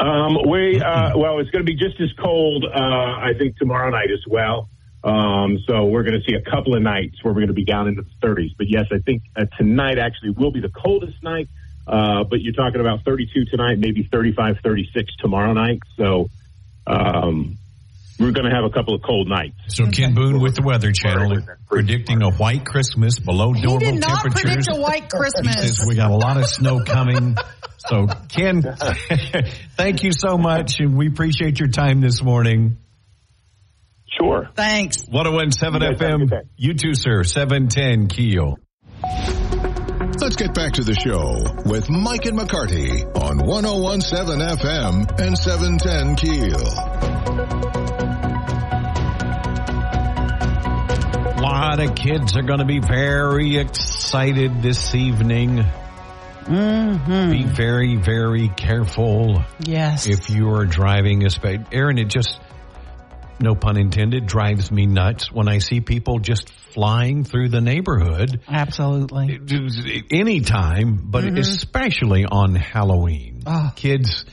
[0.00, 3.90] Um, we uh, well, it's going to be just as cold, uh, I think, tomorrow
[3.90, 4.68] night as well.
[5.02, 7.64] Um, so we're going to see a couple of nights where we're going to be
[7.64, 8.56] down into the 30s.
[8.56, 11.48] But yes, I think uh, tonight actually will be the coldest night.
[11.86, 15.80] Uh, but you're talking about 32 tonight, maybe 35, 36 tomorrow night.
[15.96, 16.30] So
[16.86, 17.58] um,
[18.18, 19.54] we're going to have a couple of cold nights.
[19.68, 24.00] So Ken Boone with the Weather Channel predicting a white Christmas below He normal did
[24.00, 24.40] not temperatures.
[24.42, 25.40] predict a white Christmas.
[25.54, 25.76] He Christmas.
[25.78, 27.36] says we got a lot of snow coming.
[27.86, 28.62] So Ken,
[29.76, 32.78] thank you so much, and we appreciate your time this morning.
[34.18, 34.48] Sure.
[34.54, 35.04] Thanks.
[35.06, 36.48] 1017 You guys have a good FM.
[36.56, 37.24] You too, sir.
[37.24, 38.56] 710 Keel.
[40.18, 41.36] Let's get back to the show
[41.68, 47.93] with Mike and McCarty on 1017 FM and 710 Keel.
[51.54, 55.58] Lot of kids are going to be very excited this evening.
[55.58, 57.30] Mm-hmm.
[57.30, 60.06] Be very, very careful Yes.
[60.06, 61.20] if you are driving.
[61.22, 62.38] Espe- Aaron, it just,
[63.40, 68.40] no pun intended, drives me nuts when I see people just flying through the neighborhood
[68.48, 69.40] Absolutely.
[70.10, 73.42] anytime, but especially on Halloween.
[73.46, 73.72] Oh.
[73.76, 74.24] Kids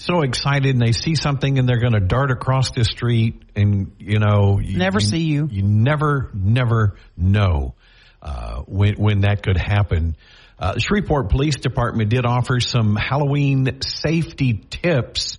[0.00, 3.92] so excited and they see something and they're going to dart across the street and
[3.98, 5.48] you know Never see you.
[5.50, 7.74] You never, never know
[8.22, 10.16] uh, when when that could happen.
[10.58, 15.38] Uh, Shreveport Police Department did offer some Halloween safety tips.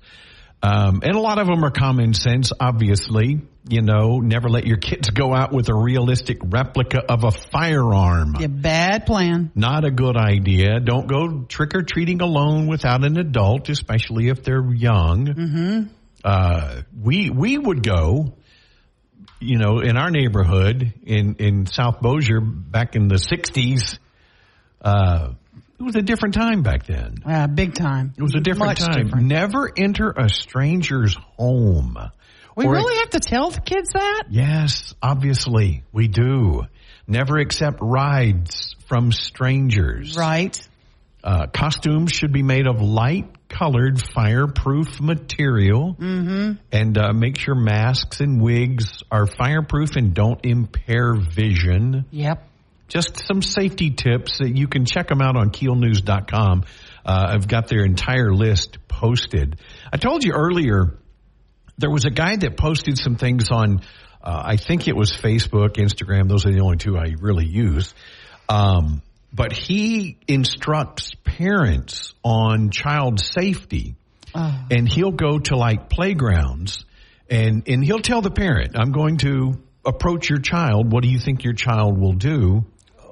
[0.63, 3.41] Um, and a lot of them are common sense, obviously.
[3.67, 8.35] You know, never let your kids go out with a realistic replica of a firearm.
[8.39, 9.51] Yeah, bad plan.
[9.55, 10.79] Not a good idea.
[10.79, 15.25] Don't go trick or treating alone without an adult, especially if they're young.
[15.27, 15.81] Mm-hmm.
[16.23, 18.33] Uh, we we would go,
[19.39, 23.97] you know, in our neighborhood in in South Bossier back in the '60s.
[24.81, 25.33] Uh,
[25.81, 27.15] it was a different time back then.
[27.25, 28.13] Uh, big time.
[28.15, 29.03] It was a different Much time.
[29.05, 29.25] different.
[29.25, 31.97] Never enter a stranger's home.
[32.55, 34.25] We Or- really have to tell the kids that?
[34.29, 36.63] Yes, obviously we do.
[37.07, 40.15] Never accept rides from strangers.
[40.15, 40.55] Right.
[41.23, 45.95] Uh, costumes should be made of light colored fireproof material.
[45.99, 46.53] Mm-hmm.
[46.71, 52.05] And uh, make sure masks and wigs are fireproof and don't impair vision.
[52.11, 52.47] Yep.
[52.91, 56.65] Just some safety tips that you can check them out on keelnews.com.
[57.05, 59.57] Uh, I've got their entire list posted.
[59.93, 60.97] I told you earlier
[61.77, 63.79] there was a guy that posted some things on,
[64.21, 66.27] uh, I think it was Facebook, Instagram.
[66.27, 67.93] Those are the only two I really use.
[68.49, 69.01] Um,
[69.31, 73.95] but he instructs parents on child safety
[74.69, 76.83] and he'll go to like playgrounds
[77.29, 79.53] and, and he'll tell the parent, I'm going to
[79.85, 80.91] approach your child.
[80.91, 82.65] What do you think your child will do?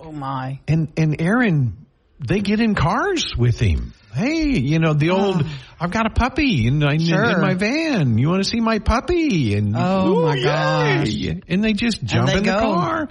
[0.09, 0.59] Oh my.
[0.67, 1.85] And, and Aaron,
[2.19, 3.93] they get in cars with him.
[4.11, 5.45] Hey, you know, the old,
[5.79, 7.29] I've got a puppy in, in, Sure.
[7.29, 8.17] in my van.
[8.17, 9.53] You want to see my puppy?
[9.53, 11.41] And Oh, "Ooh, my yay." gosh.
[11.47, 13.07] And they just jump they in the car.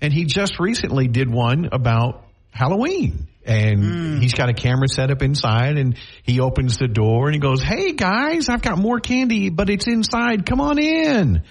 [0.00, 3.28] And he just recently did one about Halloween.
[3.46, 4.20] And Hmm.
[4.20, 7.62] he's got a camera set up inside and he opens the door and he goes,
[7.62, 10.46] Hey guys, I've got more candy, but it's inside.
[10.46, 11.42] Come on in.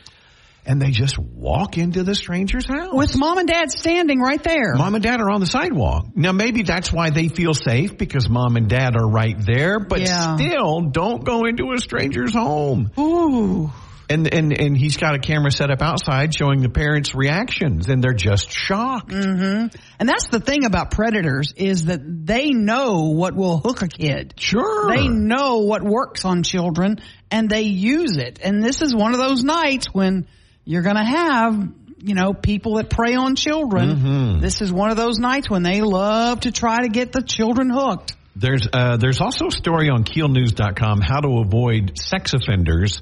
[0.69, 2.93] And they just walk into the stranger's house.
[2.93, 4.75] With mom and dad standing right there.
[4.75, 6.09] Mom and dad are on the sidewalk.
[6.13, 9.99] Now maybe that's why they feel safe because mom and dad are right there, but
[10.01, 10.35] Yeah.
[10.35, 12.91] still don't go into a stranger's home.
[12.99, 13.71] Ooh.
[14.11, 18.03] And, and, and he's got a camera set up outside showing the parents' reactions and
[18.03, 19.09] they're just shocked.
[19.11, 19.75] Mm-hmm.
[19.99, 24.35] And that's the thing about predators is that they know what will hook a kid.
[24.37, 24.87] Sure.
[24.95, 26.99] They know what works on children
[27.31, 28.39] and they use it.
[28.43, 30.27] And this is one of those nights when
[30.69, 31.67] you're going to have,
[31.97, 33.89] you know, people that prey on children.
[33.89, 34.39] Mm-hmm.
[34.39, 37.71] This is one of those nights when they love to try to get the children
[37.71, 38.15] hooked.
[38.35, 43.01] There's uh, there's also a story on keelnews.com how to avoid sex offenders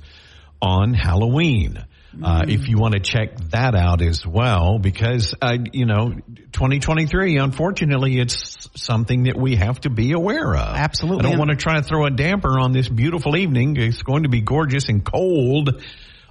[0.62, 1.84] on Halloween.
[2.24, 6.14] Uh, if you want to check that out as well, because, uh, you know,
[6.54, 10.76] 2023, unfortunately, it's something that we have to be aware of.
[10.76, 11.26] Absolutely.
[11.26, 13.76] I don't want to try to throw a damper on this beautiful evening.
[13.78, 15.84] It's going to be gorgeous and cold.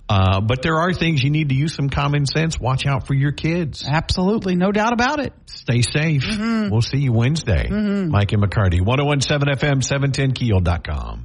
[0.08, 2.60] Uh, but there are things you need to use some common sense.
[2.60, 3.84] Watch out for your kids.
[3.86, 4.54] Absolutely.
[4.54, 5.32] No doubt about it.
[5.46, 6.24] Stay safe.
[6.38, 7.68] We'll see you Wednesday.
[7.68, 11.14] Mike and McCarty, 1017 FM, 710keel.com.